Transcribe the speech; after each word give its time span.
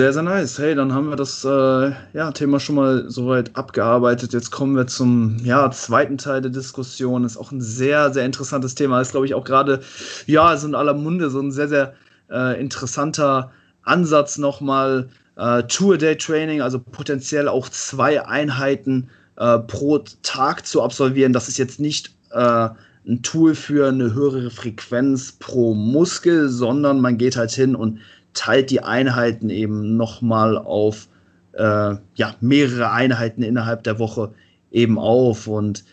Sehr, 0.00 0.14
sehr 0.14 0.22
nice. 0.22 0.58
Hey, 0.58 0.74
dann 0.74 0.94
haben 0.94 1.10
wir 1.10 1.16
das 1.16 1.44
äh, 1.44 1.92
ja, 2.14 2.32
Thema 2.32 2.58
schon 2.58 2.76
mal 2.76 3.10
soweit 3.10 3.54
abgearbeitet. 3.54 4.32
Jetzt 4.32 4.50
kommen 4.50 4.74
wir 4.74 4.86
zum 4.86 5.36
ja, 5.44 5.70
zweiten 5.72 6.16
Teil 6.16 6.40
der 6.40 6.50
Diskussion. 6.50 7.22
Ist 7.22 7.36
auch 7.36 7.52
ein 7.52 7.60
sehr, 7.60 8.10
sehr 8.10 8.24
interessantes 8.24 8.74
Thema. 8.74 9.02
Ist, 9.02 9.10
glaube 9.10 9.26
ich, 9.26 9.34
auch 9.34 9.44
gerade, 9.44 9.80
ja, 10.24 10.56
so 10.56 10.66
in 10.68 10.74
aller 10.74 10.94
Munde, 10.94 11.28
so 11.28 11.38
ein 11.40 11.52
sehr, 11.52 11.68
sehr 11.68 11.92
äh, 12.30 12.58
interessanter 12.58 13.50
Ansatz 13.82 14.38
nochmal. 14.38 15.10
Äh, 15.36 15.64
Tour-Day-Training, 15.64 16.62
also 16.62 16.78
potenziell 16.78 17.46
auch 17.46 17.68
zwei 17.68 18.26
Einheiten 18.26 19.10
äh, 19.36 19.58
pro 19.58 19.98
Tag 20.22 20.66
zu 20.66 20.80
absolvieren. 20.80 21.34
Das 21.34 21.46
ist 21.46 21.58
jetzt 21.58 21.78
nicht 21.78 22.14
äh, 22.30 22.70
ein 23.06 23.22
Tool 23.22 23.54
für 23.54 23.88
eine 23.88 24.14
höhere 24.14 24.50
Frequenz 24.50 25.32
pro 25.32 25.74
Muskel, 25.74 26.48
sondern 26.48 27.02
man 27.02 27.18
geht 27.18 27.36
halt 27.36 27.50
hin 27.50 27.76
und 27.76 27.98
teilt 28.34 28.70
die 28.70 28.82
Einheiten 28.82 29.50
eben 29.50 29.96
nochmal 29.96 30.56
auf 30.56 31.08
äh, 31.52 31.96
ja, 32.14 32.34
mehrere 32.40 32.90
Einheiten 32.90 33.42
innerhalb 33.42 33.82
der 33.84 33.98
Woche 33.98 34.32
eben 34.70 34.98
auf. 34.98 35.46
Und 35.46 35.84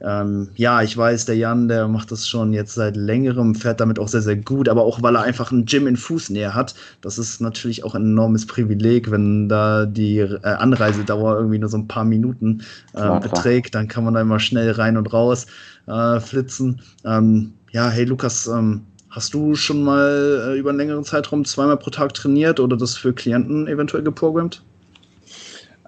ähm, 0.00 0.50
ja, 0.56 0.82
ich 0.82 0.94
weiß, 0.96 1.24
der 1.24 1.36
Jan, 1.36 1.68
der 1.68 1.88
macht 1.88 2.12
das 2.12 2.28
schon 2.28 2.52
jetzt 2.52 2.74
seit 2.74 2.96
längerem, 2.96 3.54
fährt 3.54 3.80
damit 3.80 3.98
auch 3.98 4.08
sehr, 4.08 4.20
sehr 4.20 4.36
gut, 4.36 4.68
aber 4.68 4.82
auch 4.82 5.02
weil 5.02 5.16
er 5.16 5.22
einfach 5.22 5.50
ein 5.52 5.64
Gym 5.64 5.86
in 5.86 5.96
Fußnähe 5.96 6.54
hat. 6.54 6.74
Das 7.00 7.18
ist 7.18 7.40
natürlich 7.40 7.82
auch 7.82 7.94
ein 7.94 8.02
enormes 8.02 8.46
Privileg, 8.46 9.10
wenn 9.10 9.48
da 9.48 9.86
die 9.86 10.18
äh, 10.18 10.40
Anreisedauer 10.42 11.36
irgendwie 11.36 11.58
nur 11.58 11.70
so 11.70 11.78
ein 11.78 11.88
paar 11.88 12.04
Minuten 12.04 12.62
äh, 12.92 12.98
klar, 12.98 13.20
beträgt, 13.20 13.72
klar. 13.72 13.82
dann 13.82 13.88
kann 13.88 14.04
man 14.04 14.14
da 14.14 14.20
immer 14.20 14.38
schnell 14.38 14.70
rein 14.72 14.98
und 14.98 15.12
raus 15.12 15.46
äh, 15.86 16.20
flitzen. 16.20 16.82
Ähm, 17.04 17.54
ja, 17.72 17.88
hey 17.88 18.04
Lukas, 18.04 18.46
ähm, 18.48 18.82
Hast 19.16 19.32
du 19.32 19.54
schon 19.54 19.82
mal 19.82 20.52
äh, 20.52 20.58
über 20.58 20.68
einen 20.68 20.78
längeren 20.78 21.02
Zeitraum 21.02 21.46
zweimal 21.46 21.78
pro 21.78 21.88
Tag 21.88 22.12
trainiert 22.12 22.60
oder 22.60 22.76
das 22.76 22.98
für 22.98 23.14
Klienten 23.14 23.66
eventuell 23.66 24.02
geprogrammt? 24.04 24.62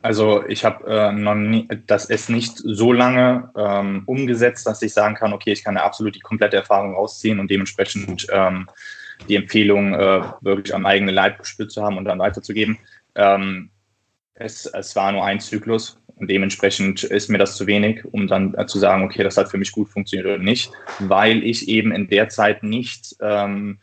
Also 0.00 0.42
ich 0.48 0.64
habe 0.64 0.86
äh, 0.86 1.78
das 1.86 2.06
ist 2.06 2.30
nicht 2.30 2.56
so 2.56 2.90
lange 2.90 3.50
ähm, 3.54 4.04
umgesetzt, 4.06 4.66
dass 4.66 4.80
ich 4.80 4.94
sagen 4.94 5.14
kann, 5.14 5.34
okay, 5.34 5.52
ich 5.52 5.62
kann 5.62 5.76
eine 5.76 5.84
absolut 5.84 6.14
die 6.14 6.20
komplette 6.20 6.56
Erfahrung 6.56 6.94
rausziehen 6.94 7.38
und 7.38 7.50
dementsprechend 7.50 8.26
ähm, 8.32 8.66
die 9.28 9.36
Empfehlung 9.36 9.92
äh, 9.92 10.22
wirklich 10.40 10.74
am 10.74 10.86
eigenen 10.86 11.14
Leib 11.14 11.38
gespürt 11.38 11.70
zu 11.70 11.82
haben 11.82 11.98
und 11.98 12.06
dann 12.06 12.20
weiterzugeben. 12.20 12.78
Ähm, 13.14 13.68
es, 14.32 14.64
es 14.64 14.96
war 14.96 15.12
nur 15.12 15.26
ein 15.26 15.40
Zyklus 15.40 15.98
und 16.18 16.30
dementsprechend 16.30 17.04
ist 17.04 17.28
mir 17.28 17.38
das 17.38 17.56
zu 17.56 17.66
wenig, 17.66 18.04
um 18.04 18.26
dann 18.26 18.54
äh, 18.54 18.66
zu 18.66 18.78
sagen, 18.78 19.04
okay, 19.04 19.22
das 19.22 19.36
hat 19.36 19.50
für 19.50 19.58
mich 19.58 19.72
gut 19.72 19.88
funktioniert 19.88 20.26
oder 20.26 20.38
nicht, 20.38 20.72
weil 20.98 21.44
ich 21.44 21.68
eben 21.68 21.92
in 21.92 22.08
der 22.08 22.28
Zeit 22.28 22.62
nicht 22.62 23.16
ähm, 23.20 23.78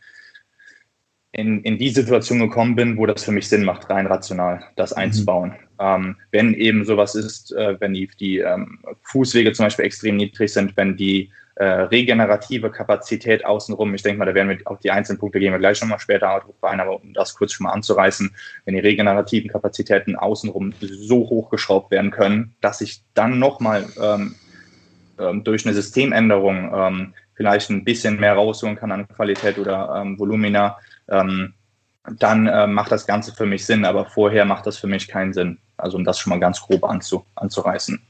in, 1.32 1.62
in 1.62 1.78
die 1.78 1.90
Situation 1.90 2.38
gekommen 2.38 2.76
bin, 2.76 2.96
wo 2.96 3.06
das 3.06 3.24
für 3.24 3.32
mich 3.32 3.48
Sinn 3.48 3.64
macht, 3.64 3.90
rein 3.90 4.06
rational, 4.06 4.64
das 4.76 4.92
mhm. 4.92 5.02
einzubauen. 5.02 5.54
Ähm, 5.78 6.16
wenn 6.30 6.54
eben 6.54 6.84
sowas 6.84 7.14
ist, 7.14 7.52
äh, 7.52 7.78
wenn 7.80 7.94
die, 7.94 8.08
die 8.18 8.38
ähm, 8.38 8.78
Fußwege 9.02 9.52
zum 9.52 9.66
Beispiel 9.66 9.84
extrem 9.84 10.16
niedrig 10.16 10.52
sind, 10.52 10.76
wenn 10.76 10.96
die 10.96 11.30
äh, 11.56 11.64
regenerative 11.64 12.70
Kapazität 12.70 13.44
außenrum. 13.44 13.94
Ich 13.94 14.02
denke 14.02 14.18
mal, 14.18 14.26
da 14.26 14.34
werden 14.34 14.50
wir 14.50 14.58
auf 14.66 14.78
die 14.80 14.90
einzelnen 14.90 15.18
Punkte 15.18 15.40
gehen 15.40 15.52
wir 15.52 15.58
gleich 15.58 15.80
nochmal 15.80 15.98
später 15.98 16.40
drauf 16.40 16.62
ein, 16.62 16.80
aber 16.80 17.02
um 17.02 17.14
das 17.14 17.34
kurz 17.34 17.52
schon 17.52 17.64
mal 17.64 17.72
anzureißen, 17.72 18.34
wenn 18.64 18.74
die 18.74 18.80
regenerativen 18.80 19.50
Kapazitäten 19.50 20.16
außenrum 20.16 20.74
so 20.80 21.28
hochgeschraubt 21.28 21.90
werden 21.90 22.10
können, 22.10 22.54
dass 22.60 22.80
ich 22.82 23.02
dann 23.14 23.38
nochmal 23.38 23.86
ähm, 24.00 24.34
ähm, 25.18 25.44
durch 25.44 25.64
eine 25.64 25.74
Systemänderung 25.74 26.72
ähm, 26.74 27.14
vielleicht 27.34 27.70
ein 27.70 27.84
bisschen 27.84 28.20
mehr 28.20 28.34
rausholen 28.34 28.76
kann 28.76 28.92
an 28.92 29.08
Qualität 29.08 29.58
oder 29.58 30.02
ähm, 30.02 30.18
Volumina, 30.18 30.78
ähm, 31.08 31.54
dann 32.18 32.46
äh, 32.46 32.66
macht 32.66 32.92
das 32.92 33.06
Ganze 33.06 33.34
für 33.34 33.46
mich 33.46 33.64
Sinn, 33.64 33.84
aber 33.84 34.04
vorher 34.06 34.44
macht 34.44 34.66
das 34.66 34.76
für 34.76 34.86
mich 34.86 35.08
keinen 35.08 35.32
Sinn. 35.32 35.58
Also 35.76 35.96
um 35.96 36.04
das 36.04 36.18
schon 36.18 36.30
mal 36.30 36.40
ganz 36.40 36.60
grob 36.60 36.84
anzu, 36.84 37.24
anzureißen. 37.34 38.00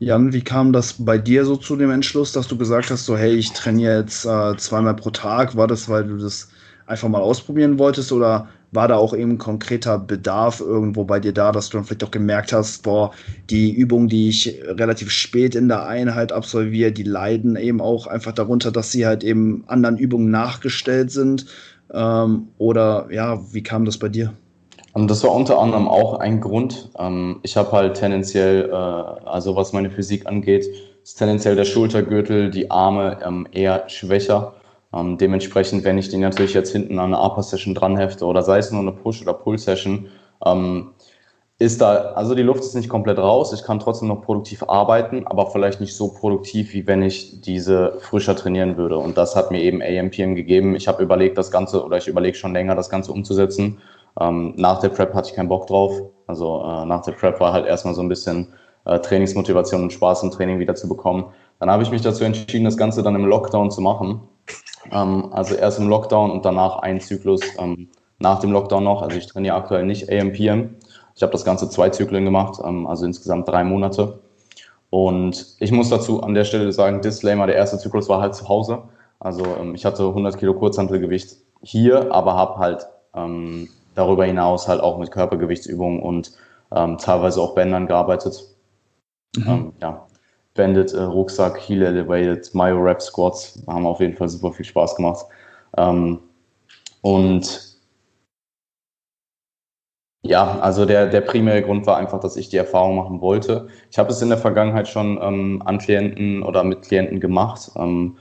Jan, 0.00 0.32
wie 0.32 0.42
kam 0.42 0.72
das 0.72 0.92
bei 0.92 1.18
dir 1.18 1.44
so 1.44 1.56
zu 1.56 1.74
dem 1.74 1.90
Entschluss, 1.90 2.30
dass 2.30 2.46
du 2.46 2.56
gesagt 2.56 2.90
hast, 2.90 3.04
so 3.04 3.16
hey, 3.16 3.34
ich 3.34 3.52
trainiere 3.52 3.98
jetzt 3.98 4.24
äh, 4.24 4.56
zweimal 4.56 4.94
pro 4.94 5.10
Tag? 5.10 5.56
War 5.56 5.66
das, 5.66 5.88
weil 5.88 6.04
du 6.04 6.16
das 6.18 6.50
einfach 6.86 7.08
mal 7.08 7.20
ausprobieren 7.20 7.80
wolltest 7.80 8.12
oder 8.12 8.48
war 8.70 8.86
da 8.86 8.94
auch 8.94 9.12
eben 9.12 9.38
konkreter 9.38 9.98
Bedarf 9.98 10.60
irgendwo 10.60 11.04
bei 11.04 11.18
dir 11.18 11.32
da, 11.32 11.50
dass 11.50 11.68
du 11.68 11.78
dann 11.78 11.84
vielleicht 11.84 12.04
auch 12.04 12.12
gemerkt 12.12 12.52
hast, 12.52 12.84
boah, 12.84 13.12
die 13.50 13.72
Übungen, 13.72 14.08
die 14.08 14.28
ich 14.28 14.60
relativ 14.64 15.10
spät 15.10 15.56
in 15.56 15.66
der 15.66 15.86
Einheit 15.86 16.30
absolviere, 16.30 16.92
die 16.92 17.02
leiden 17.02 17.56
eben 17.56 17.80
auch 17.80 18.06
einfach 18.06 18.32
darunter, 18.32 18.70
dass 18.70 18.92
sie 18.92 19.04
halt 19.04 19.24
eben 19.24 19.64
anderen 19.66 19.98
Übungen 19.98 20.30
nachgestellt 20.30 21.10
sind? 21.10 21.46
Ähm, 21.92 22.48
oder 22.58 23.08
ja, 23.10 23.40
wie 23.52 23.64
kam 23.64 23.84
das 23.84 23.98
bei 23.98 24.08
dir? 24.08 24.32
Und 24.98 25.08
das 25.08 25.22
war 25.22 25.32
unter 25.32 25.60
anderem 25.60 25.86
auch 25.86 26.18
ein 26.18 26.40
Grund. 26.40 26.90
Ähm, 26.98 27.38
ich 27.44 27.56
habe 27.56 27.70
halt 27.70 27.94
tendenziell, 27.98 28.68
äh, 28.68 28.72
also 28.72 29.54
was 29.54 29.72
meine 29.72 29.90
Physik 29.90 30.26
angeht, 30.26 30.66
ist 31.04 31.14
tendenziell 31.14 31.54
der 31.54 31.66
Schultergürtel, 31.66 32.50
die 32.50 32.72
Arme 32.72 33.18
ähm, 33.24 33.46
eher 33.52 33.88
schwächer. 33.88 34.54
Ähm, 34.92 35.16
dementsprechend, 35.16 35.84
wenn 35.84 35.98
ich 35.98 36.08
den 36.08 36.18
natürlich 36.18 36.52
jetzt 36.52 36.72
hinten 36.72 36.98
an 36.98 37.14
eine 37.14 37.22
Upper-Session 37.22 37.76
dranhefte 37.76 38.24
oder 38.24 38.42
sei 38.42 38.58
es 38.58 38.72
nur 38.72 38.80
eine 38.80 38.90
Push- 38.90 39.22
oder 39.22 39.34
Pull-Session, 39.34 40.08
ist 41.58 41.80
da, 41.80 42.12
also 42.14 42.36
die 42.36 42.42
Luft 42.42 42.60
ist 42.60 42.76
nicht 42.76 42.88
komplett 42.88 43.18
raus, 43.18 43.52
ich 43.52 43.64
kann 43.64 43.80
trotzdem 43.80 44.06
noch 44.06 44.22
produktiv 44.22 44.62
arbeiten, 44.62 45.26
aber 45.26 45.50
vielleicht 45.50 45.80
nicht 45.80 45.96
so 45.96 46.14
produktiv, 46.14 46.72
wie 46.72 46.86
wenn 46.86 47.02
ich 47.02 47.40
diese 47.40 47.98
frischer 47.98 48.36
trainieren 48.36 48.76
würde. 48.76 48.96
Und 48.98 49.18
das 49.18 49.34
hat 49.34 49.50
mir 49.50 49.60
eben 49.60 49.82
AMPM 49.82 50.36
gegeben. 50.36 50.76
Ich 50.76 50.86
habe 50.86 51.02
überlegt, 51.02 51.36
das 51.36 51.50
Ganze, 51.50 51.84
oder 51.84 51.96
ich 51.96 52.06
überlege 52.06 52.36
schon 52.36 52.52
länger, 52.52 52.76
das 52.76 52.90
Ganze 52.90 53.10
umzusetzen 53.10 53.78
ähm, 54.20 54.54
nach 54.56 54.80
der 54.80 54.88
Prep 54.90 55.14
hatte 55.14 55.30
ich 55.30 55.36
keinen 55.36 55.48
Bock 55.48 55.66
drauf. 55.66 55.92
Also 56.26 56.62
äh, 56.64 56.84
nach 56.84 57.02
der 57.02 57.12
Prep 57.12 57.40
war 57.40 57.52
halt 57.52 57.66
erstmal 57.66 57.94
so 57.94 58.02
ein 58.02 58.08
bisschen 58.08 58.52
äh, 58.84 58.98
Trainingsmotivation 58.98 59.82
und 59.82 59.92
Spaß 59.92 60.22
im 60.22 60.30
Training 60.30 60.58
wieder 60.58 60.74
zu 60.74 60.88
bekommen. 60.88 61.26
Dann 61.60 61.70
habe 61.70 61.82
ich 61.82 61.90
mich 61.90 62.02
dazu 62.02 62.24
entschieden, 62.24 62.64
das 62.64 62.76
Ganze 62.76 63.02
dann 63.02 63.14
im 63.14 63.24
Lockdown 63.24 63.70
zu 63.70 63.80
machen. 63.80 64.20
Ähm, 64.90 65.28
also 65.32 65.54
erst 65.54 65.78
im 65.78 65.88
Lockdown 65.88 66.30
und 66.30 66.44
danach 66.44 66.78
ein 66.78 67.00
Zyklus 67.00 67.40
ähm, 67.58 67.88
nach 68.18 68.40
dem 68.40 68.52
Lockdown 68.52 68.84
noch. 68.84 69.02
Also 69.02 69.16
ich 69.16 69.26
trainiere 69.26 69.56
aktuell 69.56 69.84
nicht 69.84 70.10
AMPM. 70.10 70.76
Ich 71.14 71.22
habe 71.22 71.32
das 71.32 71.44
Ganze 71.44 71.68
zwei 71.68 71.90
Zyklen 71.90 72.24
gemacht, 72.24 72.60
ähm, 72.64 72.86
also 72.86 73.04
insgesamt 73.04 73.48
drei 73.48 73.64
Monate. 73.64 74.20
Und 74.90 75.56
ich 75.58 75.72
muss 75.72 75.90
dazu 75.90 76.22
an 76.22 76.34
der 76.34 76.44
Stelle 76.44 76.72
sagen, 76.72 77.02
Disclaimer, 77.02 77.46
der 77.46 77.56
erste 77.56 77.78
Zyklus 77.78 78.08
war 78.08 78.20
halt 78.20 78.34
zu 78.34 78.48
Hause. 78.48 78.82
Also 79.20 79.44
ähm, 79.60 79.74
ich 79.74 79.84
hatte 79.84 80.04
100 80.04 80.38
Kilo 80.38 80.54
Kurzhantelgewicht 80.54 81.36
hier, 81.60 82.12
aber 82.12 82.34
habe 82.34 82.58
halt 82.58 82.86
ähm, 83.14 83.68
darüber 83.98 84.24
hinaus 84.24 84.68
halt 84.68 84.80
auch 84.80 84.98
mit 84.98 85.10
Körpergewichtsübungen 85.10 86.00
und 86.00 86.32
ähm, 86.74 86.98
teilweise 86.98 87.40
auch 87.40 87.54
Bändern 87.54 87.86
gearbeitet. 87.86 88.42
Mhm. 89.36 89.48
Ähm, 89.48 89.72
ja, 89.80 90.06
Bandit, 90.54 90.92
äh, 90.92 91.02
Rucksack, 91.02 91.58
Heel 91.58 91.82
Elevated, 91.82 92.54
Myo 92.54 92.78
Rap 92.80 93.02
Squats 93.02 93.62
haben 93.66 93.86
auf 93.86 94.00
jeden 94.00 94.14
Fall 94.14 94.28
super 94.28 94.52
viel 94.52 94.64
Spaß 94.64 94.96
gemacht. 94.96 95.26
Ähm, 95.76 96.20
und 97.02 97.76
ja, 100.22 100.58
also 100.60 100.84
der, 100.84 101.06
der 101.06 101.20
primäre 101.20 101.62
Grund 101.62 101.86
war 101.86 101.96
einfach, 101.96 102.20
dass 102.20 102.36
ich 102.36 102.48
die 102.48 102.56
Erfahrung 102.56 102.96
machen 102.96 103.20
wollte. 103.20 103.68
Ich 103.90 103.98
habe 103.98 104.10
es 104.10 104.20
in 104.20 104.28
der 104.28 104.38
Vergangenheit 104.38 104.88
schon 104.88 105.18
ähm, 105.22 105.62
an 105.64 105.78
Klienten 105.78 106.42
oder 106.42 106.64
mit 106.64 106.82
Klienten 106.82 107.20
gemacht. 107.20 107.70
Ähm, 107.76 108.16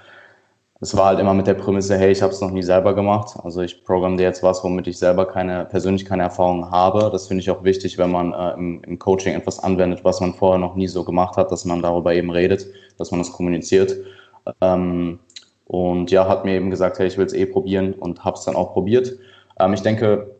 es 0.79 0.95
war 0.95 1.05
halt 1.07 1.19
immer 1.19 1.33
mit 1.33 1.47
der 1.47 1.55
Prämisse, 1.55 1.97
hey, 1.97 2.11
ich 2.11 2.21
habe 2.21 2.31
es 2.31 2.39
noch 2.39 2.51
nie 2.51 2.61
selber 2.61 2.93
gemacht. 2.93 3.35
Also 3.43 3.61
ich 3.61 3.83
programme 3.83 4.17
dir 4.17 4.23
jetzt 4.23 4.43
was, 4.43 4.63
womit 4.63 4.85
ich 4.87 4.99
selber 4.99 5.27
keine, 5.27 5.65
persönlich 5.65 6.05
keine 6.05 6.23
Erfahrung 6.23 6.69
habe. 6.69 7.09
Das 7.11 7.27
finde 7.27 7.41
ich 7.41 7.49
auch 7.49 7.63
wichtig, 7.63 7.97
wenn 7.97 8.11
man 8.11 8.31
äh, 8.31 8.53
im, 8.53 8.83
im, 8.83 8.99
Coaching 8.99 9.33
etwas 9.33 9.59
anwendet, 9.59 10.03
was 10.03 10.21
man 10.21 10.35
vorher 10.35 10.59
noch 10.59 10.75
nie 10.75 10.87
so 10.87 11.03
gemacht 11.03 11.35
hat, 11.35 11.51
dass 11.51 11.65
man 11.65 11.81
darüber 11.81 12.13
eben 12.13 12.29
redet, 12.29 12.67
dass 12.97 13.09
man 13.09 13.19
das 13.19 13.31
kommuniziert. 13.31 13.95
Ähm, 14.61 15.19
und 15.65 16.11
ja, 16.11 16.27
hat 16.27 16.45
mir 16.45 16.53
eben 16.53 16.69
gesagt, 16.69 16.99
hey, 16.99 17.07
ich 17.07 17.17
will 17.17 17.25
es 17.25 17.33
eh 17.33 17.47
probieren 17.47 17.93
und 17.93 18.23
habe 18.23 18.37
es 18.37 18.45
dann 18.45 18.55
auch 18.55 18.73
probiert. 18.73 19.17
Ähm, 19.59 19.73
ich 19.73 19.81
denke, 19.81 20.35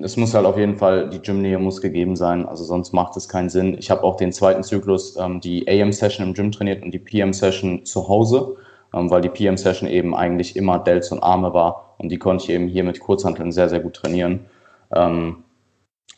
es 0.00 0.16
muss 0.16 0.32
halt 0.32 0.46
auf 0.46 0.58
jeden 0.58 0.76
Fall, 0.76 1.10
die 1.10 1.20
Gymnähe 1.20 1.58
muss 1.58 1.80
gegeben 1.80 2.14
sein, 2.14 2.46
also 2.46 2.62
sonst 2.62 2.92
macht 2.92 3.16
es 3.16 3.28
keinen 3.28 3.48
Sinn. 3.48 3.76
Ich 3.78 3.90
habe 3.90 4.04
auch 4.04 4.16
den 4.16 4.30
zweiten 4.30 4.62
Zyklus, 4.62 5.16
ähm, 5.16 5.40
die 5.40 5.66
AM-Session 5.66 6.28
im 6.28 6.34
Gym 6.34 6.52
trainiert 6.52 6.84
und 6.84 6.92
die 6.92 6.98
PM-Session 7.00 7.84
zu 7.84 8.06
Hause 8.06 8.56
weil 8.92 9.20
die 9.20 9.28
PM-Session 9.28 9.88
eben 9.88 10.14
eigentlich 10.14 10.56
immer 10.56 10.78
Delts 10.78 11.12
und 11.12 11.22
Arme 11.22 11.52
war 11.52 11.94
und 11.98 12.10
die 12.10 12.18
konnte 12.18 12.44
ich 12.44 12.50
eben 12.50 12.68
hier 12.68 12.84
mit 12.84 13.00
Kurzhanteln 13.00 13.52
sehr, 13.52 13.68
sehr 13.68 13.80
gut 13.80 13.94
trainieren. 13.94 14.46
Ähm, 14.94 15.44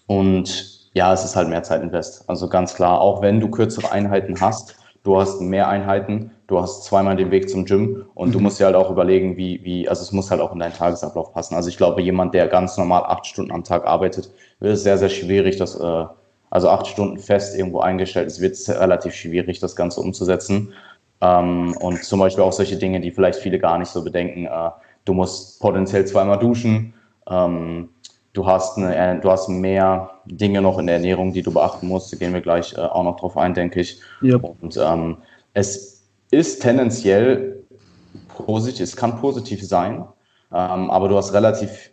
und 0.06 0.90
ja, 0.94 1.12
es 1.12 1.24
ist 1.24 1.36
halt 1.36 1.48
mehr 1.48 1.62
Zeitinvest. 1.62 2.28
Also 2.28 2.48
ganz 2.48 2.74
klar, 2.74 3.00
auch 3.00 3.22
wenn 3.22 3.40
du 3.40 3.50
kürzere 3.50 3.92
Einheiten 3.92 4.40
hast, 4.40 4.76
du 5.04 5.18
hast 5.18 5.40
mehr 5.40 5.68
Einheiten, 5.68 6.32
du 6.46 6.60
hast 6.60 6.84
zweimal 6.84 7.16
den 7.16 7.30
Weg 7.30 7.48
zum 7.48 7.64
Gym 7.64 8.06
und 8.14 8.28
mhm. 8.28 8.32
du 8.32 8.40
musst 8.40 8.58
dir 8.58 8.66
halt 8.66 8.74
auch 8.74 8.90
überlegen, 8.90 9.36
wie, 9.36 9.62
wie, 9.64 9.88
also 9.88 10.02
es 10.02 10.12
muss 10.12 10.30
halt 10.30 10.40
auch 10.40 10.52
in 10.52 10.58
deinen 10.58 10.74
Tagesablauf 10.74 11.32
passen. 11.32 11.54
Also 11.54 11.68
ich 11.68 11.76
glaube, 11.76 12.02
jemand, 12.02 12.34
der 12.34 12.48
ganz 12.48 12.76
normal 12.76 13.04
acht 13.04 13.26
Stunden 13.26 13.52
am 13.52 13.64
Tag 13.64 13.86
arbeitet, 13.86 14.30
wird 14.60 14.74
es 14.74 14.82
sehr, 14.82 14.98
sehr 14.98 15.08
schwierig, 15.08 15.56
das, 15.56 15.78
äh, 15.78 16.04
also 16.50 16.68
acht 16.70 16.86
Stunden 16.86 17.18
fest 17.18 17.56
irgendwo 17.56 17.80
eingestellt 17.80 18.26
ist, 18.26 18.40
wird 18.40 18.54
es 18.54 18.68
relativ 18.68 19.14
schwierig, 19.14 19.60
das 19.60 19.76
Ganze 19.76 20.00
umzusetzen. 20.00 20.72
Ähm, 21.20 21.76
und 21.80 22.04
zum 22.04 22.20
Beispiel 22.20 22.44
auch 22.44 22.52
solche 22.52 22.76
Dinge, 22.76 23.00
die 23.00 23.10
vielleicht 23.10 23.40
viele 23.40 23.58
gar 23.58 23.78
nicht 23.78 23.90
so 23.90 24.04
bedenken. 24.04 24.46
Äh, 24.46 24.70
du 25.04 25.14
musst 25.14 25.60
potenziell 25.60 26.06
zweimal 26.06 26.38
duschen. 26.38 26.94
Ähm, 27.28 27.88
du 28.32 28.46
hast, 28.46 28.78
eine, 28.78 29.20
du 29.20 29.30
hast 29.30 29.48
mehr 29.48 30.10
Dinge 30.26 30.62
noch 30.62 30.78
in 30.78 30.86
der 30.86 30.96
Ernährung, 30.96 31.32
die 31.32 31.42
du 31.42 31.52
beachten 31.52 31.88
musst. 31.88 32.12
Da 32.12 32.16
gehen 32.16 32.32
wir 32.32 32.40
gleich 32.40 32.74
äh, 32.74 32.80
auch 32.80 33.04
noch 33.04 33.16
drauf 33.16 33.36
ein, 33.36 33.54
denke 33.54 33.80
ich. 33.80 34.00
Yep. 34.22 34.44
Und 34.60 34.76
ähm, 34.76 35.18
es 35.54 36.04
ist 36.30 36.62
tendenziell 36.62 37.64
positiv, 38.28 38.80
es 38.80 38.96
kann 38.96 39.18
positiv 39.18 39.66
sein, 39.66 40.04
ähm, 40.52 40.90
aber 40.90 41.08
du 41.08 41.16
hast 41.16 41.32
relativ, 41.32 41.90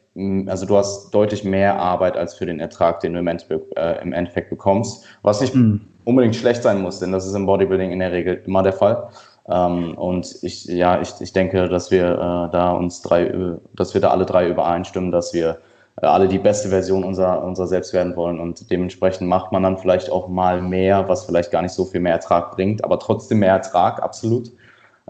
also 0.48 0.66
du 0.66 0.78
hast 0.78 1.12
deutlich 1.12 1.44
mehr 1.44 1.80
Arbeit 1.80 2.16
als 2.18 2.36
für 2.36 2.46
den 2.46 2.60
Ertrag, 2.60 3.00
den 3.00 3.14
du 3.14 3.20
im 3.20 3.28
Endeffekt, 3.28 3.78
äh, 3.78 4.02
im 4.02 4.14
Endeffekt 4.14 4.50
bekommst, 4.50 5.06
was 5.22 5.42
nicht 5.42 5.56
mhm. 5.56 5.82
Unbedingt 6.06 6.36
schlecht 6.36 6.64
sein 6.64 6.82
muss, 6.82 7.00
denn 7.00 7.12
das 7.12 7.26
ist 7.26 7.34
im 7.34 7.46
Bodybuilding 7.46 7.92
in 7.92 8.00
der 8.00 8.12
Regel 8.12 8.42
immer 8.46 8.64
der 8.64 8.74
Fall. 8.74 9.10
Ähm, 9.50 9.96
und 9.96 10.38
ich, 10.42 10.66
ja, 10.66 11.02
ich, 11.02 11.14
ich 11.20 11.34
denke, 11.34 11.68
dass 11.70 11.92
wir 11.92 12.06
äh, 12.06 12.52
da 12.52 12.72
uns 12.72 13.02
drei, 13.02 13.32
dass 13.74 13.94
wir 13.94 14.02
da 14.02 14.10
alle 14.10 14.26
drei 14.26 14.48
übereinstimmen, 14.48 15.12
dass 15.12 15.34
wir 15.34 15.60
äh, 16.02 16.06
alle 16.06 16.28
die 16.28 16.40
beste 16.40 16.70
Version 16.70 17.04
unserer, 17.04 17.44
unserer 17.44 17.68
selbst 17.68 17.94
werden 17.94 18.16
wollen. 18.16 18.40
Und 18.40 18.72
dementsprechend 18.72 19.28
macht 19.28 19.52
man 19.52 19.64
dann 19.64 19.78
vielleicht 19.78 20.10
auch 20.10 20.28
mal 20.28 20.62
mehr, 20.62 21.08
was 21.08 21.26
vielleicht 21.26 21.52
gar 21.52 21.62
nicht 21.62 21.74
so 21.74 21.86
viel 21.86 22.02
mehr 22.02 22.14
Ertrag 22.14 22.56
bringt, 22.56 22.84
aber 22.84 23.00
trotzdem 23.00 23.40
mehr 23.40 23.54
Ertrag, 23.54 24.02
absolut. 24.02 24.52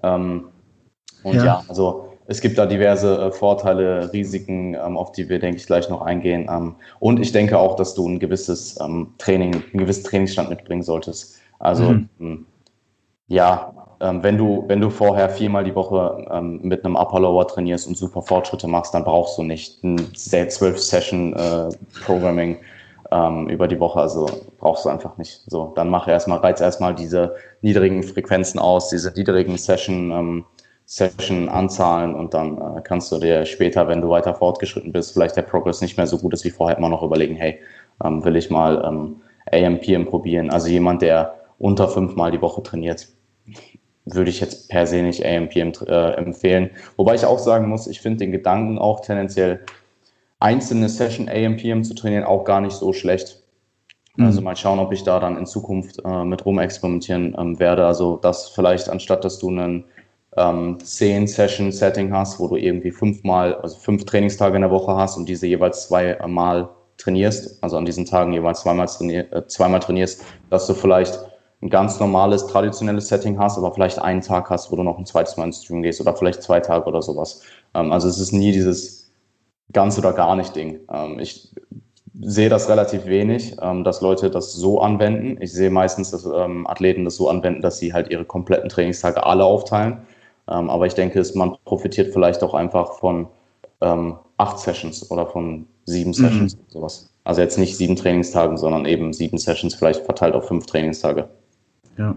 Ähm, 0.04 0.46
und 1.24 1.36
ja. 1.36 1.46
ja, 1.46 1.64
also 1.68 2.15
es 2.28 2.42
gibt 2.42 2.58
da 2.58 2.66
diverse 2.66 3.18
äh, 3.18 3.32
Vorteile, 3.32 4.12
Risiken, 4.12 4.74
ähm, 4.74 4.98
auf 4.98 5.12
die 5.12 5.30
wir, 5.30 5.40
denke 5.40 5.58
ich, 5.58 5.66
gleich 5.66 5.90
noch 5.90 6.02
eingehen. 6.02 6.48
Ähm, 6.50 6.76
und 7.00 7.20
ich 7.20 7.32
denke 7.32 7.58
auch, 7.58 7.76
dass 7.76 7.94
du 7.94 8.08
ein 8.08 8.20
gewisses 8.20 8.80
ähm, 8.82 9.14
Training, 9.18 9.54
einen 9.54 9.80
gewissen 9.80 10.04
Trainingsstand 10.04 10.50
mitbringen 10.50 10.84
solltest. 10.84 11.40
Also 11.60 11.84
mhm. 11.84 12.10
Ähm, 12.20 12.46
ja, 13.28 13.74
wenn 14.00 14.38
du, 14.38 14.66
wenn 14.68 14.82
du 14.82 14.92
vorher 14.92 15.30
viermal 15.30 15.64
die 15.64 15.74
Woche 15.74 16.28
mit 16.62 16.86
einem 16.86 16.96
Upper 16.96 17.22
Lower 17.22 17.48
trainierst 17.48 17.88
und 17.88 17.98
super 17.98 18.22
Fortschritte 18.22 18.68
machst, 18.68 18.94
dann 18.94 19.04
brauchst 19.04 19.38
du 19.38 19.42
nicht 19.42 19.84
ein 19.84 20.14
zwölf 20.14 20.78
Session 20.80 21.34
äh, 21.34 21.70
Programming 22.06 22.58
über 23.48 23.68
die 23.68 23.80
Woche. 23.80 24.02
Also 24.02 24.30
brauchst 24.60 24.86
du 24.86 24.90
einfach 24.90 25.18
nicht. 25.18 25.42
So, 25.48 25.72
dann 25.76 25.90
mach 25.90 26.08
erstmal, 26.08 26.40
reiz 26.40 26.60
erstmal 26.60 26.94
diese 26.94 27.36
niedrigen 27.62 28.04
Frequenzen 28.04 28.60
aus, 28.60 28.90
diese 28.90 29.12
niedrigen 29.14 29.58
Session, 29.58 30.46
ähm, 30.86 31.10
Session-Anzahlen 31.10 32.16
und 32.16 32.34
dann 32.34 32.58
äh, 32.58 32.82
kannst 32.82 33.12
du 33.12 33.20
dir 33.20 33.46
später, 33.46 33.88
wenn 33.88 34.02
du 34.02 34.10
weiter 34.10 34.34
fortgeschritten 34.34 34.92
bist, 34.92 35.14
vielleicht 35.14 35.36
der 35.36 35.42
Progress 35.42 35.82
nicht 35.82 35.98
mehr 35.98 36.08
so 36.08 36.18
gut 36.18 36.34
ist 36.34 36.46
wie 36.46 36.52
vorher, 36.52 36.78
immer 36.78 36.90
noch 36.90 37.04
überlegen, 37.04 37.36
hey, 37.36 37.60
ähm, 38.04 38.24
will 38.24 38.36
ich 38.36 38.50
mal 38.50 38.84
ähm, 38.86 39.22
AMPM 39.52 40.06
probieren? 40.06 40.50
Also 40.50 40.68
jemand, 40.68 41.02
der 41.02 41.36
unter 41.58 41.88
fünfmal 41.88 42.32
die 42.32 42.42
Woche 42.42 42.62
trainiert, 42.62 43.08
würde 44.06 44.30
ich 44.30 44.40
jetzt 44.40 44.70
per 44.70 44.86
se 44.86 45.02
nicht 45.02 45.26
AMPM 45.26 45.72
äh, 45.88 46.12
empfehlen. 46.12 46.70
Wobei 46.96 47.16
ich 47.16 47.26
auch 47.26 47.40
sagen 47.40 47.68
muss, 47.68 47.88
ich 47.88 48.02
finde 48.02 48.20
den 48.20 48.32
Gedanken 48.32 48.78
auch 48.78 49.00
tendenziell 49.00 49.62
einzelne 50.40 50.90
Session 50.90 51.28
AMPM 51.28 51.84
zu 51.84 51.96
trainieren 51.96 52.24
auch 52.24 52.44
gar 52.44 52.62
nicht 52.62 52.74
so 52.74 52.94
schlecht. 52.94 53.42
Mhm. 54.16 54.26
Also 54.26 54.42
mal 54.42 54.56
schauen, 54.56 54.80
ob 54.80 54.92
ich 54.92 55.04
da 55.04 55.20
dann 55.20 55.38
in 55.38 55.48
Zukunft 55.48 56.04
äh, 56.06 56.24
mit 56.24 56.46
rumexperimentieren 56.46 57.36
ähm, 57.38 57.60
werde. 57.60 57.86
Also 57.88 58.18
das 58.18 58.50
vielleicht 58.50 58.90
anstatt, 58.90 59.26
dass 59.26 59.40
du 59.40 59.50
einen 59.50 59.86
ähm, 60.38 60.78
10 60.80 61.28
Session 61.28 61.72
Setting 61.72 62.14
hast, 62.14 62.40
wo 62.40 62.48
du 62.48 62.56
irgendwie 62.56 62.92
fünfmal, 62.92 63.56
also 63.56 63.78
fünf 63.78 64.06
Trainingstage 64.06 64.56
in 64.56 64.62
der 64.62 64.72
Woche 64.72 64.96
hast 64.96 65.18
und 65.18 65.28
diese 65.28 65.48
jeweils 65.48 65.88
zweimal 65.88 66.70
trainierst, 66.98 67.62
also 67.64 67.78
an 67.78 67.86
diesen 67.86 68.06
Tagen 68.06 68.34
jeweils 68.34 68.62
zweimal, 68.62 68.88
trainier, 68.88 69.32
äh, 69.34 69.48
zweimal 69.48 69.80
trainierst, 69.80 70.24
dass 70.50 70.68
du 70.68 70.74
vielleicht 70.74 71.20
ein 71.62 71.70
ganz 71.70 72.00
normales, 72.00 72.48
traditionelles 72.48 73.08
Setting 73.08 73.40
hast, 73.40 73.58
aber 73.58 73.74
vielleicht 73.74 74.00
einen 74.00 74.22
Tag 74.22 74.50
hast, 74.50 74.72
wo 74.72 74.76
du 74.76 74.84
noch 74.84 74.98
ein 74.98 75.06
zweites 75.06 75.38
Mal 75.38 75.46
ins 75.46 75.64
Stream 75.64 75.82
gehst 75.82 76.02
oder 76.02 76.16
vielleicht 76.16 76.44
zwei 76.44 76.60
Tage 76.60 76.86
oder 76.86 77.02
sowas. 77.02 77.42
Ähm, 77.74 77.92
also 77.92 78.08
es 78.08 78.20
ist 78.20 78.32
nie 78.32 78.52
dieses 78.52 79.12
ganz 79.74 79.98
oder 79.98 80.14
gar 80.14 80.36
nicht 80.36 80.56
Ding. 80.56 80.80
Ähm, 80.92 81.20
ich 81.20 81.52
sehe 82.22 82.50
das 82.50 82.70
relativ 82.70 83.06
wenig, 83.06 83.58
ähm, 83.62 83.84
dass 83.84 84.02
Leute 84.02 84.30
das 84.30 84.54
so 84.54 84.80
anwenden. 84.80 85.42
Ich 85.42 85.52
sehe 85.52 85.70
meistens, 85.70 86.12
dass 86.12 86.26
ähm, 86.26 86.68
Athleten 86.68 87.04
das 87.04 87.16
so 87.16 87.30
anwenden, 87.30 87.62
dass 87.62 87.80
sie 87.80 87.94
halt 87.94 88.10
ihre 88.10 88.26
kompletten 88.26 88.70
Trainingstage 88.70 89.26
alle 89.26 89.44
aufteilen. 89.44 90.00
Ähm, 90.50 90.70
aber 90.70 90.86
ich 90.86 90.94
denke, 90.94 91.20
es, 91.20 91.36
man 91.36 91.56
profitiert 91.66 92.14
vielleicht 92.14 92.44
auch 92.44 92.54
einfach 92.54 92.94
von 92.94 93.28
ähm, 93.82 94.16
acht 94.38 94.60
Sessions 94.60 95.10
oder 95.12 95.26
von 95.26 95.68
sieben 95.86 96.14
Sessions, 96.14 96.56
mhm. 96.56 96.62
sowas. 96.68 97.10
Also 97.24 97.42
jetzt 97.42 97.58
nicht 97.58 97.76
sieben 97.76 97.96
Trainingstagen, 97.96 98.58
sondern 98.58 98.86
eben 98.86 99.14
sieben 99.14 99.38
Sessions 99.38 99.76
vielleicht 99.76 100.06
verteilt 100.06 100.36
auf 100.36 100.48
fünf 100.48 100.66
Trainingstage. 100.66 101.28
Ja. 101.98 102.16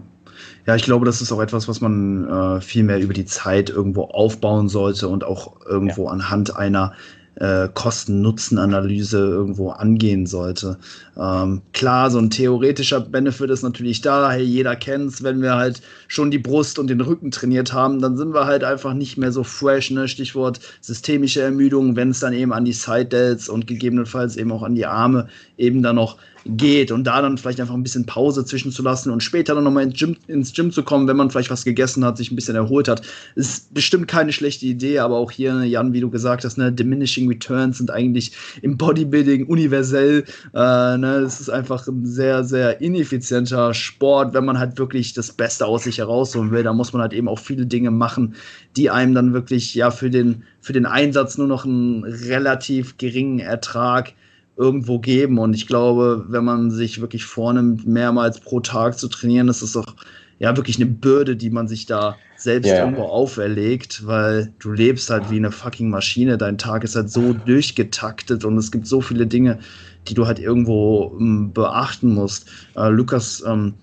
Ja, 0.65 0.75
ich 0.75 0.83
glaube, 0.83 1.05
das 1.05 1.21
ist 1.21 1.31
auch 1.31 1.41
etwas, 1.41 1.67
was 1.67 1.81
man 1.81 2.29
äh, 2.29 2.61
viel 2.61 2.83
mehr 2.83 2.99
über 2.99 3.13
die 3.13 3.25
Zeit 3.25 3.69
irgendwo 3.69 4.03
aufbauen 4.03 4.69
sollte 4.69 5.07
und 5.07 5.23
auch 5.23 5.59
irgendwo 5.65 6.05
ja. 6.05 6.11
anhand 6.11 6.55
einer 6.55 6.93
äh, 7.35 7.69
Kosten-Nutzen-Analyse 7.73 9.17
irgendwo 9.17 9.71
angehen 9.71 10.25
sollte. 10.25 10.77
Ähm, 11.17 11.61
klar, 11.73 12.11
so 12.11 12.19
ein 12.19 12.29
theoretischer 12.29 12.99
Benefit 13.01 13.49
ist 13.49 13.63
natürlich 13.63 14.01
da, 14.01 14.31
hey, 14.31 14.43
jeder 14.43 14.75
kennt's, 14.75 15.23
wenn 15.23 15.41
wir 15.41 15.55
halt 15.55 15.81
schon 16.07 16.31
die 16.31 16.39
Brust 16.39 16.79
und 16.79 16.87
den 16.89 17.01
Rücken 17.01 17.31
trainiert 17.31 17.73
haben, 17.73 18.01
dann 18.01 18.17
sind 18.17 18.33
wir 18.33 18.45
halt 18.45 18.63
einfach 18.63 18.93
nicht 18.93 19.17
mehr 19.17 19.31
so 19.31 19.43
fresh, 19.43 19.91
ne? 19.91 20.07
Stichwort 20.07 20.59
systemische 20.81 21.41
Ermüdung, 21.41 21.95
wenn 21.95 22.11
es 22.11 22.19
dann 22.19 22.33
eben 22.33 22.53
an 22.53 22.65
die 22.65 22.73
Side 22.73 23.05
Delts 23.05 23.49
und 23.49 23.67
gegebenenfalls 23.67 24.35
eben 24.35 24.51
auch 24.51 24.63
an 24.63 24.75
die 24.75 24.85
Arme 24.85 25.27
eben 25.57 25.81
dann 25.81 25.95
noch 25.95 26.17
geht 26.57 26.91
und 26.91 27.05
da 27.05 27.21
dann 27.21 27.37
vielleicht 27.37 27.59
einfach 27.59 27.73
ein 27.73 27.83
bisschen 27.83 28.05
Pause 28.05 28.45
zwischenzulassen 28.45 29.11
und 29.11 29.21
später 29.21 29.55
dann 29.55 29.63
nochmal 29.63 29.83
ins 29.83 29.99
Gym, 29.99 30.17
ins 30.27 30.53
Gym 30.53 30.71
zu 30.71 30.83
kommen, 30.83 31.07
wenn 31.07 31.17
man 31.17 31.29
vielleicht 31.29 31.49
was 31.49 31.63
gegessen 31.63 32.03
hat, 32.05 32.17
sich 32.17 32.31
ein 32.31 32.35
bisschen 32.35 32.55
erholt 32.55 32.87
hat, 32.87 33.01
ist 33.35 33.73
bestimmt 33.73 34.07
keine 34.07 34.33
schlechte 34.33 34.65
Idee, 34.65 34.99
aber 34.99 35.17
auch 35.17 35.31
hier, 35.31 35.63
Jan, 35.63 35.93
wie 35.93 36.01
du 36.01 36.09
gesagt 36.09 36.43
hast, 36.45 36.57
ne, 36.57 36.71
Diminishing 36.71 37.27
Returns 37.27 37.77
sind 37.77 37.91
eigentlich 37.91 38.31
im 38.61 38.77
Bodybuilding 38.77 39.47
universell. 39.47 40.25
Äh, 40.53 40.97
ne, 40.97 41.23
es 41.25 41.39
ist 41.39 41.49
einfach 41.49 41.87
ein 41.87 42.05
sehr, 42.05 42.43
sehr 42.43 42.81
ineffizienter 42.81 43.73
Sport, 43.73 44.33
wenn 44.33 44.45
man 44.45 44.59
halt 44.59 44.77
wirklich 44.77 45.13
das 45.13 45.31
Beste 45.31 45.65
aus 45.65 45.83
sich 45.83 45.97
herausholen 45.97 46.51
will. 46.51 46.63
Da 46.63 46.73
muss 46.73 46.93
man 46.93 47.01
halt 47.01 47.13
eben 47.13 47.27
auch 47.27 47.39
viele 47.39 47.65
Dinge 47.65 47.91
machen, 47.91 48.35
die 48.75 48.89
einem 48.89 49.13
dann 49.13 49.33
wirklich 49.33 49.75
ja 49.75 49.91
für 49.91 50.09
den, 50.09 50.43
für 50.61 50.73
den 50.73 50.85
Einsatz 50.85 51.37
nur 51.37 51.47
noch 51.47 51.65
einen 51.65 52.03
relativ 52.03 52.97
geringen 52.97 53.39
Ertrag 53.39 54.13
irgendwo 54.59 54.99
geben. 54.99 55.39
Und 55.39 55.53
ich 55.53 55.67
glaube, 55.67 56.25
wenn 56.27 56.43
man 56.43 56.69
sich 56.69 56.99
wirklich 56.99 57.23
vornimmt, 57.25 57.87
mehrmals 57.87 58.41
pro 58.41 58.59
Tag 58.59 58.99
zu 58.99 59.07
trainieren, 59.07 59.47
das 59.47 59.61
ist 59.61 59.75
doch 59.75 59.95
ja 60.37 60.55
wirklich 60.55 60.75
eine 60.75 60.85
Bürde, 60.85 61.37
die 61.37 61.49
man 61.49 61.67
sich 61.67 61.85
da 61.85 62.17
selbst 62.35 62.67
yeah. 62.67 62.79
irgendwo 62.79 63.03
auferlegt, 63.03 64.05
weil 64.05 64.53
du 64.59 64.71
lebst 64.71 65.09
halt 65.09 65.31
wie 65.31 65.37
eine 65.37 65.51
fucking 65.51 65.89
Maschine. 65.89 66.37
Dein 66.37 66.57
Tag 66.57 66.83
ist 66.83 66.95
halt 66.95 67.09
so 67.09 67.33
durchgetaktet 67.33 68.43
und 68.43 68.57
es 68.57 68.71
gibt 68.71 68.85
so 68.85 68.99
viele 69.01 69.27
Dinge, 69.27 69.59
die 70.07 70.13
du 70.13 70.27
halt 70.27 70.39
irgendwo 70.39 71.17
ähm, 71.19 71.53
beachten 71.53 72.13
musst. 72.13 72.49
Äh, 72.75 72.89
Lukas, 72.89 73.41
ähm, 73.47 73.75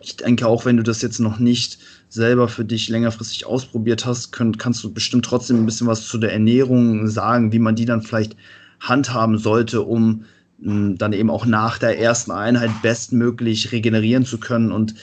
ich 0.00 0.16
denke 0.16 0.46
auch, 0.46 0.66
wenn 0.66 0.76
du 0.76 0.82
das 0.82 1.00
jetzt 1.00 1.20
noch 1.20 1.38
nicht 1.38 1.78
selber 2.08 2.48
für 2.48 2.64
dich 2.66 2.88
längerfristig 2.90 3.46
ausprobiert 3.46 4.04
hast, 4.04 4.32
könnt, 4.32 4.58
kannst 4.58 4.84
du 4.84 4.92
bestimmt 4.92 5.24
trotzdem 5.24 5.58
ein 5.58 5.66
bisschen 5.66 5.86
was 5.86 6.06
zu 6.06 6.18
der 6.18 6.32
Ernährung 6.32 7.06
sagen, 7.06 7.52
wie 7.52 7.58
man 7.58 7.76
die 7.76 7.86
dann 7.86 8.02
vielleicht 8.02 8.36
handhaben 8.82 9.38
sollte, 9.38 9.82
um 9.82 10.24
mh, 10.58 10.96
dann 10.98 11.12
eben 11.12 11.30
auch 11.30 11.46
nach 11.46 11.78
der 11.78 11.98
ersten 11.98 12.30
Einheit 12.30 12.70
bestmöglich 12.82 13.72
regenerieren 13.72 14.24
zu 14.24 14.38
können 14.38 14.72
und 14.72 14.94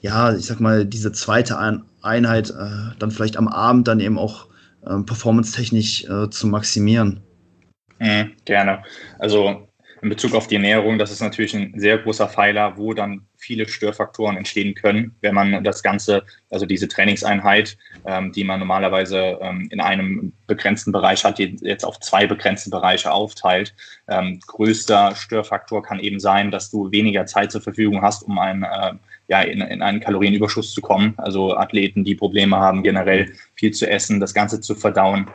ja, 0.00 0.34
ich 0.34 0.46
sag 0.46 0.60
mal, 0.60 0.84
diese 0.86 1.10
zweite 1.10 1.58
Einheit 2.02 2.50
äh, 2.50 2.94
dann 2.98 3.10
vielleicht 3.10 3.36
am 3.36 3.48
Abend 3.48 3.88
dann 3.88 3.98
eben 3.98 4.16
auch 4.18 4.46
äh, 4.86 4.98
performance-technisch 5.00 6.04
äh, 6.04 6.30
zu 6.30 6.46
maximieren. 6.46 7.20
Mhm, 7.98 8.32
gerne. 8.44 8.84
Also 9.18 9.67
in 10.02 10.08
Bezug 10.08 10.34
auf 10.34 10.46
die 10.46 10.56
Ernährung, 10.56 10.98
das 10.98 11.10
ist 11.10 11.20
natürlich 11.20 11.54
ein 11.54 11.72
sehr 11.76 11.98
großer 11.98 12.28
Pfeiler, 12.28 12.76
wo 12.76 12.94
dann 12.94 13.26
viele 13.36 13.68
Störfaktoren 13.68 14.36
entstehen 14.36 14.74
können, 14.74 15.16
wenn 15.20 15.34
man 15.34 15.64
das 15.64 15.82
Ganze, 15.82 16.24
also 16.50 16.66
diese 16.66 16.88
Trainingseinheit, 16.88 17.76
ähm, 18.04 18.32
die 18.32 18.44
man 18.44 18.58
normalerweise 18.58 19.38
ähm, 19.40 19.68
in 19.70 19.80
einem 19.80 20.32
begrenzten 20.46 20.92
Bereich 20.92 21.24
hat, 21.24 21.38
jetzt 21.38 21.84
auf 21.84 22.00
zwei 22.00 22.26
begrenzte 22.26 22.70
Bereiche 22.70 23.12
aufteilt. 23.12 23.74
Ähm, 24.08 24.40
größter 24.46 25.14
Störfaktor 25.14 25.82
kann 25.82 26.00
eben 26.00 26.20
sein, 26.20 26.50
dass 26.50 26.70
du 26.70 26.90
weniger 26.90 27.26
Zeit 27.26 27.52
zur 27.52 27.60
Verfügung 27.60 28.02
hast, 28.02 28.22
um 28.24 28.38
ein, 28.38 28.62
äh, 28.62 28.92
ja, 29.28 29.42
in, 29.42 29.60
in 29.60 29.82
einen 29.82 30.00
Kalorienüberschuss 30.00 30.72
zu 30.72 30.80
kommen. 30.80 31.14
Also 31.16 31.56
Athleten, 31.56 32.04
die 32.04 32.14
Probleme 32.14 32.56
haben, 32.56 32.82
generell 32.82 33.32
viel 33.54 33.72
zu 33.72 33.88
essen, 33.88 34.20
das 34.20 34.34
Ganze 34.34 34.60
zu 34.60 34.74
verdauen 34.74 35.28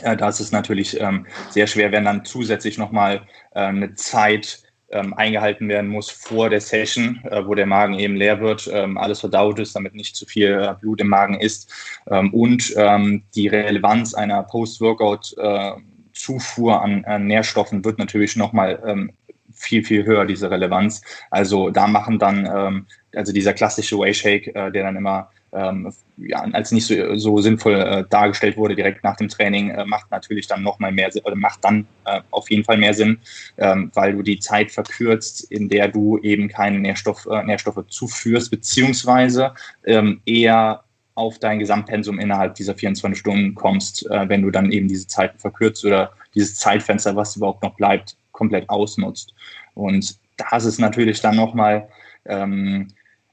äh, 0.00 0.16
da 0.16 0.28
ist 0.28 0.40
es 0.40 0.52
natürlich 0.52 1.00
ähm, 1.00 1.26
sehr 1.50 1.66
schwer, 1.66 1.92
wenn 1.92 2.04
dann 2.04 2.24
zusätzlich 2.24 2.78
nochmal 2.78 3.22
äh, 3.54 3.60
eine 3.60 3.94
Zeit 3.94 4.62
ähm, 4.92 5.14
eingehalten 5.14 5.68
werden 5.68 5.88
muss 5.88 6.10
vor 6.10 6.50
der 6.50 6.60
Session, 6.60 7.20
äh, 7.30 7.46
wo 7.46 7.54
der 7.54 7.66
Magen 7.66 7.98
eben 7.98 8.16
leer 8.16 8.40
wird, 8.40 8.68
ähm, 8.72 8.98
alles 8.98 9.20
verdaut 9.20 9.58
ist, 9.58 9.74
damit 9.74 9.94
nicht 9.94 10.14
zu 10.16 10.26
viel 10.26 10.52
äh, 10.52 10.74
Blut 10.80 11.00
im 11.00 11.08
Magen 11.08 11.40
ist. 11.40 11.72
Ähm, 12.10 12.32
und 12.32 12.74
ähm, 12.76 13.22
die 13.34 13.48
Relevanz 13.48 14.12
einer 14.14 14.42
Post-Workout-Zufuhr 14.42 16.72
äh, 16.72 16.76
an, 16.76 17.04
an, 17.04 17.26
Nährstoffen 17.26 17.84
wird 17.84 17.98
natürlich 17.98 18.36
nochmal 18.36 18.82
ähm, 18.86 19.12
viel, 19.52 19.84
viel 19.84 20.04
höher, 20.04 20.24
diese 20.26 20.50
Relevanz. 20.50 21.02
Also 21.30 21.70
da 21.70 21.86
machen 21.86 22.18
dann, 22.18 22.46
ähm, 22.46 22.86
also 23.14 23.32
dieser 23.32 23.54
klassische 23.54 23.98
Whey 23.98 24.14
Shake, 24.14 24.48
äh, 24.48 24.70
der 24.70 24.84
dann 24.84 24.96
immer 24.96 25.30
ähm, 25.52 25.92
ja, 26.16 26.40
als 26.52 26.72
nicht 26.72 26.86
so, 26.86 27.16
so 27.16 27.38
sinnvoll 27.38 27.74
äh, 27.74 28.04
dargestellt 28.08 28.56
wurde 28.56 28.74
direkt 28.74 29.04
nach 29.04 29.16
dem 29.16 29.28
Training, 29.28 29.70
äh, 29.70 29.84
macht 29.84 30.10
natürlich 30.10 30.46
dann 30.46 30.62
nochmal 30.62 30.92
mehr 30.92 31.10
Sinn, 31.10 31.22
oder 31.24 31.36
macht 31.36 31.64
dann 31.64 31.86
äh, 32.06 32.20
auf 32.30 32.50
jeden 32.50 32.64
Fall 32.64 32.78
mehr 32.78 32.94
Sinn, 32.94 33.18
ähm, 33.58 33.90
weil 33.94 34.14
du 34.14 34.22
die 34.22 34.38
Zeit 34.38 34.70
verkürzt, 34.70 35.50
in 35.50 35.68
der 35.68 35.88
du 35.88 36.18
eben 36.18 36.48
keine 36.48 36.78
Nährstoff, 36.78 37.26
äh, 37.26 37.42
Nährstoffe 37.44 37.84
zuführst, 37.88 38.50
beziehungsweise 38.50 39.52
ähm, 39.84 40.20
eher 40.24 40.84
auf 41.14 41.38
dein 41.38 41.58
Gesamtpensum 41.58 42.18
innerhalb 42.18 42.54
dieser 42.54 42.74
24 42.74 43.18
Stunden 43.18 43.54
kommst, 43.54 44.10
äh, 44.10 44.28
wenn 44.28 44.42
du 44.42 44.50
dann 44.50 44.72
eben 44.72 44.88
diese 44.88 45.06
Zeiten 45.06 45.38
verkürzt 45.38 45.84
oder 45.84 46.12
dieses 46.34 46.56
Zeitfenster, 46.56 47.14
was 47.14 47.36
überhaupt 47.36 47.62
noch 47.62 47.76
bleibt, 47.76 48.16
komplett 48.32 48.68
ausnutzt. 48.70 49.34
Und 49.74 50.16
da 50.38 50.56
ist 50.56 50.78
natürlich 50.78 51.20
dann 51.20 51.36
nochmal 51.36 51.88
ähm, 52.24 52.88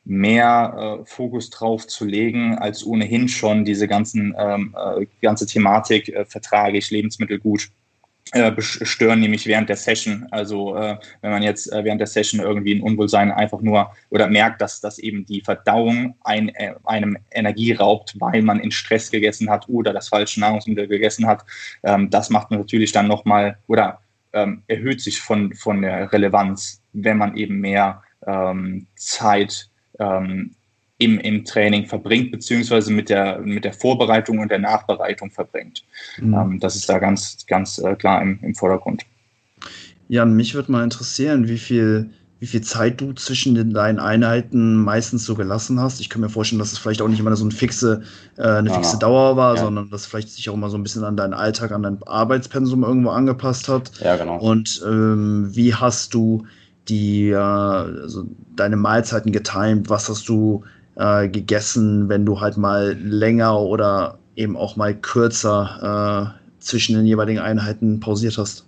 mehr 0.10 1.00
äh, 1.02 1.06
Fokus 1.06 1.52
drauf 1.52 1.86
zu 1.86 2.04
legen, 2.04 2.58
als 2.58 2.84
ohnehin 2.84 3.28
schon 3.28 3.64
diese 3.64 3.88
ganzen, 3.88 4.36
ähm, 4.38 4.76
äh, 4.76 5.06
ganze 5.22 5.46
Thematik, 5.46 6.10
äh, 6.10 6.26
vertrage 6.26 6.80
ich 6.80 6.90
Lebensmittel 6.90 7.38
gut, 7.38 7.70
äh, 8.32 8.52
stören 8.60 9.20
nämlich 9.20 9.46
während 9.46 9.70
der 9.70 9.76
Session. 9.76 10.28
Also 10.32 10.76
äh, 10.76 10.98
wenn 11.22 11.32
man 11.32 11.44
jetzt 11.44 11.72
äh, 11.72 11.84
während 11.84 12.00
der 12.00 12.08
Session 12.08 12.40
irgendwie 12.40 12.74
ein 12.74 12.82
Unwohlsein 12.82 13.32
einfach 13.32 13.62
nur 13.62 13.92
oder 14.10 14.28
merkt, 14.28 14.62
dass, 14.62 14.82
dass 14.82 14.98
eben 14.98 15.26
die 15.28 15.42
Verdauung 15.42 16.16
ein, 16.24 16.50
äh, 16.56 16.74
einem 16.86 17.18
Energie 17.30 17.74
raubt, 17.74 18.16
weil 18.20 18.42
man 18.42 18.60
in 18.60 18.72
Stress 18.72 19.12
gegessen 19.12 19.50
hat 19.50 19.70
oder 19.70 19.94
das 19.94 20.10
falsche 20.10 20.40
Nahrungsmittel 20.40 20.88
gegessen 20.88 21.28
hat, 21.28 21.46
ähm, 21.84 22.10
das 22.10 22.32
macht 22.32 22.50
man 22.50 22.60
natürlich 22.60 22.92
dann 22.92 23.08
nochmal 23.08 23.60
oder 23.68 24.02
ähm, 24.34 24.64
erhöht 24.68 25.02
sich 25.02 25.22
von, 25.22 25.54
von 25.54 25.84
der 25.84 26.12
Relevanz, 26.12 26.82
wenn 26.94 27.18
man 27.18 27.38
eben 27.38 27.60
mehr 27.60 28.02
ähm, 28.26 28.88
Zeit 28.96 29.70
ähm, 30.00 30.52
im, 31.00 31.18
im 31.20 31.46
Training 31.46 31.86
verbringt, 31.86 32.32
beziehungsweise 32.32 32.92
mit 32.92 33.10
der, 33.10 33.40
mit 33.40 33.64
der 33.64 33.74
Vorbereitung 33.74 34.40
und 34.40 34.52
der 34.52 34.60
Nachbereitung 34.60 35.32
verbringt. 35.32 35.84
Mhm. 36.20 36.34
Ähm, 36.34 36.60
das 36.60 36.76
ist 36.76 36.90
da 36.90 37.00
ganz, 37.00 37.46
ganz 37.48 37.80
äh, 37.80 37.96
klar 37.96 38.22
im, 38.22 38.40
im 38.42 38.54
Vordergrund. 38.54 39.06
Jan, 40.10 40.36
mich 40.36 40.56
würde 40.56 40.72
mal 40.72 40.84
interessieren, 40.84 41.48
wie 41.48 41.58
viel, 41.58 42.10
wie 42.40 42.48
viel 42.48 42.62
Zeit 42.62 43.00
du 43.00 43.14
zwischen 43.14 43.56
den, 43.56 43.74
deinen 43.74 44.00
Einheiten 44.00 44.76
meistens 44.76 45.24
so 45.24 45.36
gelassen 45.36 45.80
hast. 45.80 46.02
Ich 46.02 46.10
kann 46.10 46.22
mir 46.22 46.30
vorstellen, 46.30 46.60
dass 46.60 46.74
es 46.74 46.80
vielleicht 46.80 47.02
auch 47.02 47.08
nicht 47.08 47.20
immer 47.20 47.34
so 47.36 47.46
eine 47.46 47.54
fixe, 47.54 48.02
äh, 48.38 48.44
eine 48.44 48.70
fixe 48.70 48.94
ja, 48.94 49.00
Dauer 49.00 49.38
war, 49.38 49.56
ja. 49.56 49.62
sondern 49.62 49.90
dass 49.90 50.06
vielleicht 50.06 50.32
sich 50.32 50.50
auch 50.50 50.56
immer 50.56 50.70
so 50.70 50.78
ein 50.78 50.84
bisschen 50.84 51.06
an 51.06 51.16
deinen 51.16 51.34
Alltag, 51.34 51.72
an 51.72 51.84
dein 51.84 52.04
Arbeitspensum 52.04 52.84
irgendwo 52.84 53.12
angepasst 53.12 53.70
hat. 53.70 53.92
Ja, 54.02 54.18
genau. 54.18 54.38
Und 54.40 54.82
ähm, 54.86 55.50
wie 55.54 55.74
hast 55.74 56.14
du 56.14 56.46
die, 56.90 57.30
äh, 57.30 57.36
also 57.36 58.26
deine 58.56 58.76
Mahlzeiten 58.76 59.32
getimt? 59.32 59.90
Was 59.90 60.10
hast 60.10 60.28
du 60.28 60.64
äh, 60.96 61.28
gegessen, 61.30 62.10
wenn 62.10 62.26
du 62.26 62.42
halt 62.42 62.58
mal 62.58 62.98
länger 63.02 63.60
oder 63.60 64.18
eben 64.36 64.58
auch 64.58 64.76
mal 64.76 64.96
kürzer 64.96 66.36
äh, 66.36 66.62
zwischen 66.62 66.96
den 66.96 67.06
jeweiligen 67.06 67.40
Einheiten 67.40 68.00
pausiert 68.00 68.38
hast? 68.38 68.66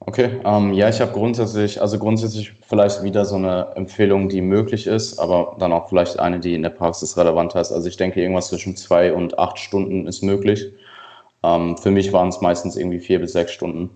Okay, 0.00 0.40
ähm, 0.44 0.72
ja, 0.72 0.88
ich 0.88 1.00
habe 1.00 1.12
grundsätzlich, 1.12 1.82
also 1.82 1.98
grundsätzlich 1.98 2.52
vielleicht 2.66 3.02
wieder 3.02 3.24
so 3.24 3.34
eine 3.34 3.72
Empfehlung, 3.74 4.28
die 4.28 4.40
möglich 4.40 4.86
ist, 4.86 5.18
aber 5.18 5.56
dann 5.58 5.72
auch 5.72 5.88
vielleicht 5.88 6.18
eine, 6.18 6.40
die 6.40 6.54
in 6.54 6.62
der 6.62 6.70
Praxis 6.70 7.16
relevant 7.16 7.54
ist. 7.56 7.72
Also 7.72 7.88
ich 7.88 7.96
denke, 7.96 8.22
irgendwas 8.22 8.48
zwischen 8.48 8.76
zwei 8.76 9.12
und 9.12 9.38
acht 9.38 9.58
Stunden 9.58 10.06
ist 10.06 10.22
möglich. 10.22 10.72
Ähm, 11.42 11.76
für 11.76 11.90
mich 11.90 12.12
waren 12.12 12.28
es 12.28 12.40
meistens 12.40 12.76
irgendwie 12.76 13.00
vier 13.00 13.18
bis 13.18 13.32
sechs 13.32 13.52
Stunden. 13.52 13.90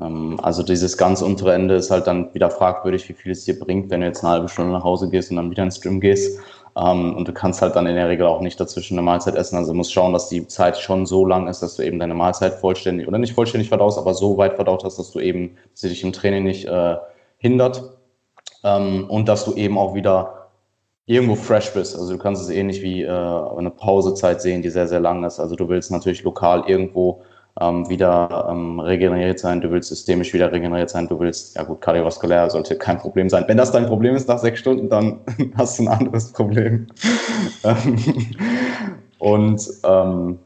Ähm, 0.00 0.38
also 0.42 0.62
dieses 0.62 0.96
ganz 0.96 1.22
untere 1.22 1.54
Ende 1.54 1.74
ist 1.76 1.90
halt 1.90 2.06
dann 2.06 2.32
wieder 2.34 2.50
fragwürdig, 2.50 3.08
wie 3.08 3.14
viel 3.14 3.32
es 3.32 3.44
dir 3.44 3.58
bringt, 3.58 3.90
wenn 3.90 4.00
du 4.00 4.06
jetzt 4.06 4.24
eine 4.24 4.32
halbe 4.32 4.48
Stunde 4.48 4.72
nach 4.72 4.84
Hause 4.84 5.08
gehst 5.08 5.30
und 5.30 5.36
dann 5.36 5.50
wieder 5.50 5.62
ins 5.62 5.80
Gym 5.80 6.00
gehst. 6.00 6.40
Ähm, 6.76 7.16
und 7.16 7.28
du 7.28 7.32
kannst 7.32 7.62
halt 7.62 7.76
dann 7.76 7.86
in 7.86 7.94
der 7.94 8.08
Regel 8.08 8.26
auch 8.26 8.40
nicht 8.40 8.58
dazwischen 8.58 8.94
eine 8.98 9.04
Mahlzeit 9.04 9.36
essen. 9.36 9.56
Also 9.56 9.72
du 9.72 9.76
musst 9.76 9.92
schauen, 9.92 10.12
dass 10.12 10.28
die 10.28 10.46
Zeit 10.48 10.76
schon 10.76 11.06
so 11.06 11.24
lang 11.24 11.48
ist, 11.48 11.62
dass 11.62 11.76
du 11.76 11.82
eben 11.82 11.98
deine 11.98 12.14
Mahlzeit 12.14 12.54
vollständig 12.54 13.06
oder 13.06 13.18
nicht 13.18 13.34
vollständig 13.34 13.68
verdaust, 13.68 13.98
aber 13.98 14.14
so 14.14 14.36
weit 14.36 14.54
verdaut 14.54 14.84
hast, 14.84 14.98
dass 14.98 15.12
du 15.12 15.20
eben, 15.20 15.56
sie 15.72 15.88
dich 15.88 16.02
im 16.02 16.12
Training 16.12 16.44
nicht 16.44 16.66
äh, 16.66 16.96
hindert. 17.38 17.96
Ähm, 18.64 19.08
und 19.08 19.28
dass 19.28 19.44
du 19.44 19.54
eben 19.54 19.78
auch 19.78 19.94
wieder 19.94 20.48
irgendwo 21.06 21.34
fresh 21.34 21.72
bist. 21.74 21.96
Also 21.96 22.14
du 22.14 22.18
kannst 22.18 22.42
es 22.42 22.48
ähnlich 22.48 22.82
wie 22.82 23.02
äh, 23.02 23.08
eine 23.10 23.70
Pausezeit 23.70 24.40
sehen, 24.40 24.62
die 24.62 24.70
sehr, 24.70 24.88
sehr 24.88 25.00
lang 25.00 25.22
ist. 25.24 25.38
Also 25.38 25.54
du 25.54 25.68
willst 25.68 25.90
natürlich 25.90 26.22
lokal 26.22 26.64
irgendwo 26.66 27.22
ähm, 27.60 27.88
wieder 27.88 28.48
ähm, 28.50 28.80
regeneriert 28.80 29.38
sein, 29.38 29.60
du 29.60 29.70
willst 29.70 29.88
systemisch 29.88 30.32
wieder 30.32 30.50
regeneriert 30.50 30.90
sein, 30.90 31.06
du 31.06 31.20
willst, 31.20 31.54
ja 31.56 31.62
gut, 31.62 31.80
kardiovaskulär 31.80 32.50
sollte 32.50 32.76
kein 32.76 32.98
Problem 32.98 33.28
sein. 33.28 33.44
Wenn 33.46 33.56
das 33.56 33.70
dein 33.70 33.86
Problem 33.86 34.16
ist 34.16 34.28
nach 34.28 34.38
sechs 34.38 34.60
Stunden, 34.60 34.88
dann 34.88 35.20
hast 35.56 35.78
du 35.78 35.84
ein 35.84 35.88
anderes 35.88 36.32
Problem. 36.32 36.88
und 39.18 39.70
ähm, 39.84 40.38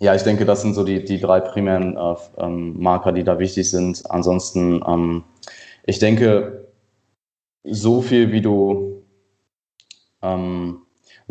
ja, 0.00 0.14
ich 0.14 0.22
denke, 0.22 0.44
das 0.44 0.62
sind 0.62 0.74
so 0.74 0.84
die, 0.84 1.04
die 1.04 1.20
drei 1.20 1.40
primären 1.40 1.96
äh, 1.96 2.14
ähm, 2.38 2.78
Marker, 2.78 3.12
die 3.12 3.24
da 3.24 3.38
wichtig 3.38 3.70
sind. 3.70 4.02
Ansonsten, 4.10 4.82
ähm, 4.86 5.24
ich 5.86 6.00
denke, 6.00 6.68
so 7.64 8.02
viel 8.02 8.32
wie 8.32 8.40
du 8.42 9.04
ähm, 10.20 10.82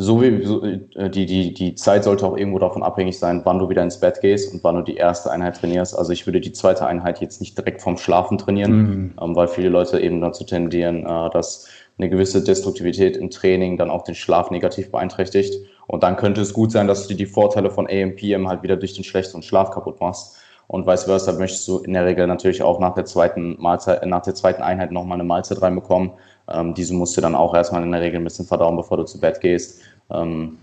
so 0.01 0.21
wie 0.21 0.43
so, 0.43 0.63
äh, 0.63 1.09
die, 1.09 1.25
die, 1.25 1.53
die 1.53 1.75
Zeit 1.75 2.03
sollte 2.03 2.25
auch 2.25 2.35
irgendwo 2.35 2.59
davon 2.59 2.81
abhängig 2.81 3.19
sein, 3.19 3.41
wann 3.43 3.59
du 3.59 3.69
wieder 3.69 3.83
ins 3.83 3.99
Bett 3.99 4.19
gehst 4.21 4.51
und 4.51 4.63
wann 4.63 4.75
du 4.75 4.81
die 4.81 4.95
erste 4.95 5.31
Einheit 5.31 5.57
trainierst. 5.57 5.97
Also 5.97 6.11
ich 6.11 6.25
würde 6.25 6.41
die 6.41 6.53
zweite 6.53 6.85
Einheit 6.87 7.21
jetzt 7.21 7.39
nicht 7.39 7.57
direkt 7.57 7.81
vom 7.81 7.97
Schlafen 7.97 8.37
trainieren, 8.37 8.71
mhm. 8.71 9.13
ähm, 9.21 9.35
weil 9.35 9.47
viele 9.47 9.69
Leute 9.69 9.99
eben 9.99 10.19
dazu 10.19 10.43
tendieren, 10.43 11.05
äh, 11.05 11.29
dass 11.29 11.67
eine 11.97 12.09
gewisse 12.09 12.43
Destruktivität 12.43 13.15
im 13.15 13.29
Training 13.29 13.77
dann 13.77 13.91
auch 13.91 14.03
den 14.03 14.15
Schlaf 14.15 14.49
negativ 14.49 14.91
beeinträchtigt. 14.91 15.53
Und 15.85 16.03
dann 16.03 16.15
könnte 16.15 16.41
es 16.41 16.53
gut 16.53 16.71
sein, 16.71 16.87
dass 16.87 17.07
du 17.07 17.13
die 17.13 17.25
Vorteile 17.27 17.69
von 17.69 17.87
AMPM 17.87 18.47
halt 18.47 18.63
wieder 18.63 18.77
durch 18.77 18.93
den 18.93 19.03
schlechteren 19.03 19.43
Schlaf 19.43 19.69
kaputt 19.69 19.99
machst. 20.01 20.37
Und 20.67 20.87
vice 20.87 21.03
versa 21.03 21.33
möchtest 21.33 21.67
du 21.67 21.79
in 21.79 21.93
der 21.93 22.05
Regel 22.05 22.27
natürlich 22.27 22.63
auch 22.63 22.79
nach 22.79 22.95
der 22.95 23.05
zweiten 23.05 23.61
Mahlzeit, 23.61 24.05
nach 24.05 24.21
der 24.21 24.35
zweiten 24.35 24.61
Einheit 24.61 24.91
nochmal 24.91 25.15
eine 25.15 25.25
Mahlzeit 25.25 25.61
reinbekommen. 25.61 26.11
Ähm, 26.49 26.73
diese 26.73 26.93
musst 26.93 27.15
du 27.17 27.21
dann 27.21 27.35
auch 27.35 27.53
erstmal 27.53 27.83
in 27.83 27.91
der 27.91 28.01
Regel 28.01 28.19
ein 28.19 28.23
bisschen 28.23 28.45
verdauen, 28.45 28.75
bevor 28.75 28.97
du 28.97 29.03
zu 29.03 29.19
Bett 29.19 29.41
gehst. 29.41 29.81
Ähm, 30.11 30.57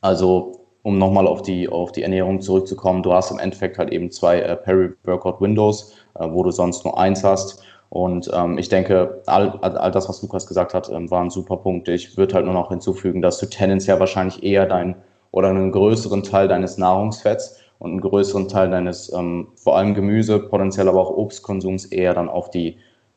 also, 0.00 0.60
um 0.82 0.98
nochmal 0.98 1.26
auf 1.26 1.42
die, 1.42 1.68
auf 1.68 1.92
die 1.92 2.02
Ernährung 2.02 2.40
zurückzukommen, 2.40 3.02
du 3.02 3.12
hast 3.12 3.30
im 3.30 3.38
Endeffekt 3.38 3.78
halt 3.78 3.92
eben 3.92 4.10
zwei 4.10 4.40
äh, 4.40 4.56
Peri-Workout-Windows, 4.56 5.94
äh, 6.18 6.26
wo 6.30 6.42
du 6.42 6.50
sonst 6.50 6.84
nur 6.84 6.98
eins 6.98 7.22
hast. 7.22 7.62
Und 7.90 8.30
ähm, 8.32 8.56
ich 8.56 8.68
denke, 8.68 9.20
all, 9.26 9.58
all 9.60 9.90
das, 9.90 10.08
was 10.08 10.22
Lukas 10.22 10.46
gesagt 10.46 10.74
hat, 10.74 10.88
ähm, 10.90 11.10
waren 11.10 11.28
super 11.28 11.56
Punkte. 11.56 11.92
Ich 11.92 12.16
würde 12.16 12.34
halt 12.34 12.44
nur 12.44 12.54
noch 12.54 12.70
hinzufügen, 12.70 13.20
dass 13.20 13.38
du 13.38 13.46
tendenziell 13.46 13.98
wahrscheinlich 13.98 14.42
eher 14.42 14.66
dein 14.66 14.94
oder 15.32 15.48
einen 15.48 15.72
größeren 15.72 16.22
Teil 16.22 16.48
deines 16.48 16.78
Nahrungsfetts 16.78 17.58
und 17.78 17.90
einen 17.90 18.00
größeren 18.00 18.48
Teil 18.48 18.70
deines 18.70 19.12
ähm, 19.12 19.48
vor 19.56 19.76
allem 19.76 19.94
Gemüse, 19.94 20.38
potenziell 20.38 20.88
aber 20.88 21.00
auch 21.00 21.16
Obstkonsums 21.16 21.86
eher 21.86 22.14
dann 22.14 22.28
auf 22.28 22.50
die 22.50 22.76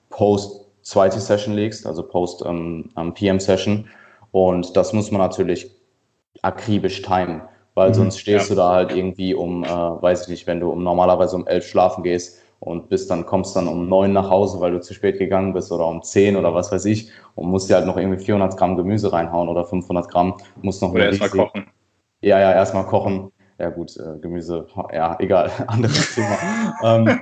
Post 0.09 0.62
zweite 0.83 1.19
Session 1.19 1.53
legst, 1.55 1.87
also 1.87 2.03
Post 2.03 2.43
ähm, 2.45 2.89
PM 3.15 3.39
Session. 3.39 3.87
Und 4.31 4.75
das 4.77 4.93
muss 4.93 5.11
man 5.11 5.21
natürlich 5.21 5.71
akribisch 6.41 7.01
timen, 7.01 7.41
weil 7.73 7.89
mhm, 7.89 7.93
sonst 7.95 8.19
stehst 8.19 8.49
ja. 8.49 8.55
du 8.55 8.61
da 8.61 8.69
halt 8.71 8.95
irgendwie 8.95 9.33
um, 9.33 9.63
äh, 9.63 9.67
weiß 9.67 10.23
ich 10.23 10.27
nicht, 10.29 10.47
wenn 10.47 10.59
du 10.59 10.69
um 10.69 10.83
normalerweise 10.83 11.35
um 11.35 11.47
elf 11.47 11.65
schlafen 11.65 12.03
gehst 12.03 12.41
und 12.59 12.89
bist 12.89 13.11
dann 13.11 13.25
kommst 13.25 13.55
dann 13.55 13.67
um 13.67 13.87
neun 13.89 14.13
nach 14.13 14.29
Hause, 14.29 14.59
weil 14.59 14.71
du 14.71 14.81
zu 14.81 14.93
spät 14.93 15.17
gegangen 15.19 15.53
bist 15.53 15.71
oder 15.71 15.85
um 15.87 16.01
zehn 16.01 16.35
oder 16.35 16.53
was 16.53 16.71
weiß 16.71 16.85
ich 16.85 17.11
und 17.35 17.49
musst 17.49 17.69
dir 17.69 17.75
halt 17.75 17.85
noch 17.85 17.97
irgendwie 17.97 18.23
400 18.23 18.57
Gramm 18.57 18.77
Gemüse 18.77 19.11
reinhauen 19.11 19.49
oder 19.49 19.65
500 19.65 20.09
Gramm, 20.09 20.35
musst 20.61 20.81
noch 20.81 20.93
oder 20.93 21.07
erstmal 21.07 21.29
kochen. 21.29 21.67
Ja, 22.21 22.39
ja, 22.39 22.53
erstmal 22.53 22.85
kochen. 22.85 23.32
Ja 23.63 23.69
gut, 23.69 23.95
äh, 23.95 24.19
Gemüse, 24.19 24.67
ja, 24.91 25.15
egal, 25.19 25.49
anderes 25.67 26.15
Thema. 26.15 26.37
ähm, 26.83 27.19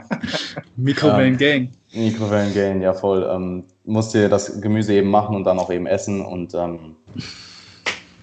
Mikrowellen 0.76 1.38
Gang. 1.38 1.70
Ähm, 1.94 2.06
Mikrowellen 2.06 2.52
Gang, 2.52 2.82
ja 2.82 2.94
voll. 2.94 3.30
Ähm, 3.32 3.66
musst 3.86 4.16
dir 4.16 4.28
das 4.28 4.60
Gemüse 4.60 4.96
eben 4.96 5.12
machen 5.12 5.36
und 5.36 5.44
dann 5.44 5.60
auch 5.60 5.70
eben 5.70 5.86
essen 5.86 6.26
und 6.26 6.56
ähm, 6.56 6.96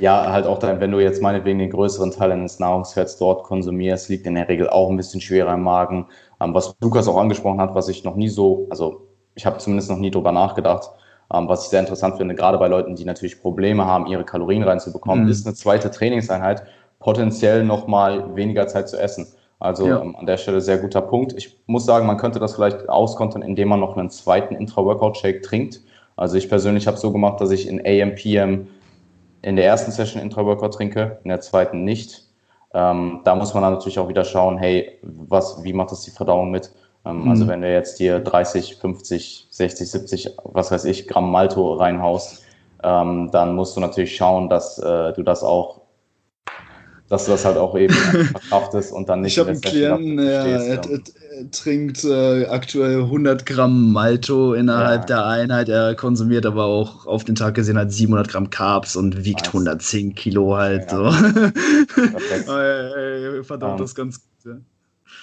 ja, 0.01 0.33
halt 0.33 0.47
auch 0.47 0.59
dann, 0.59 0.81
wenn 0.81 0.91
du 0.91 0.99
jetzt 0.99 1.23
meinetwegen 1.23 1.61
den 1.61 1.71
größeren 1.71 2.11
Teil 2.11 2.31
deines 2.31 2.59
Nahrungsfetts 2.59 3.19
dort 3.19 3.45
konsumierst, 3.45 4.09
liegt 4.09 4.27
in 4.27 4.35
der 4.35 4.49
Regel 4.49 4.69
auch 4.69 4.91
ein 4.91 4.97
bisschen 4.97 5.21
schwerer 5.21 5.55
im 5.55 5.63
Magen. 5.63 6.09
Ähm, 6.41 6.55
was 6.55 6.75
Lukas 6.81 7.07
auch 7.07 7.19
angesprochen 7.19 7.61
hat, 7.61 7.77
was 7.77 7.89
ich 7.89 8.03
noch 8.03 8.17
nie 8.17 8.29
so, 8.29 8.67
also 8.69 9.07
ich 9.37 9.47
habe 9.47 9.59
zumindest 9.59 9.91
noch 9.91 9.99
nie 9.99 10.11
drüber 10.11 10.33
nachgedacht, 10.33 10.91
ähm, 11.33 11.49
was 11.49 11.65
ich 11.65 11.69
sehr 11.69 11.81
interessant 11.81 12.17
finde, 12.17 12.35
gerade 12.35 12.59
bei 12.59 12.67
Leuten, 12.67 12.97
die 12.97 13.05
natürlich 13.05 13.41
Probleme 13.41 13.87
haben, 13.87 14.09
ihre 14.09 14.25
Kalorien 14.25 14.65
reinzubekommen, 14.65 15.27
mhm. 15.27 15.31
ist 15.31 15.47
eine 15.47 15.55
zweite 15.55 15.93
Trainingseinheit 15.93 16.65
potenziell 17.01 17.65
nochmal 17.65 18.35
weniger 18.37 18.67
Zeit 18.67 18.89
zu 18.89 19.01
essen. 19.01 19.27
Also 19.61 19.89
ja. 19.89 20.01
ähm, 20.01 20.15
an 20.17 20.27
der 20.27 20.37
Stelle 20.37 20.61
sehr 20.61 20.79
guter 20.79 21.03
Punkt. 21.03 21.33
Ich 21.37 21.59
muss 21.67 21.85
sagen, 21.85 22.07
man 22.07 22.17
könnte 22.17 22.39
das 22.39 22.55
vielleicht 22.55 22.89
auskontern, 22.89 23.43
indem 23.43 23.69
man 23.69 23.81
noch 23.81 23.97
einen 23.97 24.11
zweiten 24.11 24.55
Intra-Workout-Shake 24.55 25.43
trinkt. 25.43 25.81
Also 26.17 26.37
ich 26.37 26.49
persönlich 26.49 26.87
habe 26.87 26.97
es 26.97 27.01
so 27.01 27.13
gemacht, 27.13 27.41
dass 27.41 27.51
ich 27.51 27.69
in 27.69 27.81
AM, 27.81 28.69
in 29.43 29.57
der 29.57 29.65
ersten 29.65 29.91
Session 29.91 30.23
Intra-Workout 30.23 30.75
trinke, 30.75 31.19
in 31.25 31.29
der 31.29 31.41
zweiten 31.41 31.85
nicht. 31.85 32.25
Ähm, 32.75 33.21
da 33.25 33.35
muss 33.35 33.55
man 33.55 33.63
dann 33.63 33.75
natürlich 33.75 33.99
auch 33.99 34.09
wieder 34.09 34.25
schauen, 34.25 34.59
hey, 34.59 34.99
was, 35.03 35.63
wie 35.65 35.73
macht 35.73 35.91
das 35.91 36.03
die 36.03 36.11
Verdauung 36.11 36.51
mit? 36.51 36.71
Ähm, 37.05 37.23
mhm. 37.23 37.31
Also 37.31 37.49
wenn 37.49 37.63
du 37.63 37.73
jetzt 37.73 37.99
hier 37.99 38.21
30, 38.21 38.77
50, 38.77 39.49
60, 39.51 39.91
70, 39.91 40.37
was 40.45 40.71
weiß 40.71 40.85
ich, 40.85 41.09
Gramm 41.09 41.31
Malto 41.31 41.75
reinhaust, 41.75 42.45
ähm, 42.83 43.31
dann 43.33 43.57
musst 43.57 43.77
du 43.77 43.81
natürlich 43.81 44.15
schauen, 44.15 44.49
dass 44.49 44.79
äh, 44.79 45.13
du 45.15 45.23
das 45.23 45.43
auch 45.43 45.81
dass 47.09 47.25
du 47.25 47.33
das 47.33 47.45
halt 47.45 47.57
auch 47.57 47.77
eben 47.77 47.95
verkraftest 47.95 48.93
und 48.93 49.09
dann 49.09 49.23
nicht. 49.23 49.33
Ich 49.33 49.39
habe 49.39 49.51
einen 49.51 49.61
Klienten, 49.61 50.19
ja, 50.19 50.45
er, 50.45 50.81
trinkt 51.53 52.03
äh, 52.05 52.47
aktuell 52.47 53.03
100 53.03 53.47
Gramm 53.47 53.93
Malto 53.93 54.55
innerhalb 54.55 55.03
ja. 55.03 55.17
der 55.17 55.27
Einheit. 55.27 55.69
Er 55.69 55.95
konsumiert 55.95 56.47
aber 56.47 56.65
auch 56.65 57.07
auf 57.07 57.23
den 57.25 57.37
Tag 57.37 57.55
gesehen 57.55 57.79
halt 57.79 57.93
700 57.93 58.29
Gramm 58.29 58.51
Carbs 58.51 58.97
und 58.97 59.25
wiegt 59.25 59.43
nice. 59.43 59.49
110 59.49 60.15
Kilo 60.15 60.57
halt. 60.57 60.91
Ja. 60.91 60.97
So. 60.97 61.11
Verdammt, 63.45 63.73
um, 63.73 63.79
das 63.79 63.95
ganz 63.95 64.21
gut. 64.21 64.29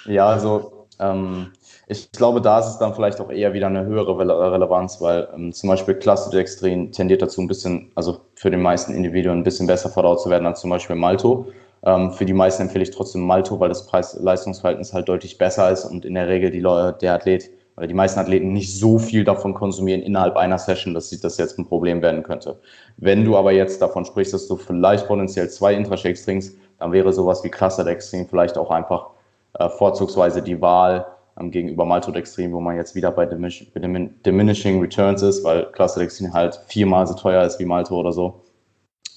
Ja, 0.06 0.12
ja 0.12 0.26
also 0.26 0.86
ähm, 0.98 1.48
ich 1.88 2.10
glaube, 2.12 2.40
da 2.40 2.58
ist 2.58 2.66
es 2.66 2.78
dann 2.78 2.94
vielleicht 2.94 3.20
auch 3.20 3.30
eher 3.30 3.52
wieder 3.52 3.68
eine 3.68 3.86
höhere 3.86 4.18
Relevanz, 4.52 5.00
weil 5.00 5.28
ähm, 5.34 5.52
zum 5.52 5.68
Beispiel 5.68 5.94
Clusterdextrin 5.94 6.92
tendiert 6.92 7.22
dazu 7.22 7.40
ein 7.40 7.46
bisschen, 7.46 7.92
also 7.94 8.20
für 8.34 8.50
die 8.50 8.56
meisten 8.56 8.92
Individuen 8.92 9.38
ein 9.38 9.44
bisschen 9.44 9.66
besser 9.66 9.90
verdaut 9.90 10.20
zu 10.20 10.30
werden 10.30 10.46
als 10.46 10.60
zum 10.60 10.70
Beispiel 10.70 10.96
Malto. 10.96 11.46
Ähm, 11.86 12.12
für 12.12 12.24
die 12.24 12.32
meisten 12.32 12.62
empfehle 12.62 12.82
ich 12.82 12.90
trotzdem 12.90 13.22
Malto, 13.22 13.60
weil 13.60 13.68
das 13.68 13.86
Preis-Leistungsverhältnis 13.86 14.92
halt 14.92 15.08
deutlich 15.08 15.38
besser 15.38 15.70
ist 15.70 15.84
und 15.84 16.04
in 16.04 16.14
der 16.14 16.26
Regel 16.28 16.50
die 16.50 16.60
Leute, 16.60 16.98
der 16.98 17.14
Athlet 17.14 17.48
oder 17.76 17.86
die 17.86 17.94
meisten 17.94 18.18
Athleten 18.18 18.52
nicht 18.52 18.76
so 18.76 18.98
viel 18.98 19.22
davon 19.22 19.54
konsumieren 19.54 20.02
innerhalb 20.02 20.36
einer 20.36 20.58
Session, 20.58 20.94
dass 20.94 21.10
das 21.10 21.38
jetzt 21.38 21.58
ein 21.58 21.66
Problem 21.66 22.02
werden 22.02 22.24
könnte. 22.24 22.58
Wenn 22.96 23.24
du 23.24 23.36
aber 23.36 23.52
jetzt 23.52 23.80
davon 23.80 24.04
sprichst, 24.04 24.34
dass 24.34 24.48
du 24.48 24.56
vielleicht 24.56 25.06
potenziell 25.06 25.48
zwei 25.48 25.74
Intrashakes 25.74 26.24
trinkst, 26.24 26.56
dann 26.80 26.90
wäre 26.90 27.12
sowas 27.12 27.44
wie 27.44 27.50
Clusterdextrin 27.50 28.26
vielleicht 28.26 28.58
auch 28.58 28.70
einfach 28.70 29.10
äh, 29.54 29.68
vorzugsweise 29.68 30.42
die 30.42 30.60
Wahl 30.60 31.06
ähm, 31.38 31.52
gegenüber 31.52 31.84
Maltodextrin, 31.84 32.52
wo 32.52 32.60
man 32.60 32.76
jetzt 32.76 32.96
wieder 32.96 33.12
bei 33.12 33.26
Diminishing 33.26 34.80
Returns 34.80 35.22
ist, 35.22 35.44
weil 35.44 35.66
Clusterdextrin 35.66 36.32
halt 36.32 36.60
viermal 36.66 37.06
so 37.06 37.14
teuer 37.14 37.44
ist 37.44 37.60
wie 37.60 37.64
Malto 37.64 37.94
oder 37.94 38.12
so. 38.12 38.42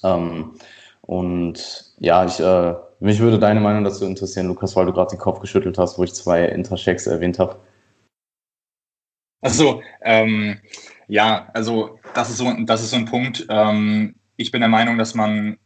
Ähm, 0.04 0.52
und 1.02 1.94
ja, 1.98 2.24
ich, 2.24 2.40
äh, 2.40 2.74
mich 3.00 3.18
würde 3.18 3.38
deine 3.38 3.60
Meinung 3.60 3.84
dazu 3.84 4.04
interessieren, 4.04 4.46
Lukas, 4.46 4.76
weil 4.76 4.86
du 4.86 4.92
gerade 4.92 5.10
den 5.10 5.18
Kopf 5.18 5.40
geschüttelt 5.40 5.78
hast, 5.78 5.98
wo 5.98 6.04
ich 6.04 6.12
zwei 6.14 6.44
Intrachecks 6.44 7.06
erwähnt 7.06 7.38
habe. 7.38 7.56
Achso, 9.42 9.82
ähm, 10.02 10.60
ja, 11.08 11.48
also 11.54 11.98
das 12.14 12.30
ist 12.30 12.36
so, 12.36 12.52
das 12.66 12.82
ist 12.82 12.90
so 12.90 12.96
ein 12.96 13.06
Punkt. 13.06 13.46
Ähm, 13.48 14.16
ich 14.36 14.50
bin 14.50 14.60
der 14.60 14.68
Meinung, 14.68 14.98
dass 14.98 15.14
man 15.14 15.56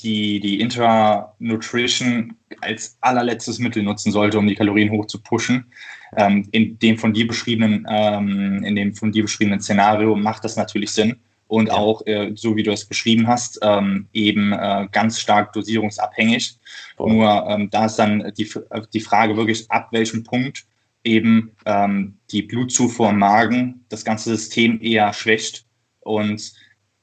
die, 0.00 0.40
die 0.40 0.60
Intra-Nutrition 0.60 2.36
als 2.62 2.96
allerletztes 3.00 3.58
Mittel 3.58 3.82
nutzen 3.82 4.12
sollte, 4.12 4.38
um 4.38 4.46
die 4.46 4.54
Kalorien 4.54 4.90
hoch 4.90 5.06
zu 5.06 5.22
pushen. 5.22 5.70
Ähm, 6.16 6.48
in 6.52 6.78
dem 6.78 6.96
von 6.96 7.12
dir 7.12 7.26
beschriebenen, 7.26 7.86
ähm, 7.90 8.64
in 8.64 8.76
dem 8.76 8.94
von 8.94 9.12
dir 9.12 9.22
beschriebenen 9.22 9.60
Szenario 9.60 10.16
macht 10.16 10.44
das 10.44 10.56
natürlich 10.56 10.92
Sinn 10.92 11.20
und 11.48 11.70
auch, 11.70 12.06
äh, 12.06 12.32
so 12.34 12.54
wie 12.56 12.62
du 12.62 12.70
es 12.70 12.84
beschrieben 12.84 13.26
hast, 13.26 13.58
ähm, 13.62 14.06
eben 14.12 14.52
äh, 14.52 14.86
ganz 14.92 15.18
stark 15.18 15.52
dosierungsabhängig. 15.54 16.58
Oh. 16.98 17.08
Nur 17.08 17.46
ähm, 17.48 17.70
da 17.70 17.86
ist 17.86 17.96
dann 17.96 18.32
die, 18.36 18.48
die 18.92 19.00
Frage 19.00 19.36
wirklich, 19.36 19.68
ab 19.70 19.88
welchem 19.90 20.24
Punkt 20.24 20.64
eben 21.04 21.52
ähm, 21.64 22.18
die 22.30 22.42
Blutzufuhr 22.42 23.10
im 23.10 23.18
Magen 23.18 23.84
das 23.88 24.04
ganze 24.04 24.30
System 24.30 24.80
eher 24.82 25.12
schwächt 25.14 25.64
und 26.00 26.52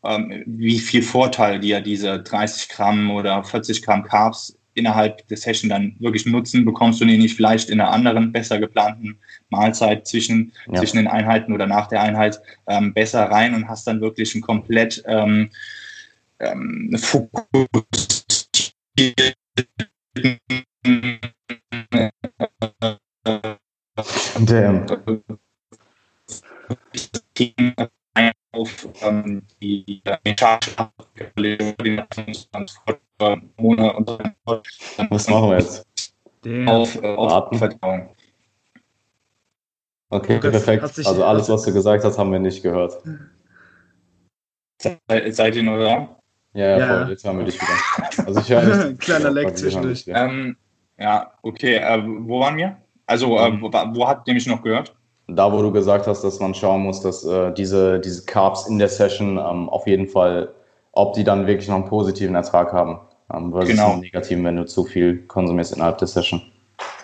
ähm, 0.03 0.43
wie 0.45 0.77
viel 0.79 1.01
Vorteil 1.01 1.59
dir 1.59 1.81
diese 1.81 2.21
30 2.21 2.69
Gramm 2.69 3.09
oder 3.09 3.43
40 3.43 3.81
Gramm 3.81 4.03
Carbs 4.03 4.57
innerhalb 4.75 5.27
der 5.27 5.38
Session 5.38 5.70
dann 5.70 5.96
wirklich 6.00 6.25
nutzen, 6.25 6.65
bekommst 6.65 7.01
du 7.01 7.05
die 7.05 7.17
nicht 7.17 7.36
vielleicht 7.36 7.70
in 7.70 7.82
einer 7.82 7.91
anderen, 7.91 8.32
besser 8.32 8.60
geplanten 8.60 9.17
Mahlzeit 9.50 10.05
zwischen, 10.08 10.53
ja. 10.67 10.79
zwischen 10.79 10.98
den 10.98 11.08
Einheiten 11.08 11.53
oder 11.53 11.65
nach 11.65 11.88
der 11.88 12.01
Einheit 12.01 12.39
ähm, 12.67 12.94
besser 12.94 13.24
rein 13.24 13.55
und 13.55 13.67
hast 13.67 13.88
dann 13.88 14.01
wirklich 14.01 14.35
ein 14.35 14.42
komplett 14.42 15.03
ähm, 15.07 15.50
ähm, 16.40 16.96
Damn 24.46 24.85
auf 28.51 28.88
ähm, 29.01 29.42
die 29.61 30.01
Charge 30.40 30.72
Monate 33.57 33.97
und 33.97 34.09
Was 35.09 35.29
machen 35.29 35.49
wir 35.49 35.59
jetzt? 35.59 35.85
Auf, 36.67 37.01
äh, 37.01 37.15
auf 37.15 37.49
die 37.49 37.57
Verdauung. 37.57 38.09
Okay, 40.09 40.39
das 40.39 40.63
perfekt. 40.63 41.05
Also 41.05 41.23
alles, 41.23 41.49
was 41.49 41.63
du 41.63 41.73
gesagt 41.73 42.03
hast, 42.03 42.17
haben 42.17 42.31
wir 42.31 42.39
nicht 42.39 42.61
gehört. 42.61 43.01
Seid, 44.77 45.35
seid 45.35 45.55
ihr 45.55 45.63
noch 45.63 45.77
da? 45.77 46.19
Ja, 46.53 46.77
ja. 46.77 46.87
Voll, 46.87 47.09
jetzt 47.11 47.25
haben 47.25 47.39
wir 47.39 47.45
dich 47.45 47.59
wieder. 47.59 48.25
Also 48.27 48.39
ich 48.39 48.49
höre 48.49 48.93
Kleiner 48.97 49.31
Leck 49.31 49.57
zwischendurch. 49.57 50.05
Ähm, 50.07 50.55
ja, 50.97 51.31
okay. 51.41 51.75
Äh, 51.77 52.03
wo 52.05 52.39
waren 52.39 52.57
wir? 52.57 52.77
Also, 53.07 53.37
äh, 53.37 53.61
wo, 53.61 53.71
wo 53.71 54.07
habt 54.07 54.27
ihr 54.27 54.33
mich 54.33 54.45
noch 54.47 54.61
gehört? 54.61 54.95
da, 55.27 55.51
wo 55.51 55.61
du 55.61 55.71
gesagt 55.71 56.07
hast, 56.07 56.23
dass 56.23 56.39
man 56.39 56.53
schauen 56.53 56.83
muss, 56.83 57.01
dass 57.01 57.23
äh, 57.25 57.51
diese, 57.53 57.99
diese 57.99 58.25
Carbs 58.25 58.67
in 58.67 58.77
der 58.77 58.89
Session 58.89 59.37
ähm, 59.37 59.69
auf 59.69 59.87
jeden 59.87 60.07
Fall, 60.07 60.53
ob 60.96 61.14
die 61.14 61.24
dann 61.24 61.46
wirklich 61.48 61.68
noch 61.68 61.75
einen 61.75 61.86
positiven 61.86 62.36
Ertrag 62.36 62.74
haben, 62.74 63.00
ähm, 63.34 63.51
versus 63.51 63.70
genau. 63.70 63.94
einen 63.94 64.01
negativen, 64.01 64.44
wenn 64.44 64.55
du 64.55 64.66
zu 64.66 64.84
viel 64.86 65.20
konsumierst 65.27 65.74
innerhalb 65.74 65.98
der 66.00 66.08
Session. 66.08 66.42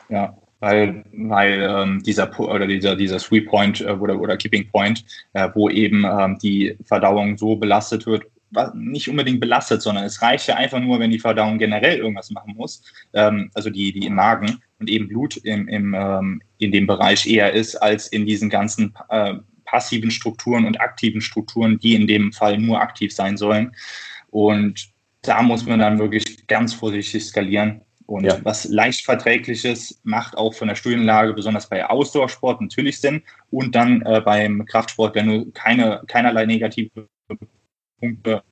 Ja, 0.09 0.35
weil, 0.59 1.03
weil 1.13 1.61
ähm, 1.61 2.03
dieser 2.03 2.39
oder 2.39 2.67
dieser, 2.67 2.95
dieser 2.95 3.19
Sweet 3.19 3.47
Point 3.47 3.81
äh, 3.81 3.91
oder, 3.91 4.19
oder 4.19 4.37
Keeping 4.37 4.69
Point, 4.69 5.05
äh, 5.33 5.49
wo 5.53 5.69
eben 5.69 6.05
ähm, 6.05 6.37
die 6.41 6.77
Verdauung 6.85 7.37
so 7.37 7.55
belastet 7.55 8.05
wird, 8.05 8.23
nicht 8.73 9.07
unbedingt 9.07 9.39
belastet, 9.39 9.81
sondern 9.81 10.03
es 10.03 10.21
reicht 10.21 10.47
ja 10.47 10.55
einfach 10.55 10.79
nur, 10.79 10.99
wenn 10.99 11.09
die 11.09 11.19
Verdauung 11.19 11.57
generell 11.57 11.97
irgendwas 11.97 12.31
machen 12.31 12.53
muss, 12.57 12.83
ähm, 13.13 13.49
also 13.53 13.69
die, 13.69 13.93
die 13.93 14.05
im 14.05 14.15
Magen, 14.15 14.61
und 14.79 14.89
eben 14.89 15.07
Blut 15.07 15.37
im, 15.37 15.67
im, 15.67 15.93
ähm, 15.93 16.41
in 16.57 16.71
dem 16.71 16.87
Bereich 16.87 17.27
eher 17.27 17.53
ist, 17.53 17.75
als 17.75 18.07
in 18.07 18.25
diesen 18.25 18.49
ganzen 18.49 18.93
äh, 19.09 19.35
passiven 19.71 20.11
Strukturen 20.11 20.65
und 20.65 20.81
aktiven 20.81 21.21
Strukturen, 21.21 21.79
die 21.79 21.95
in 21.95 22.05
dem 22.05 22.33
Fall 22.33 22.57
nur 22.57 22.81
aktiv 22.81 23.13
sein 23.13 23.37
sollen. 23.37 23.73
Und 24.29 24.89
da 25.21 25.41
muss 25.41 25.65
man 25.65 25.79
dann 25.79 25.97
wirklich 25.97 26.45
ganz 26.47 26.73
vorsichtig 26.73 27.25
skalieren. 27.25 27.81
Und 28.05 28.25
ja. 28.25 28.37
was 28.43 28.65
leicht 28.65 29.05
verträgliches 29.05 30.01
macht 30.03 30.37
auch 30.37 30.53
von 30.53 30.67
der 30.67 30.75
Studienlage, 30.75 31.33
besonders 31.33 31.69
bei 31.69 31.85
Ausdauersport, 31.85 32.59
natürlich 32.59 32.99
Sinn. 32.99 33.23
Und 33.49 33.73
dann 33.73 34.01
äh, 34.01 34.19
beim 34.19 34.65
Kraftsport, 34.65 35.15
wenn 35.15 35.27
du 35.27 35.51
keine, 35.51 36.03
keinerlei 36.07 36.45
negative 36.45 37.07
Punkte, 38.01 38.43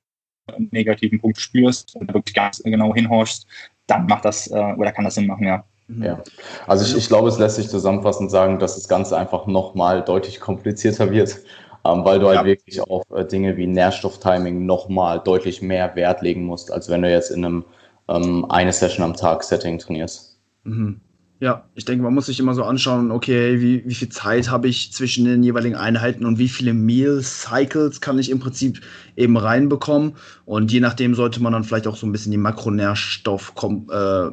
negativen 0.72 1.20
Punkte 1.20 1.42
spürst 1.42 1.96
und 1.98 2.14
wirklich 2.14 2.34
ganz 2.34 2.64
genau 2.64 2.96
hinhorchst, 2.96 3.46
dann 3.88 4.06
macht 4.06 4.24
das 4.24 4.50
äh, 4.50 4.56
oder 4.56 4.94
kann 4.94 5.04
das 5.04 5.16
Sinn 5.16 5.28
machen, 5.28 5.46
ja. 5.46 5.66
Mhm. 5.90 6.04
Ja, 6.04 6.24
also 6.68 6.86
ich, 6.86 6.96
ich 6.96 7.08
glaube, 7.08 7.30
es 7.30 7.40
lässt 7.40 7.56
sich 7.56 7.68
zusammenfassend 7.68 8.30
sagen, 8.30 8.60
dass 8.60 8.76
das 8.76 8.88
Ganze 8.88 9.18
einfach 9.18 9.48
nochmal 9.48 10.04
deutlich 10.04 10.40
komplizierter 10.40 11.12
wird, 11.12 11.38
ähm, 11.84 12.06
weil 12.06 12.20
du 12.20 12.28
halt 12.28 12.42
ja. 12.42 12.46
wirklich 12.46 12.80
auf 12.82 13.04
äh, 13.12 13.26
Dinge 13.26 13.58
wie 13.58 13.66
Nährstofftiming 13.66 14.66
nochmal 14.66 15.20
deutlich 15.20 15.64
mehr 15.64 15.96
Wert 15.96 16.22
legen 16.22 16.44
musst, 16.44 16.72
als 16.72 16.90
wenn 16.90 17.02
du 17.02 17.12
jetzt 17.12 17.32
in 17.32 17.44
einem 17.44 17.66
ähm, 18.08 18.46
eine 18.50 18.72
Session 18.72 19.04
am 19.04 19.16
Tag 19.16 19.44
Setting 19.44 19.80
trainierst. 19.80 20.38
Mhm. 20.64 21.02
Ja, 21.42 21.64
ich 21.74 21.86
denke, 21.86 22.04
man 22.04 22.14
muss 22.14 22.26
sich 22.26 22.38
immer 22.42 22.54
so 22.54 22.66
anschauen, 22.66 23.12
okay, 23.12 23.62
wie, 23.62 23.82
wie 23.86 23.96
viel 23.96 24.10
Zeit 24.10 24.52
habe 24.52 24.68
ich 24.68 24.92
zwischen 24.92 25.24
den 25.24 25.42
jeweiligen 25.42 25.76
Einheiten 25.76 26.26
und 26.26 26.38
wie 26.38 26.50
viele 26.50 26.74
Meal 26.74 27.22
Cycles 27.22 28.02
kann 28.02 28.20
ich 28.20 28.30
im 28.30 28.40
Prinzip 28.40 28.82
eben 29.16 29.38
reinbekommen. 29.38 30.14
Und 30.46 30.72
je 30.72 30.82
nachdem 30.82 31.16
sollte 31.16 31.42
man 31.42 31.54
dann 31.54 31.64
vielleicht 31.64 31.88
auch 31.88 31.96
so 31.96 32.08
ein 32.08 32.12
bisschen 32.12 32.32
die 32.32 32.38
Makronährstoff, 32.38 33.54
äh, 33.90 34.32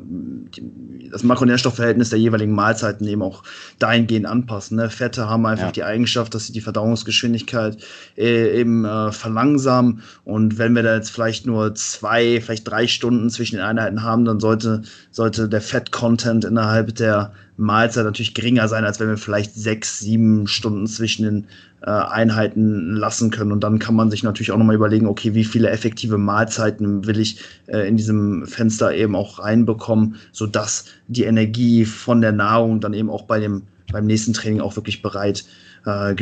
das 1.10 1.22
Makronährstoffverhältnis 1.22 2.10
der 2.10 2.18
jeweiligen 2.18 2.52
Mahlzeiten 2.52 3.06
eben 3.06 3.22
auch 3.22 3.44
dahingehend 3.78 4.26
anpassen. 4.26 4.76
Ne? 4.76 4.90
Fette 4.90 5.28
haben 5.28 5.46
einfach 5.46 5.66
ja. 5.66 5.72
die 5.72 5.84
Eigenschaft, 5.84 6.34
dass 6.34 6.46
sie 6.46 6.52
die 6.52 6.60
Verdauungsgeschwindigkeit 6.60 7.76
äh, 8.16 8.58
eben 8.60 8.84
äh, 8.84 9.12
verlangsamen. 9.12 10.02
Und 10.24 10.58
wenn 10.58 10.74
wir 10.74 10.82
da 10.82 10.96
jetzt 10.96 11.10
vielleicht 11.10 11.46
nur 11.46 11.74
zwei, 11.76 12.40
vielleicht 12.40 12.68
drei 12.68 12.88
Stunden 12.88 13.30
zwischen 13.30 13.56
den 13.56 13.64
Einheiten 13.64 14.02
haben, 14.02 14.24
dann 14.24 14.40
sollte, 14.40 14.82
sollte 15.12 15.48
der 15.48 15.60
Fett-Content 15.60 16.44
innerhalb 16.44 16.95
der 17.00 17.32
Mahlzeit 17.56 18.04
natürlich 18.04 18.34
geringer 18.34 18.68
sein, 18.68 18.84
als 18.84 19.00
wenn 19.00 19.08
wir 19.08 19.16
vielleicht 19.16 19.54
sechs, 19.54 19.98
sieben 20.00 20.46
Stunden 20.46 20.86
zwischen 20.86 21.24
den 21.24 21.46
äh, 21.82 21.90
Einheiten 21.90 22.94
lassen 22.94 23.30
können. 23.30 23.52
Und 23.52 23.60
dann 23.64 23.78
kann 23.78 23.94
man 23.94 24.10
sich 24.10 24.22
natürlich 24.22 24.52
auch 24.52 24.58
nochmal 24.58 24.74
überlegen, 24.74 25.06
okay, 25.06 25.34
wie 25.34 25.44
viele 25.44 25.70
effektive 25.70 26.18
Mahlzeiten 26.18 27.06
will 27.06 27.18
ich 27.18 27.40
äh, 27.66 27.88
in 27.88 27.96
diesem 27.96 28.46
Fenster 28.46 28.94
eben 28.94 29.16
auch 29.16 29.38
reinbekommen, 29.38 30.16
sodass 30.32 30.86
die 31.08 31.24
Energie 31.24 31.84
von 31.84 32.20
der 32.20 32.32
Nahrung 32.32 32.80
dann 32.80 32.92
eben 32.92 33.10
auch 33.10 33.22
bei 33.22 33.40
dem, 33.40 33.62
beim 33.92 34.06
nächsten 34.06 34.32
Training 34.32 34.60
auch 34.60 34.76
wirklich 34.76 35.02
bereit 35.02 35.44
äh, 35.86 36.14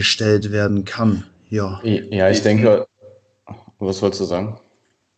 werden 0.53 0.85
kann. 0.85 1.25
Ja. 1.51 1.81
Ja, 1.83 2.31
ich 2.31 2.43
denke, 2.43 2.87
was 3.79 4.03
wolltest 4.03 4.21
du 4.21 4.25
sagen? 4.25 4.61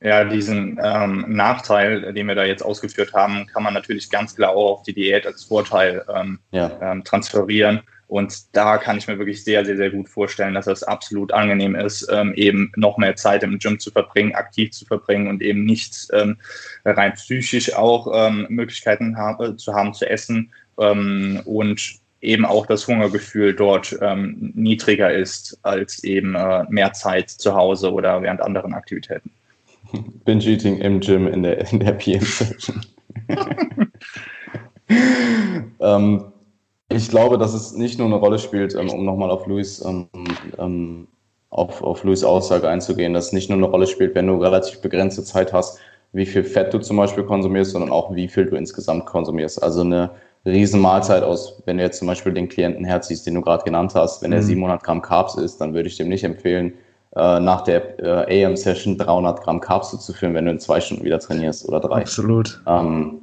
Ja, 0.03 0.25
diesen 0.25 0.79
ähm, 0.83 1.25
Nachteil, 1.29 2.13
den 2.13 2.29
wir 2.29 2.35
da 2.35 2.45
jetzt 2.45 2.63
ausgeführt 2.63 3.15
haben, 3.15 3.47
kann 3.47 3.63
man 3.63 3.73
natürlich 3.73 4.11
ganz 4.11 4.37
klar 4.37 4.51
auch 4.51 4.73
auf 4.73 4.83
die 4.83 4.93
Diät 4.93 5.27
als 5.27 5.45
Vorteil 5.45 6.05
ähm, 6.15 6.39
ja. 6.51 6.71
ähm, 6.83 7.03
transferieren. 7.03 7.81
Und 8.07 8.55
da 8.55 8.77
kann 8.77 8.99
ich 8.99 9.09
mir 9.09 9.19
wirklich 9.19 9.43
sehr, 9.43 9.65
sehr, 9.65 9.79
sehr 9.79 9.91
gut 9.91 10.09
vorstellen, 10.09 10.55
dass 10.55 10.67
es 10.67 10.83
absolut 10.83 11.33
angenehm 11.33 11.75
ist, 11.75 12.07
ähm, 12.13 12.35
eben 12.35 12.71
noch 12.77 12.99
mehr 12.99 13.17
Zeit 13.17 13.43
im 13.43 13.59
Gym 13.59 13.81
zu 13.81 13.91
verbringen, 13.91 14.35
aktiv 14.35 14.71
zu 14.71 14.85
verbringen 14.85 15.29
und 15.29 15.43
eben 15.43 15.65
nicht 15.65 16.09
ähm, 16.13 16.37
rein 16.85 17.15
psychisch 17.15 17.75
auch 17.75 18.07
ähm, 18.15 18.47
Möglichkeiten 18.51 19.17
ha 19.17 19.57
zu 19.57 19.75
haben 19.75 19.95
zu 19.95 20.09
essen 20.09 20.53
und 20.77 21.81
eben 22.21 22.45
auch 22.45 22.67
das 22.67 22.87
Hungergefühl 22.87 23.55
dort 23.55 23.99
niedriger 24.37 25.11
ist 25.11 25.59
als 25.63 26.05
eben 26.05 26.35
äh, 26.35 26.65
mehr 26.69 26.93
Zeit 26.93 27.31
zu 27.31 27.55
Hause 27.55 27.91
oder 27.91 28.21
während 28.21 28.43
anderen 28.43 28.75
Aktivitäten. 28.75 29.31
Binge-Eating 30.25 30.79
im 30.79 31.01
Gym 31.01 31.27
in 31.27 31.43
der, 31.43 31.71
in 31.71 31.81
der 31.81 31.93
PM-Session. 31.93 32.81
ähm, 35.81 36.25
ich 36.89 37.09
glaube, 37.09 37.39
dass 37.39 37.55
es 37.55 37.73
nicht 37.73 37.99
nur 37.99 38.07
eine 38.07 38.17
Rolle 38.17 38.39
spielt, 38.39 38.75
ähm, 38.75 38.91
um 38.91 39.05
nochmal 39.05 39.31
auf 39.31 39.47
Louis, 39.47 39.85
ähm, 39.85 40.09
ähm, 40.59 41.09
auf, 41.51 41.83
auf 41.83 42.05
Louis 42.05 42.25
Aussage 42.25 42.69
einzugehen, 42.69 43.15
dass 43.15 43.27
es 43.27 43.33
nicht 43.33 43.49
nur 43.51 43.59
eine 43.59 43.67
Rolle 43.67 43.87
spielt, 43.87 44.15
wenn 44.15 44.27
du 44.27 44.37
relativ 44.37 44.81
begrenzte 44.81 45.25
Zeit 45.25 45.53
hast, 45.53 45.79
wie 46.13 46.27
viel 46.27 46.45
Fett 46.45 46.73
du 46.73 46.79
zum 46.79 46.97
Beispiel 46.97 47.25
konsumierst, 47.25 47.73
sondern 47.73 47.91
auch 47.91 48.15
wie 48.15 48.29
viel 48.29 48.47
du 48.47 48.57
insgesamt 48.57 49.07
konsumierst. 49.07 49.63
Also 49.63 49.81
eine 49.81 50.11
Riesenmahlzeit 50.47 51.25
aus, 51.25 51.61
wenn 51.67 51.79
du 51.79 51.83
jetzt 51.83 51.99
zum 51.99 52.07
Beispiel 52.07 52.33
den 52.33 52.49
Klienten 52.49 52.85
herziehst, 52.85 53.27
den 53.27 53.35
du 53.35 53.41
gerade 53.41 53.65
genannt 53.65 53.95
hast, 53.95 54.23
wenn 54.23 54.33
er 54.33 54.43
700 54.43 54.81
mhm. 54.81 54.85
Gramm 54.85 55.03
Carbs 55.03 55.35
isst, 55.35 55.61
dann 55.61 55.75
würde 55.75 55.89
ich 55.89 55.97
dem 55.97 56.09
nicht 56.09 56.25
empfehlen, 56.25 56.75
äh, 57.17 57.41
nach 57.41 57.63
der 57.63 57.99
äh, 58.29 58.45
AM-Session 58.45 58.99
300 58.99 59.43
Gramm 59.43 59.61
Carbs 59.61 59.99
zu 59.99 60.13
führen, 60.13 60.35
wenn 60.35 60.45
du 60.45 60.51
in 60.51 60.61
zwei 60.61 60.81
Stunden 60.81 61.05
wieder 61.05 61.19
trainierst 61.19 61.67
oder 61.67 61.81
drei. 61.81 62.03
Absolut. 62.03 62.63
Ähm, 62.67 63.23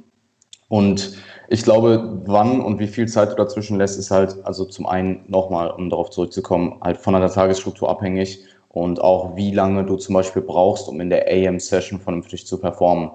und 0.68 1.16
ich 1.48 1.62
glaube, 1.62 2.22
wann 2.24 2.60
und 2.60 2.80
wie 2.80 2.88
viel 2.88 3.06
Zeit 3.06 3.30
du 3.30 3.36
dazwischen 3.36 3.78
lässt, 3.78 3.98
ist 3.98 4.10
halt, 4.10 4.36
also 4.44 4.64
zum 4.64 4.86
einen 4.86 5.24
nochmal, 5.28 5.70
um 5.70 5.90
darauf 5.90 6.10
zurückzukommen, 6.10 6.80
halt 6.80 6.96
von 6.96 7.14
deiner 7.14 7.30
Tagesstruktur 7.30 7.88
abhängig 7.88 8.44
und 8.70 9.00
auch 9.00 9.36
wie 9.36 9.52
lange 9.52 9.84
du 9.84 9.96
zum 9.96 10.14
Beispiel 10.14 10.42
brauchst, 10.42 10.88
um 10.88 11.00
in 11.00 11.10
der 11.10 11.28
AM-Session 11.28 12.00
vernünftig 12.00 12.46
zu 12.46 12.58
performen. 12.58 13.10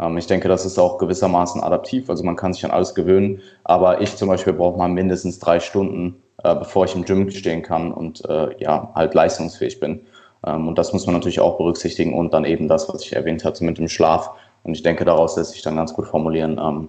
Ähm, 0.00 0.18
ich 0.18 0.26
denke, 0.26 0.48
das 0.48 0.66
ist 0.66 0.78
auch 0.78 0.98
gewissermaßen 0.98 1.62
adaptiv, 1.62 2.10
also 2.10 2.24
man 2.24 2.34
kann 2.34 2.52
sich 2.52 2.64
an 2.64 2.72
alles 2.72 2.94
gewöhnen, 2.94 3.40
aber 3.62 4.00
ich 4.00 4.16
zum 4.16 4.28
Beispiel 4.28 4.52
brauche 4.52 4.78
mal 4.78 4.88
mindestens 4.88 5.38
drei 5.38 5.60
Stunden, 5.60 6.16
äh, 6.42 6.56
bevor 6.56 6.86
ich 6.86 6.96
im 6.96 7.04
Gym 7.04 7.30
stehen 7.30 7.62
kann 7.62 7.92
und 7.92 8.24
äh, 8.28 8.56
ja, 8.58 8.90
halt 8.96 9.14
leistungsfähig 9.14 9.78
bin. 9.78 10.00
Ähm, 10.46 10.68
und 10.68 10.78
das 10.78 10.92
muss 10.92 11.06
man 11.06 11.14
natürlich 11.14 11.40
auch 11.40 11.56
berücksichtigen 11.56 12.14
und 12.14 12.34
dann 12.34 12.44
eben 12.44 12.68
das, 12.68 12.88
was 12.88 13.02
ich 13.02 13.14
erwähnt 13.14 13.44
hatte 13.44 13.64
mit 13.64 13.78
dem 13.78 13.88
Schlaf. 13.88 14.30
Und 14.62 14.74
ich 14.74 14.82
denke, 14.82 15.04
daraus 15.04 15.36
lässt 15.36 15.52
sich 15.52 15.62
dann 15.62 15.76
ganz 15.76 15.92
gut 15.92 16.06
formulieren, 16.06 16.60
ähm, 16.62 16.88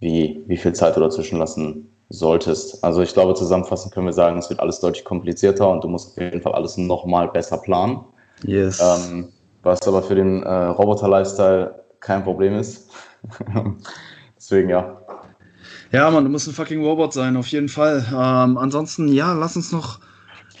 wie, 0.00 0.42
wie 0.46 0.56
viel 0.56 0.72
Zeit 0.72 0.96
du 0.96 1.00
dazwischen 1.00 1.38
lassen 1.38 1.90
solltest. 2.08 2.84
Also 2.84 3.02
ich 3.02 3.12
glaube, 3.12 3.34
zusammenfassend 3.34 3.92
können 3.92 4.06
wir 4.06 4.12
sagen, 4.12 4.38
es 4.38 4.48
wird 4.48 4.60
alles 4.60 4.80
deutlich 4.80 5.04
komplizierter 5.04 5.68
und 5.70 5.82
du 5.82 5.88
musst 5.88 6.12
auf 6.12 6.22
jeden 6.22 6.40
Fall 6.40 6.52
alles 6.52 6.76
nochmal 6.76 7.28
besser 7.28 7.58
planen. 7.58 8.00
Yes. 8.44 8.80
Ähm, 8.80 9.28
was 9.62 9.86
aber 9.88 10.02
für 10.02 10.14
den 10.14 10.42
äh, 10.42 10.48
Roboter-Lifestyle 10.48 11.74
kein 12.00 12.22
Problem 12.22 12.54
ist. 12.54 12.90
Deswegen 14.36 14.70
ja. 14.70 15.00
Ja, 15.92 16.10
man, 16.10 16.24
du 16.24 16.30
musst 16.30 16.46
ein 16.46 16.54
fucking 16.54 16.84
Robot 16.84 17.12
sein, 17.12 17.36
auf 17.36 17.48
jeden 17.48 17.68
Fall. 17.68 18.04
Ähm, 18.10 18.58
ansonsten, 18.58 19.08
ja, 19.08 19.32
lass 19.32 19.56
uns 19.56 19.72
noch, 19.72 19.98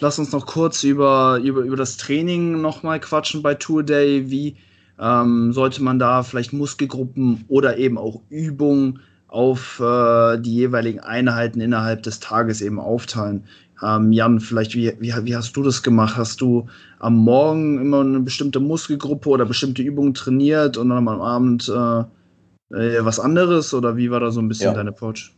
lass 0.00 0.18
uns 0.18 0.32
noch 0.32 0.46
kurz 0.46 0.84
über, 0.84 1.40
über, 1.42 1.62
über 1.62 1.76
das 1.76 1.96
Training 1.96 2.60
nochmal 2.60 3.00
quatschen 3.00 3.42
bei 3.42 3.54
Tour 3.54 3.82
Day. 3.82 4.30
Wie 4.30 4.56
ähm, 4.98 5.52
sollte 5.52 5.82
man 5.82 5.98
da 5.98 6.22
vielleicht 6.22 6.52
Muskelgruppen 6.52 7.44
oder 7.48 7.78
eben 7.78 7.98
auch 7.98 8.20
Übungen 8.28 9.00
auf 9.28 9.80
äh, 9.80 10.38
die 10.38 10.54
jeweiligen 10.54 11.00
Einheiten 11.00 11.60
innerhalb 11.60 12.02
des 12.02 12.20
Tages 12.20 12.60
eben 12.60 12.78
aufteilen? 12.78 13.44
Ähm, 13.82 14.12
Jan, 14.12 14.40
vielleicht, 14.40 14.74
wie, 14.74 14.92
wie, 15.00 15.12
wie 15.22 15.36
hast 15.36 15.54
du 15.56 15.62
das 15.62 15.82
gemacht? 15.82 16.16
Hast 16.16 16.40
du 16.40 16.66
am 16.98 17.16
Morgen 17.16 17.78
immer 17.78 18.00
eine 18.00 18.20
bestimmte 18.20 18.60
Muskelgruppe 18.60 19.28
oder 19.28 19.44
bestimmte 19.44 19.82
Übungen 19.82 20.14
trainiert 20.14 20.78
und 20.78 20.88
dann 20.88 21.06
am 21.06 21.20
Abend 21.20 21.68
äh, 21.68 22.00
äh, 22.74 23.04
was 23.04 23.20
anderes? 23.20 23.74
Oder 23.74 23.96
wie 23.96 24.10
war 24.10 24.20
da 24.20 24.30
so 24.30 24.40
ein 24.40 24.48
bisschen 24.48 24.68
ja. 24.68 24.74
dein 24.74 24.88
Approach? 24.88 25.35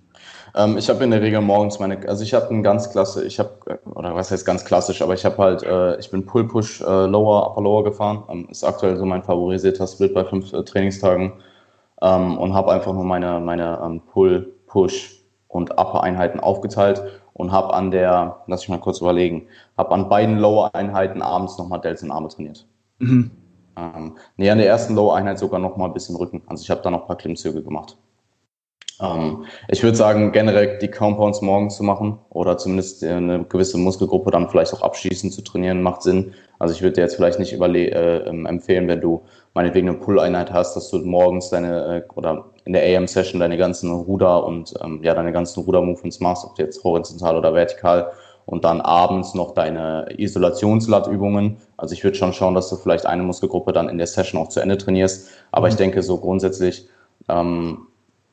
Ähm, 0.54 0.78
ich 0.78 0.88
habe 0.88 1.04
in 1.04 1.10
der 1.10 1.22
Regel 1.22 1.40
morgens 1.40 1.78
meine, 1.78 2.08
also 2.08 2.22
ich 2.22 2.34
habe 2.34 2.48
ein 2.50 2.62
ganz 2.62 2.90
klasse, 2.90 3.24
ich 3.24 3.38
habe, 3.38 3.80
oder 3.94 4.14
was 4.14 4.30
heißt 4.30 4.46
ganz 4.46 4.64
klassisch, 4.64 5.02
aber 5.02 5.14
ich 5.14 5.24
habe 5.24 5.38
halt, 5.38 5.62
äh, 5.62 5.98
ich 5.98 6.10
bin 6.10 6.26
Pull-Push, 6.26 6.82
äh, 6.82 7.06
Lower, 7.06 7.50
Upper 7.50 7.62
Lower 7.62 7.84
gefahren. 7.84 8.24
Ähm, 8.28 8.48
ist 8.50 8.64
aktuell 8.64 8.96
so 8.96 9.04
mein 9.04 9.22
favorisierter 9.22 9.86
Split 9.86 10.14
bei 10.14 10.24
fünf 10.24 10.52
äh, 10.52 10.62
Trainingstagen 10.64 11.32
ähm, 12.02 12.38
und 12.38 12.54
habe 12.54 12.72
einfach 12.72 12.92
nur 12.92 13.04
meine, 13.04 13.40
meine 13.40 13.80
ähm, 13.84 14.00
Pull, 14.12 14.54
Push 14.66 15.22
und 15.48 15.72
Upper 15.72 16.02
Einheiten 16.02 16.40
aufgeteilt 16.40 17.02
und 17.32 17.52
habe 17.52 17.72
an 17.72 17.90
der, 17.90 18.42
lass 18.46 18.62
ich 18.62 18.68
mal 18.68 18.80
kurz 18.80 19.00
überlegen, 19.00 19.46
habe 19.76 19.92
an 19.92 20.08
beiden 20.08 20.38
Lower-Einheiten 20.38 21.22
abends 21.22 21.56
nochmal 21.58 21.80
Delts 21.80 22.02
und 22.02 22.10
Arme 22.10 22.28
trainiert. 22.28 22.66
Mhm. 22.98 23.30
Ähm, 23.76 24.16
nee, 24.36 24.50
an 24.50 24.58
der 24.58 24.66
ersten 24.66 24.94
Lower-Einheit 24.94 25.38
sogar 25.38 25.60
nochmal 25.60 25.88
ein 25.88 25.94
bisschen 25.94 26.16
Rücken. 26.16 26.42
Also 26.46 26.62
ich 26.62 26.70
habe 26.70 26.82
da 26.82 26.90
noch 26.90 27.02
ein 27.02 27.06
paar 27.06 27.16
Klimmzüge 27.16 27.62
gemacht. 27.62 27.96
Ähm, 29.00 29.44
ich 29.68 29.82
würde 29.82 29.96
sagen, 29.96 30.32
generell 30.32 30.78
die 30.78 30.90
Compounds 30.90 31.40
morgens 31.40 31.76
zu 31.76 31.84
machen 31.84 32.18
oder 32.30 32.58
zumindest 32.58 33.04
eine 33.04 33.44
gewisse 33.44 33.78
Muskelgruppe 33.78 34.30
dann 34.30 34.48
vielleicht 34.48 34.72
auch 34.74 34.82
abschließend 34.82 35.32
zu 35.32 35.42
trainieren, 35.42 35.82
macht 35.82 36.02
Sinn. 36.02 36.32
Also 36.58 36.74
ich 36.74 36.82
würde 36.82 36.94
dir 36.94 37.02
jetzt 37.02 37.16
vielleicht 37.16 37.38
nicht 37.38 37.52
äh, 37.52 38.18
ähm, 38.18 38.46
empfehlen, 38.46 38.88
wenn 38.88 39.00
du 39.00 39.22
meinetwegen 39.54 39.88
eine 39.88 39.98
Pull-Einheit 39.98 40.52
hast, 40.52 40.74
dass 40.74 40.90
du 40.90 40.98
morgens 40.98 41.50
deine 41.50 42.04
äh, 42.04 42.12
oder 42.14 42.46
in 42.64 42.72
der 42.72 42.82
AM-Session 42.82 43.40
deine 43.40 43.56
ganzen 43.56 43.90
Ruder 43.90 44.44
und 44.44 44.74
ähm, 44.82 45.00
ja, 45.02 45.14
deine 45.14 45.32
ganzen 45.32 45.62
Ruder-Movements 45.62 46.20
machst, 46.20 46.44
ob 46.44 46.58
jetzt 46.58 46.82
horizontal 46.82 47.36
oder 47.36 47.54
vertikal 47.54 48.10
und 48.46 48.64
dann 48.64 48.80
abends 48.80 49.34
noch 49.34 49.52
deine 49.52 50.06
Isolationslattübungen. 50.16 51.58
Also 51.76 51.92
ich 51.92 52.02
würde 52.02 52.16
schon 52.16 52.32
schauen, 52.32 52.54
dass 52.54 52.70
du 52.70 52.76
vielleicht 52.76 53.04
eine 53.04 53.22
Muskelgruppe 53.22 53.72
dann 53.72 53.88
in 53.88 53.98
der 53.98 54.06
Session 54.06 54.40
auch 54.40 54.48
zu 54.48 54.60
Ende 54.60 54.78
trainierst. 54.78 55.28
Aber 55.52 55.66
mhm. 55.66 55.72
ich 55.72 55.76
denke 55.76 56.02
so 56.02 56.16
grundsätzlich 56.16 56.88
ähm, 57.28 57.87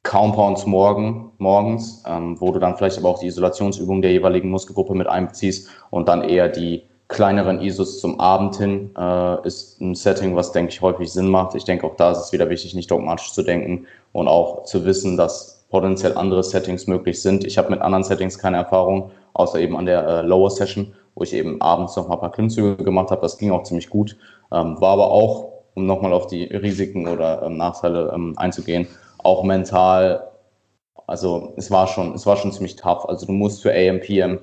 Compounds 0.05 0.67
morgen, 0.67 1.31
morgens, 1.39 2.03
ähm, 2.07 2.39
wo 2.39 2.51
du 2.51 2.59
dann 2.59 2.77
vielleicht 2.77 2.99
aber 2.99 3.09
auch 3.09 3.19
die 3.19 3.25
Isolationsübung 3.25 4.03
der 4.03 4.11
jeweiligen 4.11 4.49
Muskelgruppe 4.49 4.93
mit 4.93 5.07
einbeziehst 5.07 5.67
und 5.89 6.07
dann 6.07 6.21
eher 6.21 6.47
die 6.47 6.83
kleineren 7.07 7.59
ISOs 7.59 7.99
zum 7.99 8.19
Abend 8.19 8.55
hin 8.55 8.91
äh, 8.97 9.47
ist 9.47 9.81
ein 9.81 9.95
Setting, 9.95 10.35
was, 10.35 10.51
denke 10.51 10.71
ich, 10.71 10.81
häufig 10.81 11.11
Sinn 11.11 11.27
macht. 11.27 11.55
Ich 11.55 11.65
denke, 11.65 11.87
auch 11.87 11.95
da 11.95 12.11
ist 12.11 12.19
es 12.19 12.31
wieder 12.31 12.49
wichtig, 12.49 12.75
nicht 12.75 12.89
dogmatisch 12.89 13.33
zu 13.33 13.41
denken 13.41 13.87
und 14.13 14.27
auch 14.27 14.63
zu 14.63 14.85
wissen, 14.85 15.17
dass 15.17 15.65
potenziell 15.69 16.15
andere 16.15 16.43
Settings 16.43 16.85
möglich 16.85 17.21
sind. 17.21 17.43
Ich 17.43 17.57
habe 17.57 17.71
mit 17.71 17.81
anderen 17.81 18.03
Settings 18.03 18.37
keine 18.37 18.57
Erfahrung, 18.57 19.11
außer 19.33 19.59
eben 19.59 19.75
an 19.75 19.87
der 19.87 20.07
äh, 20.07 20.21
Lower 20.21 20.51
Session, 20.51 20.93
wo 21.15 21.23
ich 21.23 21.33
eben 21.33 21.59
abends 21.61 21.95
noch 21.95 22.07
mal 22.07 22.13
ein 22.13 22.19
paar 22.19 22.31
Klimmzüge 22.31 22.83
gemacht 22.83 23.09
habe. 23.09 23.21
Das 23.21 23.39
ging 23.39 23.51
auch 23.51 23.63
ziemlich 23.63 23.89
gut. 23.89 24.17
Ähm, 24.51 24.79
war 24.79 24.93
aber 24.93 25.09
auch, 25.09 25.49
um 25.73 25.87
nochmal 25.87 26.13
auf 26.13 26.27
die 26.27 26.43
Risiken 26.43 27.07
oder 27.07 27.41
ähm, 27.43 27.57
Nachteile 27.57 28.11
ähm, 28.13 28.33
einzugehen, 28.37 28.87
auch 29.25 29.43
mental, 29.43 30.31
also 31.07 31.53
es 31.57 31.71
war 31.71 31.87
schon, 31.87 32.13
es 32.13 32.25
war 32.25 32.37
schon 32.37 32.51
ziemlich 32.51 32.75
tough. 32.75 33.07
Also 33.07 33.25
du 33.25 33.31
musst 33.31 33.61
für 33.61 33.73
AMPM 33.73 34.39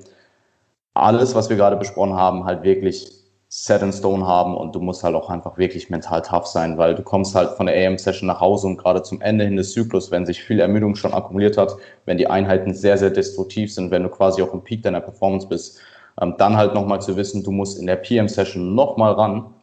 alles, 0.95 1.35
was 1.35 1.49
wir 1.49 1.57
gerade 1.57 1.77
besprochen 1.77 2.15
haben, 2.15 2.45
halt 2.45 2.63
wirklich 2.63 3.11
set 3.49 3.83
in 3.83 3.93
stone 3.93 4.27
haben 4.27 4.57
und 4.57 4.75
du 4.75 4.81
musst 4.81 5.05
halt 5.05 5.15
auch 5.15 5.29
einfach 5.29 5.59
wirklich 5.59 5.91
mental 5.91 6.23
tough 6.23 6.47
sein, 6.47 6.79
weil 6.79 6.95
du 6.95 7.03
kommst 7.03 7.35
halt 7.35 7.51
von 7.51 7.67
der 7.67 7.77
AM-Session 7.77 8.27
nach 8.27 8.41
Hause 8.41 8.67
und 8.67 8.79
gerade 8.79 9.03
zum 9.03 9.21
Ende 9.21 9.45
hin 9.45 9.57
des 9.57 9.73
Zyklus, 9.73 10.11
wenn 10.11 10.25
sich 10.25 10.43
viel 10.43 10.59
Ermüdung 10.59 10.95
schon 10.95 11.13
akkumuliert 11.13 11.59
hat, 11.59 11.77
wenn 12.07 12.17
die 12.17 12.29
Einheiten 12.29 12.73
sehr, 12.73 12.97
sehr 12.97 13.11
destruktiv 13.11 13.73
sind, 13.73 13.91
wenn 13.91 14.05
du 14.05 14.09
quasi 14.09 14.41
auch 14.43 14.55
im 14.55 14.65
Peak 14.65 14.83
deiner 14.83 15.03
Performance 15.03 15.47
bist, 15.47 15.81
ähm, 16.21 16.35
dann 16.39 16.57
halt 16.57 16.73
nochmal 16.73 17.03
zu 17.03 17.17
wissen, 17.17 17.45
du 17.45 17.53
musst 17.53 17.79
in 17.79 17.87
der 17.87 17.97
PM-Session 17.97 18.75
nochmal 18.75 19.13
ran 19.13 19.55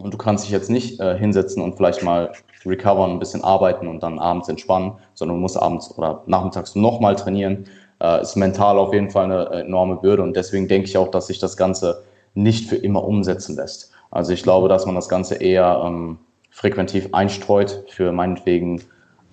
und 0.00 0.12
du 0.14 0.18
kannst 0.18 0.44
dich 0.44 0.50
jetzt 0.50 0.70
nicht 0.70 1.00
äh, 1.00 1.16
hinsetzen 1.16 1.62
und 1.62 1.76
vielleicht 1.76 2.02
mal 2.02 2.32
recovern, 2.64 3.12
ein 3.12 3.18
bisschen 3.18 3.44
arbeiten 3.44 3.86
und 3.88 4.02
dann 4.02 4.18
abends 4.18 4.48
entspannen, 4.48 4.92
sondern 5.14 5.36
du 5.36 5.40
musst 5.40 5.56
abends 5.56 5.96
oder 5.96 6.22
nachmittags 6.26 6.74
nochmal 6.74 7.16
trainieren 7.16 7.66
äh, 8.00 8.22
ist 8.22 8.36
mental 8.36 8.78
auf 8.78 8.92
jeden 8.92 9.10
Fall 9.10 9.24
eine 9.24 9.64
enorme 9.64 9.96
Bürde 9.96 10.22
und 10.22 10.34
deswegen 10.34 10.68
denke 10.68 10.88
ich 10.88 10.96
auch, 10.96 11.08
dass 11.08 11.28
sich 11.28 11.38
das 11.38 11.56
Ganze 11.56 12.02
nicht 12.34 12.68
für 12.68 12.76
immer 12.76 13.04
umsetzen 13.04 13.56
lässt. 13.56 13.92
Also 14.10 14.32
ich 14.32 14.42
glaube, 14.42 14.68
dass 14.68 14.86
man 14.86 14.94
das 14.94 15.08
Ganze 15.08 15.36
eher 15.36 15.82
ähm, 15.84 16.18
frequentiv 16.50 17.08
einstreut 17.12 17.84
für 17.88 18.12
meinetwegen 18.12 18.82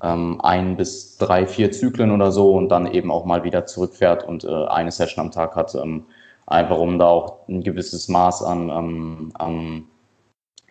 ähm, 0.04 0.40
ein 0.42 0.78
bis 0.78 1.18
drei, 1.18 1.48
vier 1.48 1.72
Zyklen 1.72 2.12
oder 2.12 2.32
so 2.32 2.54
und 2.54 2.70
dann 2.70 2.92
eben 2.92 3.12
auch 3.12 3.26
mal 3.26 3.44
wieder 3.44 3.66
zurückfährt 3.66 4.28
und 4.28 4.44
äh, 4.44 4.66
eine 4.68 4.92
Session 4.92 5.26
am 5.26 5.32
Tag 5.32 5.56
hat, 5.56 5.74
ähm, 5.76 6.06
einfach 6.46 6.78
um 6.78 7.00
da 7.00 7.08
auch 7.08 7.48
ein 7.48 7.64
gewisses 7.64 8.08
Maß 8.08 8.44
an, 8.44 8.70
ähm, 8.70 9.32
an 9.36 9.84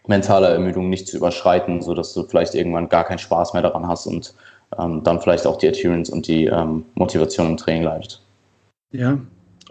mentaler 0.07 0.51
Ermüdung 0.51 0.89
nicht 0.89 1.09
zu 1.09 1.17
überschreiten, 1.17 1.83
sodass 1.83 2.15
du 2.15 2.25
vielleicht 2.25 2.55
irgendwann 2.55 2.89
gar 2.89 3.05
keinen 3.05 3.19
Spaß 3.19 3.53
mehr 3.53 3.63
daran 3.63 3.87
hast 3.87 4.07
und 4.07 4.35
ähm, 4.79 5.03
dann 5.03 5.21
vielleicht 5.21 5.47
auch 5.47 5.57
die 5.57 5.69
Adherence 5.69 6.11
und 6.11 6.27
die 6.27 6.47
ähm, 6.47 6.85
Motivation 6.95 7.51
im 7.51 7.57
Training 7.57 7.85
leidet. 7.85 8.23
Ja, 8.93 9.19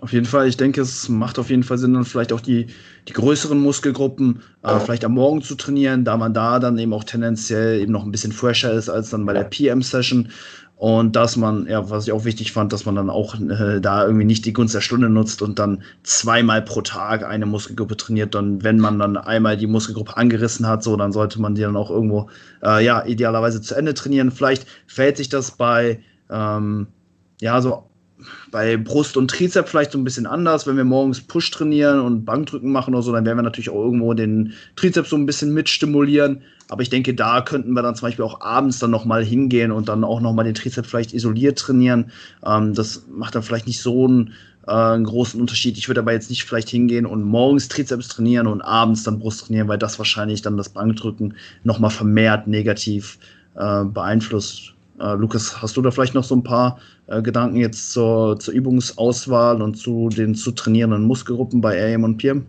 auf 0.02 0.13
jeden 0.13 0.26
Fall. 0.26 0.48
Ich 0.48 0.58
denke, 0.58 0.82
es 0.82 1.10
macht 1.10 1.39
auf 1.39 1.50
jeden 1.50 1.63
Fall 1.63 1.78
Sinn, 1.78 1.93
dann 1.93 2.06
vielleicht 2.06 2.34
auch 2.34 2.41
die, 2.41 2.67
die 3.08 3.13
größeren 3.13 3.60
Muskelgruppen 3.60 4.41
äh, 4.62 4.80
vielleicht 4.80 5.06
am 5.06 5.13
Morgen 5.13 5.41
zu 5.41 5.56
trainieren, 5.56 6.04
da 6.04 6.17
man 6.17 6.34
da 6.34 6.60
dann 6.60 6.78
eben 6.78 6.93
auch 6.93 7.06
tendenziell 7.06 7.80
eben 7.80 7.91
noch 7.91 8.04
ein 8.04 8.12
bisschen 8.12 8.34
fresher 8.34 8.74
ist 8.74 8.89
als 8.89 9.10
dann 9.10 9.26
bei 9.26 9.34
der 9.34 9.45
PM-Session. 9.45 10.30
Und 10.78 11.16
dass 11.16 11.38
man, 11.38 11.68
ja, 11.68 11.90
was 11.90 12.06
ich 12.06 12.12
auch 12.12 12.26
wichtig 12.26 12.52
fand, 12.52 12.74
dass 12.74 12.86
man 12.86 12.96
dann 12.96 13.10
auch 13.10 13.36
äh, 13.36 13.80
da 13.80 14.06
irgendwie 14.06 14.26
nicht 14.26 14.46
die 14.46 14.52
Gunst 14.52 14.76
der 14.76 14.82
Stunde 14.82 15.10
nutzt 15.10 15.42
und 15.42 15.58
dann 15.58 15.84
zweimal 16.04 16.62
pro 16.62 16.82
Tag 16.82 17.24
eine 17.24 17.46
Muskelgruppe 17.46 17.96
trainiert. 17.96 18.36
Dann, 18.36 18.62
wenn 18.62 18.80
man 18.80 19.00
dann 19.00 19.16
einmal 19.16 19.56
die 19.56 19.68
Muskelgruppe 19.68 20.18
angerissen 20.18 20.68
hat, 20.68 20.84
so, 20.84 20.98
dann 20.98 21.14
sollte 21.14 21.40
man 21.40 21.56
die 21.56 21.62
dann 21.62 21.78
auch 21.78 21.90
irgendwo, 21.90 22.30
äh, 22.62 22.84
ja, 22.84 23.06
idealerweise 23.06 23.62
zu 23.62 23.74
Ende 23.74 23.94
trainieren. 23.94 24.32
Vielleicht 24.32 24.68
verhält 24.86 25.16
sich 25.16 25.30
das 25.30 25.52
bei, 25.52 26.02
ähm, 26.30 26.88
ja, 27.40 27.62
so 27.62 27.84
bei 28.52 28.78
Brust 28.78 29.18
und 29.18 29.30
Trizep 29.30 29.68
vielleicht 29.68 29.92
so 29.92 29.98
ein 29.98 30.04
bisschen 30.04 30.26
anders. 30.26 30.68
Wenn 30.68 30.78
wir 30.78 30.84
morgens 30.84 31.22
Push 31.22 31.52
trainieren 31.52 32.00
und 32.00 32.26
Bankdrücken 32.26 32.72
machen 32.72 32.94
oder 32.94 33.04
so, 33.04 33.12
dann 33.12 33.26
werden 33.26 33.38
wir 33.38 33.44
natürlich 33.44 33.70
auch 33.70 33.84
irgendwo 33.84 34.14
den 34.14 34.54
Trizeps 34.76 35.10
so 35.10 35.16
ein 35.16 35.26
bisschen 35.26 35.54
mitstimulieren. 35.54 36.42
Aber 36.70 36.82
ich 36.82 36.90
denke, 36.90 37.14
da 37.14 37.42
könnten 37.42 37.74
wir 37.74 37.84
dann 37.84 37.96
zum 37.96 38.08
Beispiel 38.08 38.26
auch 38.26 38.42
abends 38.42 38.80
dann 38.80 38.92
nochmal 38.92 39.24
hingehen 39.24 39.72
und 39.72 39.88
dann 39.88 40.04
auch 40.04 40.20
nochmal 40.20 40.46
den 40.46 40.56
Trizeps 40.56 40.90
vielleicht 40.90 41.14
isoliert 41.14 41.60
trainieren. 41.60 42.12
Ähm, 42.46 42.74
das 42.74 43.06
macht 43.10 43.36
dann 43.36 43.44
vielleicht 43.44 43.68
nicht 43.68 43.82
so 43.82 44.06
einen, 44.06 44.34
äh, 44.68 44.72
einen 44.72 45.06
großen 45.06 45.40
Unterschied. 45.40 45.78
Ich 45.78 45.88
würde 45.88 46.02
aber 46.02 46.14
jetzt 46.14 46.30
nicht 46.30 46.44
vielleicht 46.44 46.70
hingehen 46.70 47.06
und 47.06 47.24
morgens 47.24 47.68
Trizeps 47.68 48.08
trainieren 48.08 48.48
und 48.48 48.62
abends 48.62 49.04
dann 49.04 49.20
Brust 49.20 49.46
trainieren, 49.46 49.68
weil 49.68 49.78
das 49.78 50.00
wahrscheinlich 50.00 50.42
dann 50.42 50.58
das 50.58 50.70
Bankdrücken 50.70 51.36
nochmal 51.64 51.92
vermehrt 51.92 52.48
negativ 52.48 53.20
äh, 53.56 53.84
beeinflusst. 53.86 54.75
Äh, 54.99 55.15
Lukas, 55.15 55.62
hast 55.62 55.75
du 55.77 55.81
da 55.81 55.91
vielleicht 55.91 56.13
noch 56.13 56.23
so 56.23 56.36
ein 56.36 56.43
paar 56.43 56.79
äh, 57.08 57.21
Gedanken 57.21 57.58
jetzt 57.58 57.91
zur, 57.91 58.39
zur 58.39 58.53
Übungsauswahl 58.53 59.62
und 59.62 59.75
zu 59.75 60.10
den 60.10 60.36
zu 60.36 60.51
trainierenden 60.51 61.03
Muskelgruppen 61.03 61.62
bei 61.62 61.93
AM 61.93 62.03
und 62.03 62.17
PM? 62.17 62.45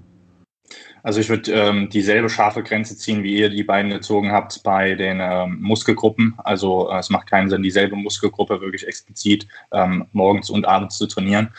Also 1.03 1.21
ich 1.21 1.29
würde 1.29 1.53
ähm, 1.53 1.89
dieselbe 1.89 2.29
scharfe 2.29 2.65
Grenze 2.65 2.97
ziehen, 2.97 3.23
wie 3.23 3.37
ihr 3.37 3.49
die 3.49 3.63
beiden 3.63 3.93
gezogen 3.93 4.33
habt 4.33 4.61
bei 4.65 4.97
den 4.97 5.21
ähm, 5.21 5.59
Muskelgruppen. 5.61 6.35
Also 6.39 6.91
äh, 6.91 6.99
es 6.99 7.11
macht 7.11 7.31
keinen 7.31 7.49
Sinn, 7.49 7.63
dieselbe 7.63 7.95
Muskelgruppe 7.95 8.61
wirklich 8.61 8.87
explizit 8.89 9.47
ähm, 9.71 10.07
morgens 10.11 10.51
und 10.51 10.67
abends 10.67 10.99
zu 10.99 11.07
trainieren. 11.07 11.51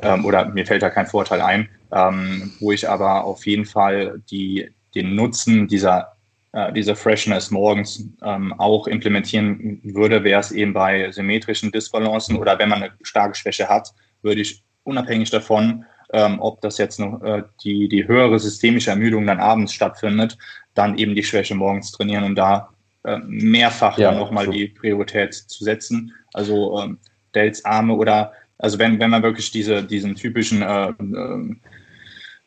Ähm, 0.00 0.24
oder 0.24 0.46
mir 0.46 0.66
fällt 0.66 0.82
da 0.82 0.90
kein 0.90 1.06
Vorteil 1.06 1.40
ein. 1.40 1.68
Ähm, 1.92 2.52
wo 2.58 2.72
ich 2.72 2.88
aber 2.88 3.22
auf 3.22 3.46
jeden 3.46 3.66
Fall 3.66 4.20
die, 4.30 4.68
den 4.96 5.14
Nutzen 5.14 5.68
dieser, 5.68 6.17
äh, 6.52 6.72
dieser 6.72 6.96
Freshness 6.96 7.50
morgens 7.50 8.04
ähm, 8.22 8.52
auch 8.58 8.86
implementieren 8.86 9.80
würde, 9.82 10.24
wäre 10.24 10.40
es 10.40 10.50
eben 10.50 10.72
bei 10.72 11.10
symmetrischen 11.10 11.70
Disbalancen 11.70 12.36
oder 12.36 12.58
wenn 12.58 12.68
man 12.68 12.82
eine 12.82 12.92
starke 13.02 13.34
Schwäche 13.34 13.68
hat, 13.68 13.92
würde 14.22 14.40
ich 14.40 14.62
unabhängig 14.84 15.30
davon, 15.30 15.84
ähm, 16.12 16.40
ob 16.40 16.60
das 16.62 16.78
jetzt 16.78 16.98
noch 16.98 17.22
äh, 17.22 17.42
die, 17.62 17.88
die 17.88 18.08
höhere 18.08 18.38
systemische 18.38 18.90
Ermüdung 18.90 19.26
dann 19.26 19.40
abends 19.40 19.72
stattfindet, 19.72 20.38
dann 20.74 20.96
eben 20.96 21.14
die 21.14 21.24
Schwäche 21.24 21.54
morgens 21.54 21.92
trainieren, 21.92 22.24
um 22.24 22.34
da 22.34 22.70
äh, 23.04 23.18
mehrfach 23.26 23.98
ja, 23.98 24.12
nochmal 24.12 24.46
so. 24.46 24.52
die 24.52 24.68
Priorität 24.68 25.34
zu 25.34 25.64
setzen. 25.64 26.14
Also 26.32 26.80
ähm, 26.80 26.98
Delts 27.34 27.64
Arme 27.64 27.94
oder 27.94 28.32
also 28.58 28.78
wenn, 28.78 28.98
wenn 28.98 29.10
man 29.10 29.22
wirklich 29.22 29.50
diese, 29.50 29.82
diesen 29.84 30.14
typischen 30.14 30.62
äh, 30.62 30.88
äh, 30.88 31.56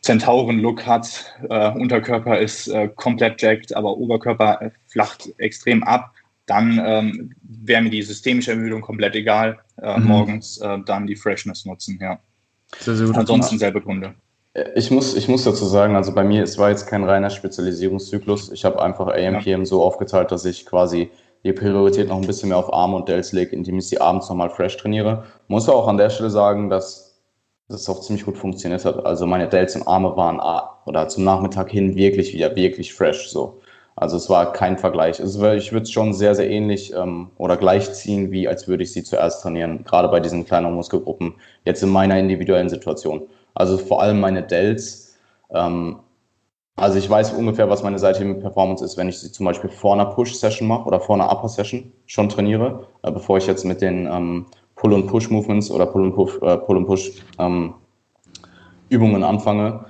Zentauren-Look 0.02 0.86
hat, 0.86 1.36
äh, 1.50 1.72
Unterkörper 1.72 2.40
ist 2.40 2.68
äh, 2.68 2.90
komplett 2.96 3.42
jacked, 3.42 3.76
aber 3.76 3.98
Oberkörper 3.98 4.62
äh, 4.62 4.72
flacht 4.88 5.32
extrem 5.38 5.84
ab, 5.84 6.12
dann 6.48 6.82
ähm, 6.84 7.36
wäre 7.44 7.84
mir 7.84 7.92
die 7.92 8.02
systemische 8.02 8.52
Ermüdung 8.52 8.82
komplett 8.82 9.16
egal. 9.16 9.60
Äh, 9.82 10.00
mhm. 10.00 10.08
Morgens 10.08 10.58
äh, 10.58 10.80
dann 10.86 11.06
die 11.06 11.16
Freshness 11.16 11.66
nutzen, 11.66 12.00
ja. 12.02 12.20
Sehr, 12.80 12.96
sehr 12.96 13.08
gut. 13.08 13.18
Ansonsten 13.18 13.60
selbe 13.60 13.82
Gründe. 13.82 14.16
Ich 14.76 14.92
muss, 14.92 15.16
ich 15.16 15.28
muss 15.30 15.44
dazu 15.44 15.66
sagen, 15.66 15.96
also 15.96 16.14
bei 16.14 16.24
mir, 16.24 16.44
es 16.44 16.58
war 16.58 16.70
jetzt 16.70 16.88
kein 16.88 17.04
reiner 17.04 17.30
Spezialisierungszyklus. 17.30 18.52
Ich 18.52 18.66
habe 18.66 18.82
einfach 18.82 19.08
AMPM 19.08 19.48
ja. 19.48 19.66
so 19.66 19.82
aufgeteilt, 19.82 20.32
dass 20.32 20.44
ich 20.44 20.66
quasi 20.66 21.10
die 21.44 21.54
Priorität 21.54 22.10
noch 22.10 22.18
ein 22.18 22.28
bisschen 22.28 22.50
mehr 22.50 22.58
auf 22.58 22.74
Arme 22.74 22.98
und 22.98 23.08
Delts 23.08 23.32
lege, 23.32 23.56
indem 23.56 23.78
ich 23.78 23.88
sie 23.88 24.02
abends 24.02 24.30
nochmal 24.30 24.50
fresh 24.50 24.78
trainiere. 24.78 25.26
Muss 25.48 25.70
auch 25.70 25.88
an 25.88 25.98
der 25.98 26.10
Stelle 26.10 26.30
sagen, 26.30 26.70
dass 26.70 27.11
das 27.68 27.90
auch 27.90 28.02
ziemlich 28.02 28.26
gut 28.26 28.38
funktioniert 28.38 28.86
hat. 28.86 29.06
Also 29.06 29.26
meine 29.26 29.48
Delts 29.48 29.76
und 29.76 29.88
Arme 29.88 30.16
waren 30.18 30.40
oder 30.86 31.08
zum 31.08 31.24
Nachmittag 31.24 31.70
hin 31.70 31.96
wirklich 31.96 32.34
wieder 32.34 32.56
wirklich 32.56 32.94
fresh 32.94 33.30
so. 33.30 33.62
Also 33.96 34.18
es 34.18 34.30
war 34.30 34.54
kein 34.54 34.78
Vergleich. 34.78 35.20
Also 35.20 35.52
ich 35.52 35.72
würde 35.72 35.84
es 35.84 35.92
schon 35.92 36.14
sehr, 36.14 36.34
sehr 36.34 36.50
ähnlich 36.50 36.94
ähm, 36.94 37.30
oder 37.38 37.58
gleichziehen, 37.58 38.32
wie 38.32 38.48
als 38.48 38.68
würde 38.68 38.84
ich 38.84 38.94
sie 38.94 39.04
zuerst 39.04 39.44
trainieren, 39.44 39.84
gerade 39.84 40.08
bei 40.08 40.20
diesen 40.20 40.46
kleineren 40.46 40.76
Muskelgruppen, 40.76 41.36
jetzt 41.66 41.84
in 41.84 41.90
meiner 41.90 42.18
individuellen 42.18 42.70
Situation. 42.70 43.24
Also 43.54 43.78
vor 43.78 44.02
allem 44.02 44.20
meine 44.20 44.44
Delts. 44.44 45.18
Ähm, 45.52 46.00
also 46.78 46.98
ich 46.98 47.10
weiß 47.10 47.34
ungefähr, 47.34 47.70
was 47.70 47.84
meine 47.84 48.00
seitliche 48.00 48.34
Performance 48.36 48.84
ist, 48.84 48.98
wenn 48.98 49.10
ich 49.10 49.20
sie 49.20 49.32
zum 49.32 49.46
Beispiel 49.46 49.70
vor 49.70 49.94
einer 49.94 50.06
Push-Session 50.06 50.68
mache 50.68 50.86
oder 50.86 51.00
vor 51.00 51.16
einer 51.16 51.32
Upper-Session 51.32 51.92
schon 52.06 52.30
trainiere, 52.30 52.88
äh, 53.04 53.12
bevor 53.12 53.38
ich 53.38 53.46
jetzt 53.46 53.66
mit 53.66 53.82
den 53.82 54.08
ähm, 54.08 54.46
Pull- 54.82 54.94
und 54.94 55.06
Push-Movements 55.06 55.70
oder 55.70 55.86
Pull- 55.86 56.12
und 56.12 56.42
äh, 56.42 56.58
Pull 56.58 56.84
Push 56.86 57.12
ähm, 57.38 57.76
anfange. 59.24 59.86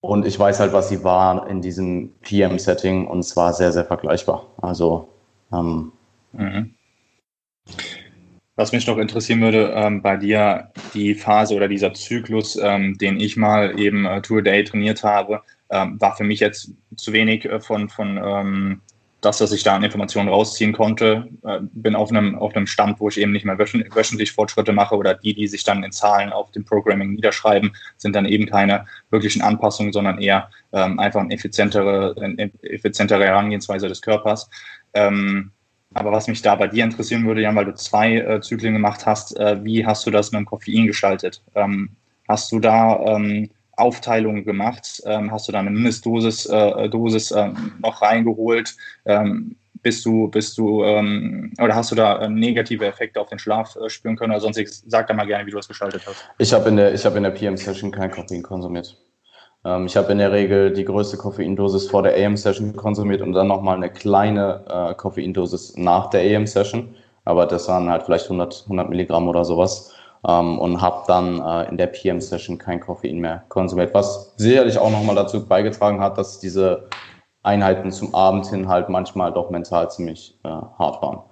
Und 0.00 0.24
ich 0.24 0.38
weiß 0.38 0.60
halt, 0.60 0.72
was 0.72 0.88
sie 0.88 1.02
war 1.02 1.48
in 1.48 1.60
diesem 1.60 2.12
PM-Setting 2.20 3.08
und 3.08 3.18
es 3.18 3.36
war 3.36 3.52
sehr, 3.52 3.72
sehr 3.72 3.84
vergleichbar. 3.84 4.46
Also 4.60 5.08
ähm, 5.52 5.90
mhm. 6.32 6.74
Was 8.54 8.70
mich 8.70 8.86
noch 8.86 8.98
interessieren 8.98 9.40
würde, 9.40 9.72
ähm, 9.74 10.00
bei 10.00 10.16
dir 10.16 10.70
die 10.94 11.14
Phase 11.14 11.56
oder 11.56 11.66
dieser 11.66 11.92
Zyklus, 11.92 12.56
ähm, 12.62 12.96
den 12.98 13.18
ich 13.18 13.36
mal 13.36 13.80
eben 13.80 14.04
äh, 14.04 14.22
Tour 14.22 14.42
Day 14.42 14.62
trainiert 14.62 15.02
habe, 15.02 15.42
ähm, 15.70 16.00
war 16.00 16.14
für 16.14 16.24
mich 16.24 16.38
jetzt 16.38 16.70
zu 16.96 17.12
wenig 17.12 17.46
äh, 17.46 17.58
von, 17.58 17.88
von 17.88 18.20
ähm, 18.22 18.80
das, 19.22 19.40
was 19.40 19.52
ich 19.52 19.62
da 19.62 19.76
an 19.76 19.84
Informationen 19.84 20.28
rausziehen 20.28 20.72
konnte, 20.72 21.28
äh, 21.44 21.60
bin 21.62 21.94
auf 21.94 22.10
einem, 22.10 22.36
auf 22.36 22.54
einem 22.54 22.66
Stand, 22.66 23.00
wo 23.00 23.08
ich 23.08 23.18
eben 23.18 23.32
nicht 23.32 23.46
mehr 23.46 23.56
wöchentlich 23.58 24.32
Fortschritte 24.32 24.72
mache 24.72 24.96
oder 24.96 25.14
die, 25.14 25.32
die 25.32 25.46
sich 25.46 25.62
dann 25.64 25.84
in 25.84 25.92
Zahlen 25.92 26.32
auf 26.32 26.50
dem 26.50 26.64
Programming 26.64 27.12
niederschreiben, 27.12 27.72
sind 27.96 28.16
dann 28.16 28.26
eben 28.26 28.46
keine 28.46 28.84
wirklichen 29.10 29.40
Anpassungen, 29.40 29.92
sondern 29.92 30.18
eher 30.18 30.50
ähm, 30.72 30.98
einfach 30.98 31.20
eine 31.20 31.32
effizientere, 31.32 32.16
eine 32.20 32.50
effizientere 32.62 33.24
Herangehensweise 33.24 33.88
des 33.88 34.02
Körpers. 34.02 34.50
Ähm, 34.92 35.52
aber 35.94 36.10
was 36.10 36.26
mich 36.26 36.42
da 36.42 36.56
bei 36.56 36.66
dir 36.66 36.84
interessieren 36.84 37.24
würde, 37.24 37.42
Jan, 37.42 37.54
weil 37.54 37.66
du 37.66 37.74
zwei 37.74 38.16
äh, 38.16 38.40
Zyklen 38.40 38.72
gemacht 38.72 39.06
hast, 39.06 39.38
äh, 39.38 39.62
wie 39.62 39.86
hast 39.86 40.04
du 40.04 40.10
das 40.10 40.32
mit 40.32 40.40
dem 40.40 40.46
Koffein 40.46 40.86
gestaltet? 40.86 41.42
Ähm, 41.54 41.90
hast 42.28 42.50
du 42.50 42.58
da 42.58 42.98
ähm, 43.06 43.50
Aufteilung 43.76 44.44
gemacht? 44.44 45.02
Ähm, 45.06 45.30
hast 45.30 45.48
du 45.48 45.52
da 45.52 45.60
eine 45.60 45.70
Mindestdosis 45.70 46.46
äh, 46.46 46.88
Dosis, 46.88 47.30
äh, 47.30 47.50
noch 47.80 48.02
reingeholt? 48.02 48.76
Ähm, 49.04 49.56
bist 49.82 50.04
du, 50.06 50.28
bist 50.28 50.56
du, 50.58 50.84
ähm, 50.84 51.52
oder 51.60 51.74
hast 51.74 51.90
du 51.90 51.96
da 51.96 52.20
äh, 52.22 52.28
negative 52.28 52.86
Effekte 52.86 53.20
auf 53.20 53.28
den 53.28 53.38
Schlaf 53.38 53.76
äh, 53.76 53.88
spüren 53.88 54.16
können? 54.16 54.32
Oder 54.32 54.40
sonst 54.40 54.84
sag 54.88 55.08
da 55.08 55.14
mal 55.14 55.26
gerne, 55.26 55.44
wie 55.46 55.50
du 55.50 55.56
das 55.56 55.68
gestaltet 55.68 56.02
hast. 56.06 56.24
Ich 56.38 56.52
habe 56.52 56.68
in 56.68 56.76
der, 56.76 56.94
ich 56.94 57.02
der 57.02 57.30
PM-Session 57.30 57.90
kein 57.90 58.10
Koffein 58.10 58.42
konsumiert. 58.42 58.96
Ähm, 59.64 59.86
ich 59.86 59.96
habe 59.96 60.12
in 60.12 60.18
der 60.18 60.32
Regel 60.32 60.72
die 60.72 60.84
größte 60.84 61.16
Koffeindosis 61.16 61.88
vor 61.88 62.02
der 62.02 62.14
AM-Session 62.14 62.76
konsumiert 62.76 63.22
und 63.22 63.32
dann 63.32 63.48
nochmal 63.48 63.76
eine 63.76 63.90
kleine 63.90 64.64
äh, 64.68 64.94
Koffeindosis 64.94 65.76
nach 65.76 66.10
der 66.10 66.20
AM-Session. 66.22 66.94
Aber 67.24 67.46
das 67.46 67.68
waren 67.68 67.88
halt 67.88 68.04
vielleicht 68.04 68.24
100, 68.24 68.62
100 68.64 68.88
Milligramm 68.88 69.28
oder 69.28 69.44
sowas 69.44 69.94
ähm, 70.26 70.58
und 70.58 70.80
habe 70.80 71.04
dann 71.06 71.40
äh, 71.40 71.68
in 71.68 71.76
der 71.76 71.88
PM-Session 71.88 72.58
kein 72.58 72.80
Koffein 72.80 73.18
mehr 73.18 73.44
konsumiert, 73.48 73.94
was 73.94 74.34
sicherlich 74.36 74.78
auch 74.78 74.90
nochmal 74.90 75.16
dazu 75.16 75.46
beigetragen 75.46 76.00
hat, 76.00 76.18
dass 76.18 76.38
diese 76.38 76.88
Einheiten 77.42 77.90
zum 77.90 78.14
Abend 78.14 78.46
hin 78.46 78.68
halt 78.68 78.88
manchmal 78.88 79.32
doch 79.32 79.50
mental 79.50 79.90
ziemlich 79.90 80.38
äh, 80.44 80.48
hart 80.48 81.02
waren. 81.02 81.22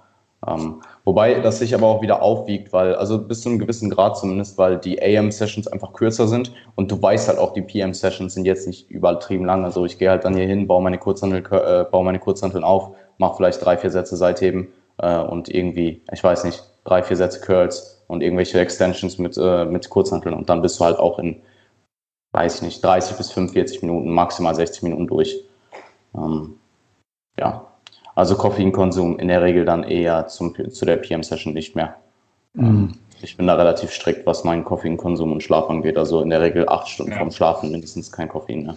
Ähm, 0.47 0.81
wobei 1.05 1.39
das 1.39 1.59
sich 1.59 1.75
aber 1.75 1.87
auch 1.87 2.01
wieder 2.01 2.21
aufwiegt, 2.23 2.73
weil, 2.73 2.95
also 2.95 3.19
bis 3.19 3.41
zu 3.41 3.49
einem 3.49 3.59
gewissen 3.59 3.91
Grad 3.91 4.17
zumindest, 4.17 4.57
weil 4.57 4.79
die 4.79 5.01
AM-Sessions 5.01 5.67
einfach 5.67 5.93
kürzer 5.93 6.27
sind 6.27 6.51
und 6.75 6.91
du 6.91 6.99
weißt 6.99 7.27
halt 7.27 7.37
auch, 7.37 7.53
die 7.53 7.61
PM-Sessions 7.61 8.33
sind 8.33 8.45
jetzt 8.45 8.65
nicht 8.65 8.89
übertrieben 8.89 9.45
lang. 9.45 9.63
Also 9.63 9.85
ich 9.85 9.99
gehe 9.99 10.09
halt 10.09 10.25
dann 10.25 10.35
hier 10.35 10.47
hin, 10.47 10.65
baue 10.65 10.81
meine 10.81 10.97
Kurzhantel, 10.97 11.43
äh, 11.51 11.85
baue 11.89 12.03
meine 12.03 12.17
Kurzhanteln 12.17 12.63
auf, 12.63 12.95
mache 13.19 13.35
vielleicht 13.37 13.63
drei, 13.63 13.77
vier 13.77 13.91
Sätze 13.91 14.17
Seitheben 14.17 14.69
äh, 14.97 15.19
und 15.19 15.47
irgendwie, 15.47 16.01
ich 16.11 16.23
weiß 16.23 16.43
nicht, 16.45 16.63
drei, 16.85 17.03
vier 17.03 17.17
Sätze 17.17 17.41
Curls 17.41 18.00
und 18.11 18.21
irgendwelche 18.21 18.59
Extensions 18.59 19.17
mit, 19.17 19.37
äh, 19.37 19.63
mit 19.63 19.89
Kurzhanteln. 19.89 20.35
Und 20.35 20.49
dann 20.49 20.61
bist 20.61 20.79
du 20.79 20.83
halt 20.83 20.99
auch 20.99 21.17
in, 21.17 21.41
weiß 22.33 22.55
ich 22.55 22.61
nicht, 22.61 22.83
30 22.83 23.15
bis 23.15 23.31
45 23.31 23.81
Minuten, 23.83 24.11
maximal 24.11 24.53
60 24.53 24.83
Minuten 24.83 25.07
durch. 25.07 25.43
Ähm, 26.13 26.57
ja, 27.39 27.67
also 28.13 28.35
Koffeinkonsum 28.35 29.17
in 29.17 29.29
der 29.29 29.41
Regel 29.41 29.63
dann 29.63 29.83
eher 29.83 30.27
zum, 30.27 30.53
zu 30.71 30.85
der 30.85 30.97
PM-Session 30.97 31.53
nicht 31.53 31.77
mehr. 31.77 31.95
Mhm. 32.53 32.65
Ähm, 32.65 32.93
ich 33.21 33.37
bin 33.37 33.47
da 33.47 33.55
relativ 33.55 33.93
strikt, 33.93 34.25
was 34.25 34.43
meinen 34.43 34.65
Koffeinkonsum 34.65 35.31
und 35.31 35.43
Schlaf 35.43 35.69
angeht. 35.69 35.97
Also 35.97 36.21
in 36.21 36.29
der 36.29 36.41
Regel 36.41 36.67
acht 36.67 36.89
Stunden 36.89 37.13
ja. 37.13 37.17
vorm 37.17 37.31
Schlafen 37.31 37.71
mindestens 37.71 38.11
kein 38.11 38.27
Koffein 38.27 38.63
mehr. 38.63 38.75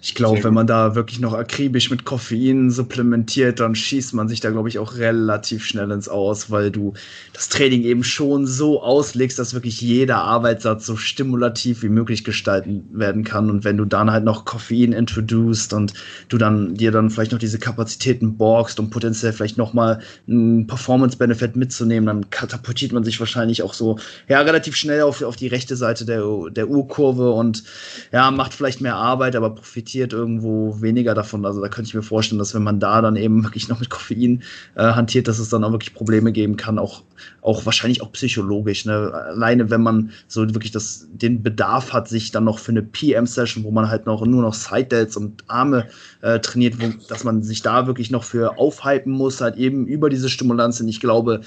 Ich 0.00 0.14
glaube, 0.14 0.44
wenn 0.44 0.54
man 0.54 0.68
da 0.68 0.94
wirklich 0.94 1.18
noch 1.18 1.32
akribisch 1.34 1.90
mit 1.90 2.04
Koffein 2.04 2.70
supplementiert, 2.70 3.58
dann 3.58 3.74
schießt 3.74 4.14
man 4.14 4.28
sich 4.28 4.38
da, 4.38 4.50
glaube 4.50 4.68
ich, 4.68 4.78
auch 4.78 4.96
relativ 4.96 5.64
schnell 5.64 5.90
ins 5.90 6.08
Aus, 6.08 6.50
weil 6.52 6.70
du 6.70 6.94
das 7.32 7.48
Training 7.48 7.82
eben 7.82 8.04
schon 8.04 8.46
so 8.46 8.80
auslegst, 8.80 9.38
dass 9.40 9.54
wirklich 9.54 9.80
jeder 9.80 10.18
Arbeitssatz 10.18 10.86
so 10.86 10.96
stimulativ 10.96 11.82
wie 11.82 11.88
möglich 11.88 12.22
gestalten 12.22 12.88
werden 12.92 13.24
kann. 13.24 13.50
Und 13.50 13.64
wenn 13.64 13.76
du 13.76 13.84
dann 13.84 14.12
halt 14.12 14.24
noch 14.24 14.44
Koffein 14.44 14.92
introduced 14.92 15.72
und 15.72 15.94
du 16.28 16.38
dann 16.38 16.76
dir 16.76 16.92
dann 16.92 17.10
vielleicht 17.10 17.32
noch 17.32 17.40
diese 17.40 17.58
Kapazitäten 17.58 18.36
borgst, 18.36 18.78
um 18.78 18.90
potenziell 18.90 19.32
vielleicht 19.32 19.58
nochmal 19.58 20.00
einen 20.28 20.68
Performance-Benefit 20.68 21.56
mitzunehmen, 21.56 22.06
dann 22.06 22.30
katapultiert 22.30 22.92
man 22.92 23.02
sich 23.02 23.18
wahrscheinlich 23.18 23.62
auch 23.62 23.74
so 23.74 23.98
ja 24.28 24.40
relativ 24.42 24.76
schnell 24.76 25.02
auf, 25.02 25.22
auf 25.22 25.36
die 25.36 25.48
rechte 25.48 25.74
Seite 25.74 26.04
der, 26.04 26.22
der 26.52 26.70
U-Kurve 26.70 27.32
und 27.32 27.64
ja, 28.12 28.30
macht 28.30 28.54
vielleicht 28.54 28.80
mehr 28.80 28.94
Arbeit, 28.94 29.34
aber 29.34 29.50
profitiert 29.50 29.87
irgendwo 29.94 30.80
weniger 30.80 31.14
davon. 31.14 31.44
Also 31.44 31.60
da 31.60 31.68
könnte 31.68 31.88
ich 31.88 31.94
mir 31.94 32.02
vorstellen, 32.02 32.38
dass 32.38 32.54
wenn 32.54 32.62
man 32.62 32.80
da 32.80 33.00
dann 33.00 33.16
eben 33.16 33.42
wirklich 33.44 33.68
noch 33.68 33.80
mit 33.80 33.90
Koffein 33.90 34.42
äh, 34.74 34.82
hantiert, 34.82 35.28
dass 35.28 35.38
es 35.38 35.48
dann 35.48 35.64
auch 35.64 35.72
wirklich 35.72 35.94
Probleme 35.94 36.32
geben 36.32 36.56
kann, 36.56 36.78
auch, 36.78 37.02
auch 37.42 37.64
wahrscheinlich 37.66 38.02
auch 38.02 38.12
psychologisch. 38.12 38.84
Ne? 38.84 39.12
Alleine 39.12 39.70
wenn 39.70 39.82
man 39.82 40.10
so 40.26 40.46
wirklich 40.54 40.72
das, 40.72 41.06
den 41.12 41.42
Bedarf 41.42 41.92
hat, 41.92 42.08
sich 42.08 42.30
dann 42.30 42.44
noch 42.44 42.58
für 42.58 42.72
eine 42.72 42.82
PM-Session, 42.82 43.64
wo 43.64 43.70
man 43.70 43.88
halt 43.88 44.06
noch 44.06 44.24
nur 44.24 44.42
noch 44.42 44.54
Side-Delts 44.54 45.16
und 45.16 45.44
Arme 45.48 45.86
äh, 46.22 46.38
trainiert, 46.40 46.80
wo, 46.80 46.92
dass 47.08 47.24
man 47.24 47.42
sich 47.42 47.62
da 47.62 47.86
wirklich 47.86 48.10
noch 48.10 48.24
für 48.24 48.58
aufhypen 48.58 49.12
muss, 49.12 49.40
halt 49.40 49.56
eben 49.56 49.86
über 49.86 50.10
diese 50.10 50.28
Stimulanzen. 50.28 50.88
Ich 50.88 51.00
glaube, 51.00 51.42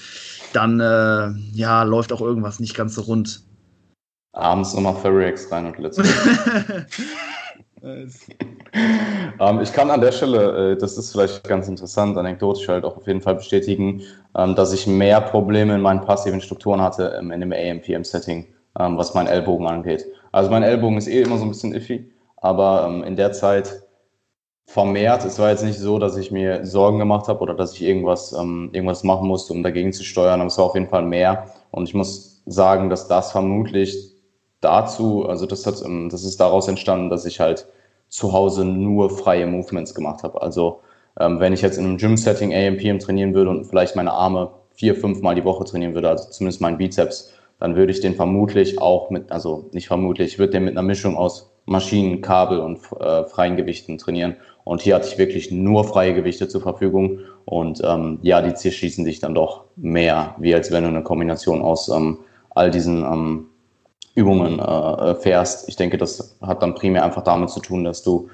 dann 0.54 0.80
äh, 0.80 1.32
ja, 1.54 1.84
läuft 1.84 2.12
auch 2.14 2.22
irgendwas 2.22 2.60
nicht 2.60 2.76
ganz 2.76 2.96
so 2.96 3.02
rund. 3.02 3.42
Abends 4.34 4.74
nochmal 4.74 4.96
Ferrix 4.96 5.52
rein 5.52 5.66
und 5.66 5.78
let's 5.78 5.98
ähm, 7.84 9.62
ich 9.62 9.74
kann 9.74 9.90
an 9.90 10.02
der 10.02 10.12
Stelle, 10.12 10.74
äh, 10.74 10.78
das 10.78 10.98
ist 10.98 11.12
vielleicht 11.12 11.44
ganz 11.44 11.68
interessant, 11.68 12.18
anekdotisch 12.18 12.68
halt 12.68 12.86
auch 12.86 12.98
auf 12.98 13.08
jeden 13.08 13.22
Fall 13.22 13.36
bestätigen, 13.36 14.04
ähm, 14.38 14.56
dass 14.56 14.74
ich 14.74 14.86
mehr 14.88 15.22
Probleme 15.22 15.76
in 15.76 15.82
meinen 15.82 16.02
passiven 16.02 16.42
Strukturen 16.42 16.82
hatte 16.82 17.18
ähm, 17.20 17.32
in 17.32 17.42
dem 17.42 17.52
AMPM-Setting, 17.52 18.46
ähm, 18.80 18.98
was 18.98 19.14
meinen 19.14 19.28
Ellbogen 19.28 19.68
angeht. 19.68 20.06
Also 20.32 20.50
mein 20.52 20.64
Ellbogen 20.64 20.98
ist 20.98 21.08
eh 21.08 21.22
immer 21.22 21.38
so 21.38 21.44
ein 21.44 21.50
bisschen 21.50 21.74
iffy, 21.74 22.12
aber 22.38 22.86
ähm, 22.88 23.04
in 23.04 23.16
der 23.16 23.32
Zeit 23.32 23.84
vermehrt. 24.66 25.26
Es 25.26 25.40
war 25.40 25.50
jetzt 25.50 25.64
nicht 25.64 25.80
so, 25.80 26.00
dass 26.00 26.16
ich 26.18 26.32
mir 26.32 26.66
Sorgen 26.66 27.00
gemacht 27.00 27.28
habe 27.28 27.40
oder 27.42 27.54
dass 27.54 27.74
ich 27.74 27.82
irgendwas, 27.82 28.32
ähm, 28.34 28.70
irgendwas 28.74 29.04
machen 29.04 29.28
musste, 29.28 29.54
um 29.54 29.64
dagegen 29.64 29.92
zu 29.92 30.04
steuern, 30.04 30.40
aber 30.40 30.48
es 30.48 30.58
war 30.58 30.66
auf 30.66 30.76
jeden 30.76 30.88
Fall 30.88 31.04
mehr. 31.04 31.48
Und 31.72 31.90
ich 31.90 31.94
muss 31.94 32.42
sagen, 32.46 32.90
dass 32.90 33.08
das 33.08 33.32
vermutlich 33.32 34.11
dazu, 34.62 35.26
also 35.28 35.46
das, 35.46 35.66
hat, 35.66 35.82
ähm, 35.84 36.10
das 36.10 36.24
ist 36.24 36.40
daraus 36.40 36.68
entstanden, 36.68 37.10
dass 37.10 37.26
ich 37.26 37.40
halt 37.40 37.68
zu 38.10 38.34
Hause 38.34 38.66
nur 38.66 39.10
freie 39.10 39.48
Movements 39.48 39.96
gemacht 39.96 40.24
habe. 40.24 40.42
Also 40.42 40.82
ähm, 41.20 41.40
wenn 41.40 41.54
ich 41.54 41.62
jetzt 41.62 41.78
in 41.78 41.86
einem 41.86 41.98
Gym-Setting 41.98 42.54
AMPM 42.54 43.00
trainieren 43.00 43.34
würde 43.34 43.50
und 43.50 43.66
vielleicht 43.66 43.96
meine 43.96 44.12
Arme 44.12 44.52
vier, 44.72 44.96
fünf 44.96 45.22
Mal 45.22 45.36
die 45.36 45.44
Woche 45.44 45.66
trainieren 45.66 45.94
würde, 45.94 46.10
also 46.10 46.30
zumindest 46.30 46.62
meinen 46.62 46.78
Bizeps, 46.78 47.34
dann 47.60 47.76
würde 47.76 47.92
ich 47.92 48.00
den 48.00 48.16
vermutlich 48.16 48.82
auch 48.82 49.10
mit, 49.10 49.32
also 49.32 49.70
nicht 49.72 49.88
vermutlich, 49.88 50.34
ich 50.34 50.40
würde 50.40 50.54
den 50.54 50.64
mit 50.64 50.74
einer 50.74 50.88
Mischung 50.88 51.16
aus 51.16 51.52
Maschinen, 51.66 52.22
Kabel 52.22 52.60
und 52.60 52.80
äh, 53.00 53.24
freien 53.26 53.56
Gewichten 53.56 53.98
trainieren. 53.98 54.36
Und 54.64 54.82
hier 54.82 54.96
hatte 54.96 55.08
ich 55.08 55.18
wirklich 55.18 55.52
nur 55.52 55.84
freie 55.84 56.14
Gewichte 56.14 56.48
zur 56.48 56.62
Verfügung. 56.62 57.20
Und 57.46 57.82
ähm, 57.84 58.20
ja, 58.24 58.42
die 58.42 58.54
zerschießen 58.54 59.06
dich 59.06 59.20
dann 59.20 59.36
doch 59.36 59.66
mehr, 59.76 60.36
wie 60.40 60.54
als 60.54 60.72
wenn 60.72 60.84
du 60.84 60.90
eine 60.90 61.04
Kombination 61.04 61.62
aus 61.62 61.90
ähm, 61.90 62.20
all 62.50 62.72
diesen 62.72 63.04
ähm, 63.04 63.48
Übungen 64.16 64.60
äh, 64.60 64.64
äh, 64.64 65.16
fährst. 65.16 65.70
Ich 65.70 65.76
denke, 65.76 65.98
das 65.98 66.38
hat 66.42 66.62
dann 66.62 66.76
primär 66.76 67.04
einfach 67.04 67.24
damit 67.24 67.50
zu 67.50 67.60
tun, 67.60 67.84
dass 67.84 68.04
du, 68.04 68.30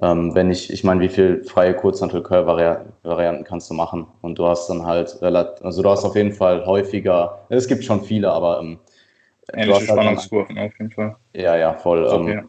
ähm, 0.00 0.34
wenn 0.34 0.50
ich, 0.50 0.72
ich 0.72 0.84
meine, 0.84 1.00
wie 1.00 1.08
viel 1.08 1.42
freie 1.44 1.74
Kurzhantel-Curl-Varianten 1.74 3.44
kannst 3.44 3.70
du 3.70 3.74
machen? 3.74 4.06
Und 4.22 4.38
du 4.38 4.46
hast 4.46 4.68
dann 4.68 4.86
halt 4.86 5.20
relativ, 5.22 5.64
also 5.64 5.82
du 5.82 5.90
hast 5.90 6.04
auf 6.04 6.14
jeden 6.14 6.32
Fall 6.32 6.64
häufiger, 6.64 7.40
es 7.48 7.66
gibt 7.66 7.84
schon 7.84 8.02
viele, 8.02 8.30
aber 8.30 8.60
ähm, 8.60 8.78
ähnliche 9.52 9.80
halt 9.80 9.88
Spannungskurven 9.88 10.58
auf 10.58 10.72
jeden 10.78 10.92
Fall. 10.92 11.16
Ja, 11.34 11.56
ja, 11.56 11.74
voll. 11.74 12.08
Ähm, 12.12 12.28
ja. 12.28 12.42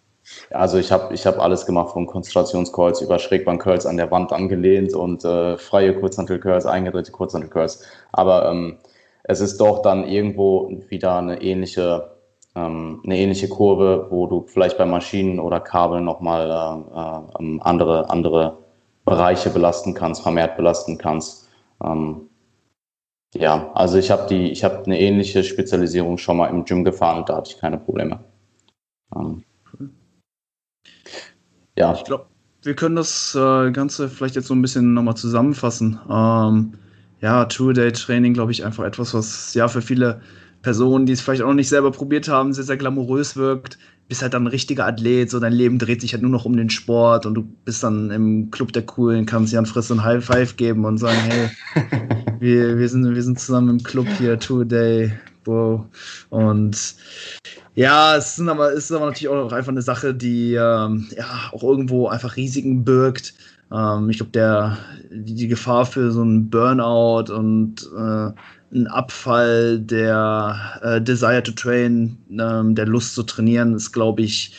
Also 0.51 0.77
ich 0.77 0.91
habe 0.91 1.13
ich 1.13 1.25
hab 1.25 1.39
alles 1.39 1.65
gemacht, 1.65 1.93
von 1.93 2.05
Konzentrationscurls 2.05 3.01
über 3.01 3.17
Schrägbank-Curls 3.17 3.85
an 3.85 3.97
der 3.97 4.11
Wand 4.11 4.33
angelehnt 4.33 4.93
und 4.93 5.23
äh, 5.23 5.57
freie 5.57 5.93
Kurzhantel-Curls, 5.93 6.65
eingedrehte 6.65 7.11
Kurzhantel-Curls. 7.11 7.87
Aber 8.11 8.49
ähm, 8.49 8.77
es 9.23 9.39
ist 9.39 9.57
doch 9.61 9.81
dann 9.81 10.05
irgendwo 10.05 10.69
wieder 10.89 11.17
eine 11.17 11.41
ähnliche 11.41 12.16
ähm, 12.57 13.01
eine 13.03 13.17
ähnliche 13.17 13.47
Kurve, 13.47 14.07
wo 14.09 14.25
du 14.25 14.45
vielleicht 14.47 14.77
bei 14.77 14.85
Maschinen 14.85 15.39
oder 15.39 15.59
Kabeln 15.59 16.03
nochmal 16.03 16.49
äh, 16.49 16.99
äh, 16.99 17.59
andere, 17.61 18.09
andere 18.09 18.57
Bereiche 19.05 19.51
belasten 19.51 19.93
kannst, 19.93 20.23
vermehrt 20.23 20.57
belasten 20.57 20.97
kannst. 20.97 21.47
Ähm, 21.83 22.29
ja, 23.35 23.71
also 23.73 23.99
ich 23.99 24.09
habe 24.09 24.27
die, 24.27 24.51
ich 24.51 24.63
habe 24.63 24.83
eine 24.85 24.99
ähnliche 24.99 25.43
Spezialisierung 25.43 26.17
schon 26.17 26.37
mal 26.37 26.47
im 26.47 26.65
Gym 26.65 26.83
gefahren 26.83 27.19
und 27.19 27.29
da 27.29 27.37
hatte 27.37 27.51
ich 27.51 27.59
keine 27.59 27.77
Probleme. 27.77 28.19
Ähm, 29.15 29.43
ja. 31.77 31.93
Ich 31.93 32.05
glaube, 32.05 32.25
wir 32.63 32.75
können 32.75 32.95
das 32.95 33.35
äh, 33.35 33.71
Ganze 33.71 34.09
vielleicht 34.09 34.35
jetzt 34.35 34.47
so 34.47 34.55
ein 34.55 34.63
bisschen 34.63 34.95
nochmal 34.95 35.15
zusammenfassen. 35.15 35.99
Ähm, 36.09 36.73
ja, 37.21 37.45
Two-Day-Training, 37.45 38.33
glaube 38.33 38.51
ich, 38.51 38.65
einfach 38.65 38.83
etwas, 38.83 39.13
was 39.13 39.53
ja 39.53 39.67
für 39.67 39.81
viele 39.81 40.21
Personen, 40.67 41.05
die 41.05 41.13
es 41.13 41.21
vielleicht 41.21 41.43
auch 41.43 41.47
noch 41.47 41.53
nicht 41.53 41.69
selber 41.69 41.91
probiert 41.91 42.27
haben, 42.27 42.51
sehr, 42.51 42.65
sehr 42.65 42.75
glamourös 42.75 43.37
wirkt. 43.37 43.77
Bist 44.09 44.21
halt 44.21 44.33
dann 44.33 44.43
ein 44.43 44.47
richtiger 44.47 44.85
Athlet, 44.85 45.31
so 45.31 45.39
dein 45.39 45.53
Leben 45.53 45.79
dreht 45.79 46.01
sich 46.01 46.11
halt 46.11 46.23
nur 46.23 46.31
noch 46.31 46.43
um 46.43 46.57
den 46.57 46.69
Sport 46.69 47.25
und 47.25 47.35
du 47.35 47.43
bist 47.63 47.83
dann 47.83 48.11
im 48.11 48.51
Club 48.51 48.73
der 48.73 48.81
Coolen, 48.81 49.25
kannst 49.25 49.53
Jan 49.53 49.65
Friss 49.65 49.89
ein 49.93 50.03
High 50.03 50.25
Five 50.25 50.57
geben 50.57 50.83
und 50.83 50.97
sagen, 50.97 51.19
hey, 51.23 51.49
wir, 52.41 52.77
wir, 52.77 52.89
sind, 52.89 53.15
wir 53.15 53.23
sind 53.23 53.39
zusammen 53.39 53.69
im 53.69 53.83
Club 53.83 54.07
hier, 54.17 54.37
two 54.39 54.65
day, 54.65 55.13
bro. 55.45 55.85
Und 56.31 56.95
ja, 57.77 58.15
es 58.15 58.39
ist 58.39 58.47
aber, 58.47 58.71
ist 58.71 58.91
aber 58.91 59.05
natürlich 59.05 59.27
auch 59.27 59.51
einfach 59.51 59.71
eine 59.71 59.83
Sache, 59.83 60.15
die 60.15 60.55
ähm, 60.55 61.07
ja 61.15 61.25
auch 61.51 61.61
irgendwo 61.61 62.07
einfach 62.07 62.35
Risiken 62.35 62.83
birgt. 62.83 63.35
Ähm, 63.71 64.09
ich 64.09 64.17
glaube, 64.17 64.77
die, 65.11 65.47
Gefahr 65.47 65.85
für 65.85 66.11
so 66.11 66.21
einen 66.21 66.49
Burnout 66.49 67.31
und 67.31 67.87
äh, 67.95 68.31
ein 68.75 68.87
Abfall 68.87 69.77
der 69.79 70.79
äh, 70.81 71.01
Desire 71.01 71.43
to 71.43 71.51
Train, 71.51 72.17
ähm, 72.31 72.73
der 72.73 72.87
Lust 72.87 73.13
zu 73.13 73.21
trainieren, 73.21 73.75
ist, 73.75 73.91
glaube 73.91 74.23
ich, 74.23 74.55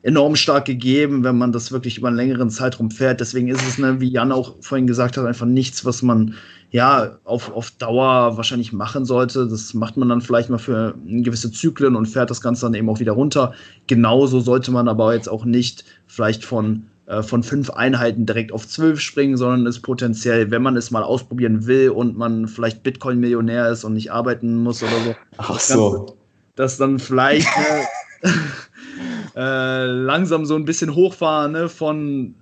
enorm 0.00 0.34
stark 0.34 0.64
gegeben, 0.64 1.22
wenn 1.22 1.36
man 1.36 1.52
das 1.52 1.70
wirklich 1.70 1.98
über 1.98 2.08
einen 2.08 2.16
längeren 2.16 2.48
Zeitraum 2.48 2.90
fährt. 2.90 3.20
Deswegen 3.20 3.48
ist 3.48 3.66
es, 3.68 3.76
ne, 3.76 4.00
wie 4.00 4.08
Jan 4.08 4.32
auch 4.32 4.56
vorhin 4.62 4.86
gesagt 4.86 5.18
hat, 5.18 5.26
einfach 5.26 5.44
nichts, 5.44 5.84
was 5.84 6.00
man 6.00 6.34
ja 6.74 7.18
auf, 7.22 7.52
auf 7.52 7.70
Dauer 7.70 8.36
wahrscheinlich 8.36 8.72
machen 8.72 9.04
sollte. 9.04 9.46
Das 9.46 9.74
macht 9.74 9.96
man 9.96 10.08
dann 10.08 10.20
vielleicht 10.20 10.50
mal 10.50 10.58
für 10.58 10.96
gewisse 11.06 11.52
Zyklen 11.52 11.94
und 11.94 12.06
fährt 12.06 12.30
das 12.30 12.40
Ganze 12.40 12.66
dann 12.66 12.74
eben 12.74 12.88
auch 12.88 12.98
wieder 12.98 13.12
runter. 13.12 13.54
Genauso 13.86 14.40
sollte 14.40 14.72
man 14.72 14.88
aber 14.88 15.14
jetzt 15.14 15.28
auch 15.28 15.44
nicht 15.44 15.84
vielleicht 16.08 16.44
von 16.44 16.86
äh, 17.06 17.22
von 17.22 17.44
fünf 17.44 17.70
Einheiten 17.70 18.26
direkt 18.26 18.50
auf 18.50 18.66
zwölf 18.66 18.98
springen, 18.98 19.36
sondern 19.36 19.68
es 19.68 19.80
potenziell, 19.80 20.50
wenn 20.50 20.62
man 20.62 20.76
es 20.76 20.90
mal 20.90 21.04
ausprobieren 21.04 21.68
will 21.68 21.90
und 21.90 22.18
man 22.18 22.48
vielleicht 22.48 22.82
Bitcoin-Millionär 22.82 23.68
ist 23.68 23.84
und 23.84 23.92
nicht 23.92 24.10
arbeiten 24.10 24.64
muss 24.64 24.82
oder 24.82 24.98
so. 25.04 25.14
Ach 25.36 25.60
so. 25.60 26.16
Dass 26.56 26.76
dann 26.76 26.98
vielleicht 26.98 27.46
äh, 28.22 28.28
äh, 29.36 29.84
langsam 29.86 30.44
so 30.44 30.56
ein 30.56 30.64
bisschen 30.64 30.96
hochfahren, 30.96 31.52
ne, 31.52 31.68
von 31.68 32.34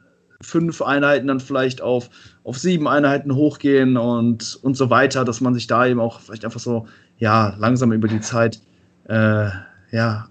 fünf 0.42 0.82
Einheiten 0.82 1.28
dann 1.28 1.40
vielleicht 1.40 1.80
auf, 1.80 2.10
auf 2.44 2.58
sieben 2.58 2.88
Einheiten 2.88 3.34
hochgehen 3.34 3.96
und, 3.96 4.58
und 4.62 4.76
so 4.76 4.90
weiter, 4.90 5.24
dass 5.24 5.40
man 5.40 5.54
sich 5.54 5.66
da 5.66 5.86
eben 5.86 6.00
auch 6.00 6.20
vielleicht 6.20 6.44
einfach 6.44 6.60
so, 6.60 6.86
ja, 7.18 7.54
langsam 7.58 7.92
über 7.92 8.08
die 8.08 8.20
Zeit 8.20 8.60
äh, 9.08 9.48
ja, 9.92 10.28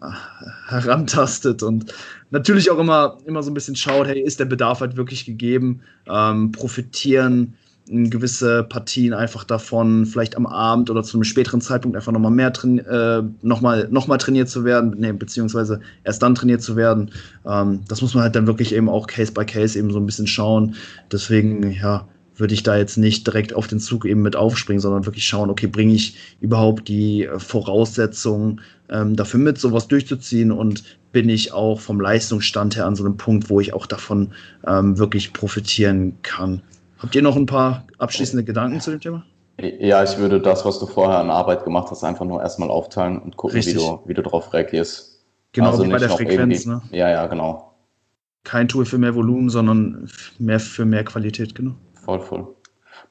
herantastet 0.67 1.63
und 1.63 1.93
natürlich 2.31 2.71
auch 2.71 2.79
immer, 2.79 3.17
immer 3.25 3.43
so 3.43 3.51
ein 3.51 3.53
bisschen 3.53 3.75
schaut, 3.75 4.07
hey, 4.07 4.19
ist 4.19 4.39
der 4.39 4.45
Bedarf 4.45 4.81
halt 4.81 4.97
wirklich 4.97 5.25
gegeben? 5.25 5.81
Ähm, 6.07 6.51
profitieren 6.51 7.53
gewisse 7.91 8.63
Partien 8.63 9.13
einfach 9.13 9.43
davon, 9.43 10.05
vielleicht 10.05 10.37
am 10.37 10.45
Abend 10.45 10.89
oder 10.89 11.03
zu 11.03 11.17
einem 11.17 11.25
späteren 11.25 11.61
Zeitpunkt 11.61 11.97
einfach 11.97 12.11
nochmal 12.11 12.31
mehr 12.31 12.51
äh, 12.63 13.23
nochmal 13.41 13.87
noch 13.91 14.07
mal 14.07 14.17
trainiert 14.17 14.49
zu 14.49 14.63
werden, 14.63 14.95
nee, 14.97 15.11
beziehungsweise 15.11 15.81
erst 16.03 16.23
dann 16.23 16.35
trainiert 16.35 16.61
zu 16.61 16.75
werden. 16.75 17.11
Ähm, 17.45 17.81
das 17.87 18.01
muss 18.01 18.13
man 18.13 18.23
halt 18.23 18.35
dann 18.35 18.47
wirklich 18.47 18.73
eben 18.73 18.89
auch 18.89 19.07
Case 19.07 19.31
by 19.31 19.45
Case 19.45 19.77
eben 19.77 19.91
so 19.91 19.99
ein 19.99 20.05
bisschen 20.05 20.27
schauen. 20.27 20.75
Deswegen, 21.11 21.71
ja, 21.71 22.07
würde 22.37 22.53
ich 22.53 22.63
da 22.63 22.77
jetzt 22.77 22.97
nicht 22.97 23.27
direkt 23.27 23.53
auf 23.53 23.67
den 23.67 23.79
Zug 23.79 24.05
eben 24.05 24.21
mit 24.21 24.35
aufspringen, 24.35 24.81
sondern 24.81 25.05
wirklich 25.05 25.25
schauen, 25.25 25.49
okay, 25.49 25.67
bringe 25.67 25.93
ich 25.93 26.15
überhaupt 26.39 26.87
die 26.87 27.25
äh, 27.25 27.39
Voraussetzungen 27.39 28.61
ähm, 28.89 29.15
dafür 29.15 29.39
mit, 29.39 29.59
sowas 29.59 29.87
durchzuziehen 29.87 30.51
und 30.51 30.83
bin 31.11 31.29
ich 31.29 31.53
auch 31.53 31.79
vom 31.79 31.99
Leistungsstand 31.99 32.75
her 32.75 32.85
an 32.85 32.95
so 32.95 33.03
einem 33.03 33.17
Punkt, 33.17 33.49
wo 33.49 33.59
ich 33.59 33.73
auch 33.73 33.85
davon 33.85 34.31
ähm, 34.65 34.97
wirklich 34.97 35.33
profitieren 35.33 36.17
kann. 36.23 36.61
Habt 37.01 37.15
ihr 37.15 37.21
noch 37.21 37.35
ein 37.35 37.45
paar 37.45 37.85
abschließende 37.97 38.43
Gedanken 38.43 38.79
zu 38.79 38.91
dem 38.91 38.99
Thema? 38.99 39.25
Ja, 39.59 40.03
ich 40.03 40.17
würde 40.17 40.39
das, 40.39 40.65
was 40.65 40.79
du 40.79 40.85
vorher 40.85 41.19
an 41.19 41.29
Arbeit 41.29 41.63
gemacht 41.63 41.89
hast, 41.91 42.03
einfach 42.03 42.25
nur 42.25 42.41
erstmal 42.41 42.69
aufteilen 42.69 43.19
und 43.19 43.37
gucken, 43.37 43.63
wie 43.63 43.73
du, 43.73 43.99
wie 44.05 44.13
du 44.13 44.21
darauf 44.21 44.53
reagierst. 44.53 45.23
Genau, 45.51 45.71
also 45.71 45.85
wie 45.85 45.89
bei 45.89 45.97
der 45.97 46.09
Frequenz. 46.09 46.65
Ne? 46.65 46.81
Ja, 46.91 47.09
ja, 47.09 47.27
genau 47.27 47.71
kein 48.43 48.67
Tool 48.67 48.85
für 48.85 48.97
mehr 48.97 49.15
Volumen, 49.15 49.49
sondern 49.49 50.09
mehr 50.39 50.59
für 50.59 50.85
mehr 50.85 51.03
Qualität, 51.03 51.55
genau. 51.55 51.73
Voll, 52.05 52.19
voll. 52.19 52.47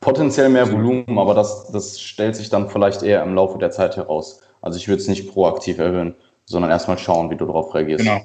Potenziell 0.00 0.48
mehr 0.48 0.70
Volumen, 0.70 1.18
aber 1.18 1.34
das, 1.34 1.70
das 1.72 2.00
stellt 2.00 2.34
sich 2.34 2.48
dann 2.48 2.70
vielleicht 2.70 3.02
eher 3.02 3.22
im 3.22 3.34
Laufe 3.34 3.58
der 3.58 3.70
Zeit 3.70 3.96
heraus. 3.96 4.40
Also 4.62 4.78
ich 4.78 4.88
würde 4.88 5.02
es 5.02 5.08
nicht 5.08 5.30
proaktiv 5.30 5.78
erhöhen, 5.78 6.14
sondern 6.46 6.70
erstmal 6.70 6.98
schauen, 6.98 7.30
wie 7.30 7.36
du 7.36 7.44
darauf 7.44 7.74
reagierst. 7.74 8.04
Genau. 8.04 8.20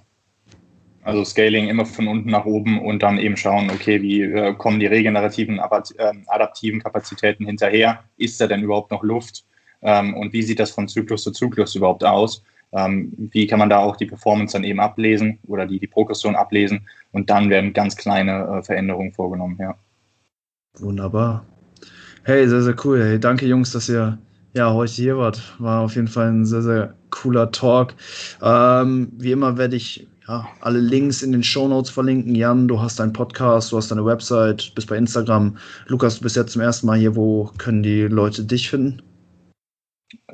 Also 1.05 1.23
Scaling 1.23 1.67
immer 1.67 1.85
von 1.85 2.07
unten 2.07 2.31
nach 2.31 2.45
oben 2.45 2.81
und 2.81 3.03
dann 3.03 3.19
eben 3.19 3.37
schauen, 3.37 3.69
okay, 3.69 4.01
wie 4.01 4.23
äh, 4.23 4.55
kommen 4.55 4.79
die 4.79 4.87
regenerativen, 4.87 5.59
äh, 5.59 6.13
adaptiven 6.25 6.81
Kapazitäten 6.81 7.45
hinterher? 7.45 8.03
Ist 8.17 8.41
da 8.41 8.47
denn 8.47 8.63
überhaupt 8.63 8.89
noch 8.89 9.03
Luft? 9.03 9.45
Ähm, 9.83 10.15
und 10.15 10.33
wie 10.33 10.41
sieht 10.41 10.59
das 10.59 10.71
von 10.71 10.87
Zyklus 10.87 11.21
zu 11.21 11.31
Zyklus 11.31 11.75
überhaupt 11.75 12.03
aus? 12.03 12.43
Ähm, 12.71 13.13
wie 13.31 13.45
kann 13.45 13.59
man 13.59 13.69
da 13.69 13.77
auch 13.77 13.97
die 13.97 14.07
Performance 14.07 14.53
dann 14.53 14.63
eben 14.63 14.79
ablesen 14.79 15.37
oder 15.45 15.67
die, 15.67 15.79
die 15.79 15.85
Progression 15.85 16.35
ablesen? 16.35 16.87
Und 17.11 17.29
dann 17.29 17.51
werden 17.51 17.73
ganz 17.73 17.95
kleine 17.95 18.57
äh, 18.57 18.63
Veränderungen 18.63 19.13
vorgenommen, 19.13 19.57
ja. 19.59 19.75
Wunderbar. 20.79 21.45
Hey, 22.23 22.49
sehr, 22.49 22.63
sehr 22.63 22.75
cool. 22.83 23.03
Hey, 23.03 23.19
danke 23.19 23.45
Jungs, 23.45 23.71
dass 23.71 23.87
ihr 23.89 24.17
ja, 24.55 24.73
heute 24.73 24.93
hier 24.93 25.17
wart. 25.19 25.53
War 25.59 25.81
auf 25.81 25.93
jeden 25.95 26.07
Fall 26.07 26.29
ein 26.29 26.45
sehr, 26.45 26.63
sehr 26.63 26.95
cooler 27.11 27.51
Talk. 27.51 27.93
Ähm, 28.41 29.11
wie 29.17 29.33
immer 29.33 29.59
werde 29.59 29.75
ich 29.75 30.07
ja, 30.27 30.47
alle 30.61 30.79
Links 30.79 31.21
in 31.21 31.31
den 31.31 31.43
Show 31.43 31.67
Notes 31.67 31.91
verlinken. 31.91 32.35
Jan, 32.35 32.67
du 32.67 32.81
hast 32.81 32.99
deinen 32.99 33.13
Podcast, 33.13 33.71
du 33.71 33.77
hast 33.77 33.91
deine 33.91 34.05
Website, 34.05 34.71
bist 34.73 34.87
bei 34.87 34.97
Instagram. 34.97 35.57
Lukas, 35.87 36.17
du 36.17 36.23
bist 36.23 36.35
jetzt 36.35 36.53
zum 36.53 36.61
ersten 36.61 36.87
Mal 36.87 36.97
hier. 36.97 37.15
Wo 37.15 37.51
können 37.57 37.83
die 37.83 38.03
Leute 38.03 38.43
dich 38.43 38.69
finden? 38.69 39.01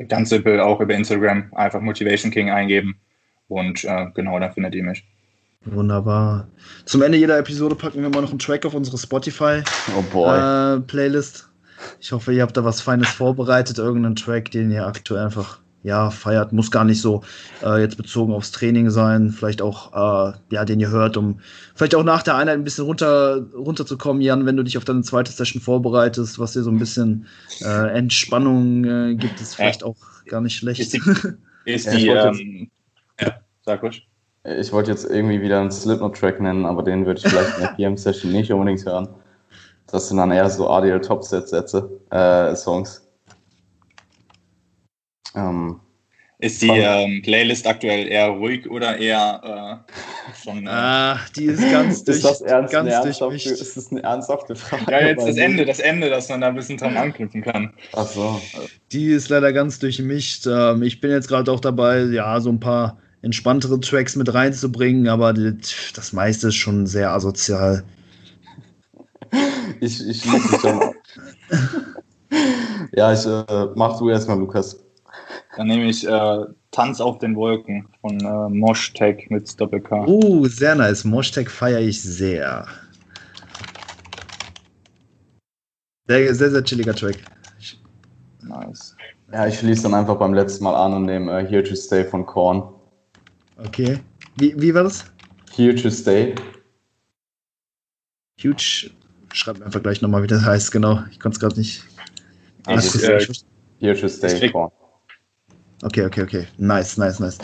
Ganz 0.08 0.30
simpel, 0.30 0.60
auch 0.60 0.80
über 0.80 0.94
Instagram. 0.94 1.52
Einfach 1.54 1.82
Motivation 1.82 2.32
King 2.32 2.50
eingeben. 2.50 2.96
Und 3.48 3.84
äh, 3.84 4.08
genau, 4.14 4.40
dann 4.40 4.54
findet 4.54 4.76
ihr 4.76 4.84
mich. 4.84 5.04
Wunderbar. 5.66 6.48
Zum 6.86 7.02
Ende 7.02 7.18
jeder 7.18 7.38
Episode 7.38 7.76
packen 7.76 8.02
wir 8.02 8.10
mal 8.10 8.22
noch 8.22 8.30
einen 8.30 8.40
Track 8.40 8.66
auf 8.66 8.74
unsere 8.74 8.98
Spotify 8.98 9.62
oh 10.14 10.26
äh. 10.26 10.80
Ich 12.00 12.12
hoffe, 12.12 12.34
ihr 12.34 12.42
habt 12.42 12.58
da 12.58 12.64
was 12.64 12.82
Feines 12.82 13.10
vorbereitet, 13.10 13.78
irgendeinen 13.78 14.16
Track, 14.16 14.52
den 14.52 14.72
ihr 14.72 14.88
aktuell 14.88 15.26
einfach 15.26 15.60
ja, 15.84 16.10
feiert. 16.10 16.54
Muss 16.54 16.72
gar 16.72 16.84
nicht 16.84 17.02
so 17.02 17.24
äh, 17.64 17.82
jetzt 17.82 17.98
bezogen 17.98 18.34
aufs 18.34 18.52
Training 18.52 18.90
sein. 18.90 19.32
Vielleicht 19.32 19.62
auch, 19.62 19.94
äh, 19.94 20.34
ja, 20.50 20.66
den 20.66 20.80
ihr 20.80 20.90
hört, 20.90 21.18
um 21.18 21.40
vielleicht 21.76 21.96
auch 21.96 22.04
nach 22.04 22.24
der 22.24 22.36
Einheit 22.36 22.56
ein 22.56 22.64
bisschen 22.64 22.86
runter, 22.86 23.46
runterzukommen, 23.56 24.22
Jan, 24.22 24.46
wenn 24.46 24.58
du 24.58 24.64
dich 24.64 24.78
auf 24.78 24.86
deine 24.86 25.02
zweite 25.02 25.32
Session 25.32 25.62
vorbereitest, 25.62 26.40
was 26.40 26.54
dir 26.54 26.64
so 26.64 26.70
ein 26.70 26.80
bisschen 26.80 27.28
äh, 27.62 27.98
Entspannung 27.98 28.86
äh, 28.86 29.16
gibt, 29.16 29.42
ist 29.42 29.56
vielleicht 29.56 29.84
auch 29.84 29.98
gar 30.28 30.42
nicht 30.42 30.56
schlecht. 30.56 30.80
Ist 30.80 30.94
die, 30.94 31.02
ist 31.66 31.92
die 31.92 32.06
ja, 32.06 32.28
ähm, 32.28 32.70
ja, 33.20 33.34
sag 33.66 33.82
ruhig. 33.84 34.08
Ich 34.44 34.72
wollte 34.72 34.90
jetzt 34.90 35.06
irgendwie 35.06 35.42
wieder 35.42 35.60
einen 35.60 35.72
Slipknot-Track 35.72 36.42
nennen, 36.42 36.66
aber 36.66 36.82
den 36.82 37.06
würde 37.06 37.22
ich 37.24 37.28
vielleicht 37.28 37.58
in 37.58 37.62
der 37.62 37.70
PM-Session 37.76 38.32
nicht 38.32 38.52
unbedingt 38.52 38.84
hören. 38.86 39.08
Das 39.92 40.08
sind 40.08 40.18
dann 40.18 40.32
eher 40.32 40.50
so 40.50 40.70
ADL-Top-Set-Sätze, 40.70 42.00
äh, 42.10 42.56
Songs. 42.56 43.01
Ähm, 45.36 45.80
ist 46.42 46.60
die 46.64 46.70
ähm, 46.70 47.22
Playlist 47.22 47.68
aktuell 47.68 48.08
eher 48.08 48.30
ruhig 48.30 48.68
oder 48.68 48.98
eher 48.98 49.84
äh, 49.86 50.44
schon. 50.44 50.66
Äh, 50.66 50.70
ah, 50.70 51.20
die 51.36 51.46
ist 51.46 51.62
ganz 51.72 52.04
durch. 52.04 52.18
ist 52.18 52.26
das 52.26 52.42
ernst, 52.42 52.74
ganz 52.74 52.90
ernsthafte, 52.90 53.50
ist 53.52 53.78
das 53.78 53.92
eine 53.92 54.02
ernsthafte 54.02 54.56
Frage? 54.56 54.92
Ja, 54.92 55.06
jetzt 55.06 55.28
das 55.28 55.38
Ende, 55.38 55.66
das 55.66 55.80
Ende, 55.80 56.10
dass 56.10 56.30
man 56.30 56.42
da 56.42 56.48
ein 56.48 56.56
bisschen 56.56 56.78
dran 56.78 56.98
anknüpfen 56.98 57.44
kann. 57.44 57.72
Ach 57.94 58.08
so. 58.08 58.42
Die 58.92 59.12
ist 59.12 59.30
leider 59.30 59.54
ganz 59.54 59.78
durchmischt. 59.78 60.48
Ähm, 60.48 60.82
ich 60.82 61.00
bin 61.00 61.12
jetzt 61.12 61.28
gerade 61.28 61.52
auch 61.52 61.60
dabei, 61.60 62.06
ja, 62.06 62.42
so 62.42 62.50
ein 62.50 62.60
paar 62.60 62.98
entspanntere 63.22 63.80
Tracks 63.80 64.16
mit 64.16 64.34
reinzubringen, 64.34 65.10
aber 65.10 65.34
das 65.34 66.12
meiste 66.12 66.48
ist 66.48 66.56
schon 66.56 66.88
sehr 66.88 67.12
asozial. 67.12 67.84
ich 69.80 70.08
ich 70.08 70.26
liebe 70.26 70.48
dich 70.50 70.60
schon. 70.60 70.82
ja, 72.94 73.14
ich 73.14 73.28
äh, 73.28 73.68
mach 73.76 74.00
du 74.00 74.10
erstmal, 74.10 74.40
Lukas. 74.40 74.80
Dann 75.58 75.68
nehme 75.68 75.90
ich 75.90 76.08
äh, 76.08 76.46
Tanz 76.72 77.02
auf 77.02 77.20
den 77.20 77.36
Wolken 77.36 77.88
von 78.00 78.20
äh, 78.20 78.50
Moshtag 78.50 79.30
mit 79.30 79.60
Doppel-K. 79.60 80.06
Uh, 80.08 80.46
sehr 80.48 80.76
nice. 80.76 81.04
Moshtag 81.04 81.52
feiere 81.52 81.82
ich 81.82 82.02
sehr. 82.02 82.66
Sehr, 86.08 86.34
sehr, 86.34 86.52
sehr 86.52 86.64
chilliger 86.64 86.96
Track. 86.96 87.18
Nice. 88.42 88.96
Ja, 89.32 89.48
ich 89.48 89.60
schließe 89.60 89.84
dann 89.84 89.94
einfach 89.94 90.18
beim 90.18 90.34
letzten 90.34 90.64
Mal 90.64 90.76
an 90.76 90.94
und 90.94 91.06
nehme 91.06 91.32
uh, 91.32 91.46
Here 91.46 91.64
to 91.64 91.76
Stay 91.76 92.06
von 92.06 92.26
Korn. 92.26 92.64
Okay. 93.58 94.00
Wie, 94.38 94.60
wie 94.60 94.74
war 94.74 94.84
das? 94.84 95.06
Here 95.54 95.76
to 95.76 95.90
Stay. 95.90 96.34
Huge. 98.42 98.90
Schreib 99.34 99.60
mir 99.60 99.66
einfach 99.66 99.84
gleich 99.84 100.02
nochmal, 100.02 100.24
wie 100.24 100.28
das 100.28 100.44
heißt, 100.44 100.72
genau. 100.72 101.04
Ich 101.12 101.20
konnte 101.20 101.36
es 101.36 101.40
gerade 101.40 101.58
nicht. 101.58 101.84
Ah, 102.66 102.76
äh, 102.76 103.28
Here 103.80 104.00
to 104.00 104.08
Stay, 104.08 104.50
Korn. 104.50 104.72
Okay, 105.84 106.06
okay, 106.06 106.22
okay. 106.24 106.48
Nice, 106.58 106.98
nice, 106.98 107.20
nice. 107.20 107.38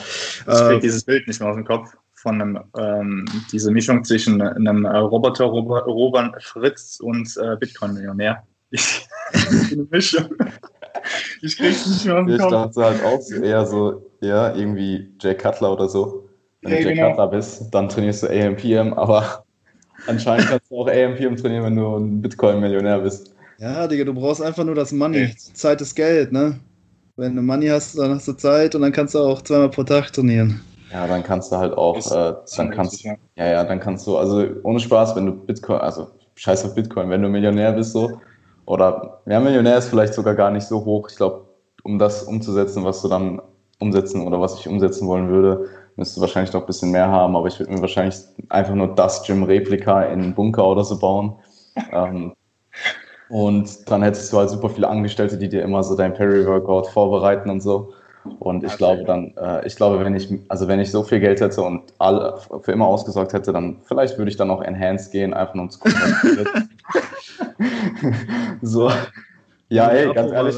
Ich 0.47 0.53
äh, 0.53 0.79
dieses 0.79 1.03
Bild 1.03 1.27
nicht 1.27 1.39
mehr 1.39 1.49
aus 1.49 1.55
dem 1.55 1.65
Kopf 1.65 1.89
von 2.13 2.41
einem, 2.41 2.59
ähm, 2.77 3.25
diese 3.51 3.71
Mischung 3.71 4.03
zwischen 4.03 4.41
einem 4.41 4.85
äh, 4.85 4.97
Roboter, 4.97 5.45
Robert 5.45 6.43
Fritz 6.43 6.99
und 6.99 7.35
äh, 7.37 7.55
Bitcoin-Millionär. 7.57 8.43
eine 9.71 9.87
Mischung. 9.89 10.29
Ich 11.41 11.57
krieg's 11.57 11.87
nicht 11.87 12.05
mehr 12.05 12.17
aus 12.17 12.25
dem 12.25 12.35
ich 12.35 12.41
Kopf. 12.41 12.51
Ich 12.51 12.75
dachte 12.75 12.83
halt 12.83 13.03
auch 13.03 13.21
so 13.21 13.35
eher 13.35 13.65
so, 13.65 14.11
ja, 14.21 14.55
irgendwie 14.55 15.13
Jay 15.19 15.35
Cutler 15.35 15.73
oder 15.73 15.89
so. 15.89 16.29
Wenn 16.61 16.71
ja, 16.71 16.77
du 16.77 16.83
Jay 16.83 16.95
genau. 16.95 17.09
Cutler 17.09 17.27
bist, 17.27 17.73
dann 17.73 17.89
trainierst 17.89 18.23
du 18.23 18.27
AMPM, 18.27 18.93
aber 18.93 19.45
anscheinend 20.07 20.47
kannst 20.49 20.71
du 20.71 20.77
auch 20.77 20.87
AMPM 20.87 21.35
trainieren, 21.35 21.63
wenn 21.65 21.75
du 21.75 21.97
ein 21.97 22.21
Bitcoin-Millionär 22.21 22.99
bist. 22.99 23.35
Ja, 23.59 23.87
Digga, 23.87 24.03
du 24.03 24.13
brauchst 24.13 24.41
einfach 24.41 24.63
nur 24.63 24.75
das 24.75 24.91
Money. 24.91 25.25
Okay. 25.25 25.35
Zeit 25.53 25.81
ist 25.81 25.95
Geld, 25.95 26.31
ne? 26.31 26.59
Wenn 27.17 27.35
du 27.35 27.41
Money 27.41 27.67
hast, 27.67 27.97
dann 27.97 28.13
hast 28.13 28.27
du 28.27 28.33
Zeit 28.33 28.75
und 28.75 28.83
dann 28.83 28.91
kannst 28.91 29.15
du 29.15 29.19
auch 29.19 29.41
zweimal 29.41 29.69
pro 29.69 29.83
Tag 29.83 30.13
trainieren. 30.13 30.61
Ja, 30.93 31.07
dann 31.07 31.23
kannst 31.23 31.51
du 31.51 31.57
halt 31.57 31.73
auch, 31.73 31.97
äh, 31.97 32.35
dann 32.55 32.69
kannst 32.69 33.03
ja. 33.03 33.15
ja, 33.35 33.47
ja, 33.47 33.63
dann 33.63 33.79
kannst 33.79 34.05
du, 34.05 34.17
also 34.17 34.45
ohne 34.61 34.79
Spaß, 34.79 35.15
wenn 35.15 35.25
du 35.25 35.31
Bitcoin, 35.31 35.79
also 35.79 36.07
scheiß 36.35 36.63
auf 36.65 36.75
Bitcoin, 36.75 37.09
wenn 37.09 37.23
du 37.23 37.27
Millionär 37.27 37.71
bist 37.71 37.93
so, 37.93 38.21
oder 38.67 39.21
ja, 39.25 39.39
Millionär 39.39 39.79
ist 39.79 39.89
vielleicht 39.89 40.13
sogar 40.13 40.35
gar 40.35 40.51
nicht 40.51 40.67
so 40.67 40.85
hoch. 40.85 41.09
Ich 41.09 41.15
glaube, 41.15 41.47
um 41.83 41.97
das 41.97 42.21
umzusetzen, 42.23 42.83
was 42.85 43.01
du 43.01 43.07
dann 43.07 43.41
umsetzen 43.79 44.21
oder 44.21 44.39
was 44.39 44.59
ich 44.59 44.67
umsetzen 44.67 45.07
wollen 45.07 45.29
würde, 45.29 45.69
müsste 45.95 46.21
wahrscheinlich 46.21 46.53
noch 46.53 46.61
ein 46.61 46.67
bisschen 46.67 46.91
mehr 46.91 47.07
haben, 47.07 47.35
aber 47.35 47.47
ich 47.47 47.59
würde 47.59 47.71
mir 47.71 47.81
wahrscheinlich 47.81 48.15
einfach 48.49 48.75
nur 48.75 48.93
das 48.93 49.23
Gym-Replika 49.23 50.03
in 50.03 50.21
einen 50.21 50.35
Bunker 50.35 50.67
oder 50.67 50.83
so 50.83 50.99
bauen. 50.99 51.33
ähm, 51.91 52.33
und 53.29 53.89
dann 53.89 54.03
hättest 54.03 54.31
du 54.31 54.37
halt 54.37 54.49
super 54.49 54.69
viele 54.69 54.87
Angestellte, 54.87 55.37
die 55.37 55.49
dir 55.49 55.61
immer 55.61 55.83
so 55.83 55.95
dein 55.95 56.13
Peri-Workout 56.13 56.87
vorbereiten 56.87 57.49
und 57.49 57.61
so. 57.61 57.93
Und 58.39 58.63
ich 58.63 58.69
okay. 58.73 58.77
glaube 58.77 59.03
dann, 59.05 59.33
äh, 59.37 59.65
ich 59.65 59.75
glaube, 59.75 60.03
wenn 60.03 60.15
ich, 60.15 60.33
also 60.49 60.67
wenn 60.67 60.79
ich 60.79 60.91
so 60.91 61.03
viel 61.03 61.19
Geld 61.19 61.39
hätte 61.39 61.61
und 61.61 61.81
alle 61.97 62.37
für 62.61 62.71
immer 62.71 62.87
ausgesorgt 62.87 63.33
hätte, 63.33 63.53
dann 63.53 63.77
vielleicht 63.85 64.17
würde 64.17 64.29
ich 64.29 64.37
dann 64.37 64.51
auch 64.51 64.61
Enhanced 64.61 65.11
gehen, 65.11 65.33
einfach 65.33 65.55
nur 65.55 65.63
um 65.63 65.69
zu 65.69 65.79
gucken, 65.79 66.69
so. 68.61 68.91
Ja, 69.69 69.89
ey, 69.89 70.13
ganz 70.13 70.31
ehrlich, 70.31 70.55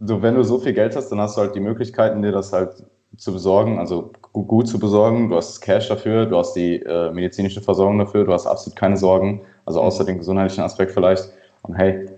so, 0.00 0.20
wenn 0.20 0.34
du 0.34 0.42
so 0.42 0.58
viel 0.58 0.72
Geld 0.72 0.96
hast, 0.96 1.10
dann 1.10 1.20
hast 1.20 1.36
du 1.36 1.42
halt 1.42 1.54
die 1.54 1.60
Möglichkeiten, 1.60 2.22
dir 2.22 2.32
das 2.32 2.52
halt 2.52 2.84
zu 3.16 3.32
besorgen, 3.32 3.78
also 3.78 4.10
gut 4.32 4.66
zu 4.66 4.78
besorgen. 4.78 5.28
Du 5.28 5.36
hast 5.36 5.50
das 5.50 5.60
Cash 5.60 5.88
dafür, 5.88 6.26
du 6.26 6.36
hast 6.36 6.54
die 6.54 6.76
äh, 6.76 7.12
medizinische 7.12 7.60
Versorgung 7.60 7.98
dafür, 7.98 8.24
du 8.24 8.32
hast 8.32 8.46
absolut 8.46 8.76
keine 8.76 8.96
Sorgen, 8.96 9.42
also 9.64 9.80
außer 9.80 10.04
den 10.04 10.18
gesundheitlichen 10.18 10.64
Aspekt 10.64 10.92
vielleicht. 10.92 11.30
Und 11.62 11.76
hey, 11.76 12.08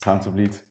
time 0.00 0.20
to 0.20 0.30
bleed. 0.30 0.62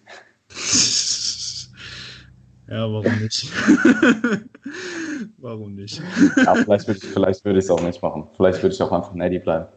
Ja, 2.67 2.89
warum 2.89 3.19
nicht? 3.19 3.51
warum 5.37 5.75
nicht? 5.75 6.01
ja, 6.37 6.55
vielleicht 6.55 6.87
würde 6.87 6.99
ich 6.99 7.03
es 7.03 7.11
vielleicht 7.11 7.45
würd 7.45 7.69
auch 7.69 7.83
nicht 7.83 8.01
machen. 8.01 8.27
Vielleicht 8.37 8.63
würde 8.63 8.73
ich 8.73 8.81
auch 8.81 8.93
einfach 8.93 9.13
Neddy 9.13 9.39
bleiben. 9.39 9.67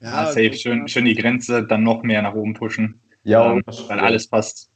Ja, 0.00 0.24
ja 0.24 0.26
safe. 0.26 0.52
Schön, 0.52 0.86
schön 0.86 1.06
die 1.06 1.14
Grenze 1.14 1.66
dann 1.66 1.82
noch 1.82 2.02
mehr 2.02 2.20
nach 2.20 2.34
oben 2.34 2.52
pushen. 2.52 3.00
Ja, 3.24 3.52
ähm, 3.52 3.62
weil 3.88 4.00
alles 4.00 4.28
passt. 4.28 4.70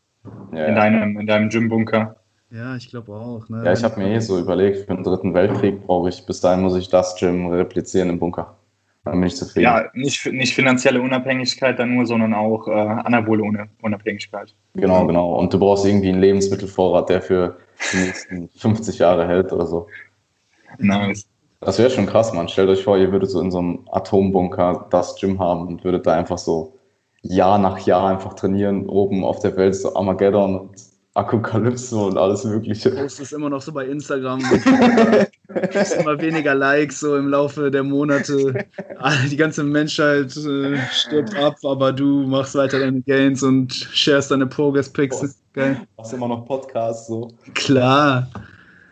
Ja, 0.52 0.66
in, 0.66 0.74
deinem, 0.74 1.20
in 1.20 1.26
deinem 1.26 1.50
Gym-Bunker. 1.50 2.16
Ja, 2.50 2.76
ich 2.76 2.88
glaube 2.88 3.12
auch. 3.12 3.48
Ne? 3.48 3.62
Ja, 3.64 3.72
ich 3.72 3.84
habe 3.84 4.00
mir 4.00 4.10
eh 4.14 4.20
so 4.20 4.38
überlegt, 4.38 4.86
für 4.86 4.94
den 4.94 5.04
dritten 5.04 5.34
Weltkrieg 5.34 5.86
brauche 5.86 6.08
ich, 6.08 6.24
bis 6.26 6.40
dahin 6.40 6.62
muss 6.62 6.76
ich 6.76 6.88
das 6.88 7.14
Gym 7.16 7.46
replizieren 7.46 8.08
im 8.08 8.18
Bunker. 8.18 8.56
Dann 9.04 9.18
bin 9.20 9.28
ich 9.28 9.36
zufrieden. 9.36 9.64
Ja, 9.64 9.84
nicht, 9.94 10.26
nicht 10.26 10.54
finanzielle 10.54 11.00
Unabhängigkeit 11.00 11.78
dann 11.78 11.94
nur, 11.94 12.06
sondern 12.06 12.34
auch 12.34 12.68
äh, 12.68 12.72
anabole 12.72 13.42
Unabhängigkeit. 13.80 14.54
Genau, 14.74 15.06
genau. 15.06 15.38
Und 15.38 15.52
du 15.52 15.58
brauchst 15.58 15.86
irgendwie 15.86 16.10
einen 16.10 16.20
Lebensmittelvorrat, 16.20 17.08
der 17.08 17.22
für 17.22 17.56
die 17.92 17.96
nächsten 17.98 18.48
50 18.56 18.98
Jahre 18.98 19.26
hält 19.26 19.52
oder 19.52 19.66
so. 19.66 19.86
Nice. 20.78 21.26
Das 21.60 21.78
wäre 21.78 21.90
schon 21.90 22.06
krass, 22.06 22.32
man. 22.32 22.48
Stellt 22.48 22.68
euch 22.68 22.84
vor, 22.84 22.98
ihr 22.98 23.12
würdet 23.12 23.30
so 23.30 23.40
in 23.40 23.50
so 23.50 23.58
einem 23.58 23.88
Atombunker 23.90 24.86
das 24.90 25.16
Gym 25.16 25.38
haben 25.38 25.66
und 25.66 25.84
würdet 25.84 26.06
da 26.06 26.14
einfach 26.14 26.38
so 26.38 26.78
Jahr 27.22 27.58
nach 27.58 27.78
Jahr 27.80 28.08
einfach 28.08 28.34
trainieren, 28.34 28.86
oben 28.86 29.24
auf 29.24 29.40
der 29.40 29.56
Welt 29.56 29.74
so 29.74 29.94
Armageddon 29.94 30.58
und 30.58 30.89
Apokalypse 31.14 31.96
und 31.96 32.16
alles 32.16 32.44
Mögliche. 32.44 32.90
Post 32.90 33.20
ist 33.20 33.32
immer 33.32 33.50
noch 33.50 33.60
so 33.60 33.72
bei 33.72 33.86
Instagram. 33.86 34.40
immer 35.98 36.20
weniger 36.20 36.54
Likes 36.54 37.00
so 37.00 37.16
im 37.16 37.28
Laufe 37.28 37.70
der 37.70 37.82
Monate. 37.82 38.66
Die 39.30 39.36
ganze 39.36 39.64
Menschheit 39.64 40.36
äh, 40.36 40.78
stirbt 40.92 41.34
ab, 41.34 41.56
aber 41.64 41.92
du 41.92 42.26
machst 42.26 42.54
weiter 42.54 42.78
deine 42.78 43.02
Gains 43.02 43.42
und 43.42 43.72
sharest 43.74 44.30
deine 44.30 44.46
Progress-Pics. 44.46 45.36
Geil. 45.52 45.80
Machst 45.96 46.12
immer 46.12 46.28
noch 46.28 46.46
Podcasts 46.46 47.08
so. 47.08 47.32
Klar. 47.54 48.28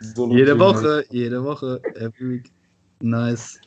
So 0.00 0.28
jede 0.32 0.58
Woche, 0.58 1.04
jede 1.10 1.42
Woche. 1.44 1.80
Every 1.94 2.30
week. 2.30 2.50
Nice. 3.00 3.60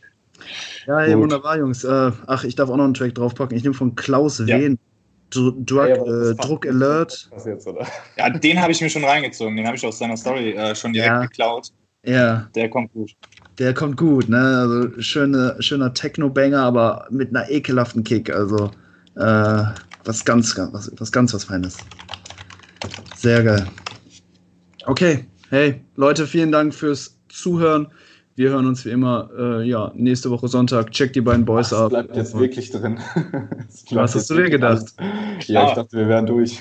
Ja, 0.87 0.99
hey, 0.99 1.17
wunderbar, 1.17 1.57
Jungs. 1.57 1.83
Äh, 1.83 2.11
ach, 2.27 2.43
ich 2.43 2.55
darf 2.55 2.69
auch 2.69 2.77
noch 2.77 2.83
einen 2.83 2.93
Track 2.93 3.15
draufpacken. 3.15 3.55
Ich 3.55 3.63
nehme 3.63 3.75
von 3.75 3.95
Klaus 3.95 4.39
ja. 4.39 4.59
Wehn. 4.59 4.77
Drug, 5.31 5.65
ja, 5.69 5.95
äh, 5.95 6.35
Druck 6.35 6.67
Alert. 6.67 7.29
Jetzt, 7.45 7.67
ja, 8.17 8.29
den 8.29 8.61
habe 8.61 8.71
ich 8.71 8.81
mir 8.81 8.89
schon 8.89 9.03
reingezogen. 9.03 9.55
Den 9.55 9.65
habe 9.65 9.77
ich 9.77 9.85
aus 9.85 9.97
seiner 9.97 10.17
Story 10.17 10.51
äh, 10.51 10.75
schon 10.75 10.93
direkt 10.93 11.11
ja. 11.11 11.21
geklaut. 11.21 11.71
Ja. 12.03 12.49
Der 12.55 12.69
kommt 12.69 12.93
gut. 12.93 13.11
Der 13.57 13.73
kommt 13.73 13.97
gut, 13.97 14.27
ne? 14.27 14.39
Also 14.39 15.01
schöne, 15.01 15.55
schöner 15.59 15.93
Techno-Banger, 15.93 16.61
aber 16.61 17.07
mit 17.09 17.29
einer 17.29 17.49
ekelhaften 17.49 18.03
Kick. 18.03 18.29
Also 18.29 18.71
äh, 19.15 19.63
was 20.03 20.25
ganz, 20.25 20.57
was, 20.57 20.91
was 20.97 21.11
ganz 21.11 21.33
was 21.33 21.43
Feines. 21.43 21.77
Sehr 23.15 23.43
geil. 23.43 23.67
Okay, 24.85 25.25
hey, 25.49 25.79
Leute, 25.95 26.25
vielen 26.25 26.51
Dank 26.51 26.73
fürs 26.73 27.19
Zuhören. 27.29 27.87
Wir 28.35 28.49
hören 28.51 28.65
uns 28.65 28.85
wie 28.85 28.91
immer, 28.91 29.29
äh, 29.37 29.67
ja, 29.67 29.91
nächste 29.93 30.29
Woche 30.29 30.47
Sonntag. 30.47 30.91
Check 30.91 31.13
die 31.13 31.21
beiden 31.21 31.43
Boys 31.43 31.73
Ach, 31.73 31.81
ab. 31.81 31.89
bleibt 31.89 32.15
jetzt 32.15 32.37
wirklich 32.37 32.71
drin. 32.71 32.97
Was 33.91 34.15
hast 34.15 34.29
du 34.29 34.35
dir 34.35 34.49
gedacht? 34.49 34.85
Ja, 35.47 35.67
ich 35.67 35.73
dachte, 35.73 35.97
wir 35.97 36.07
wären 36.07 36.25
durch. 36.25 36.59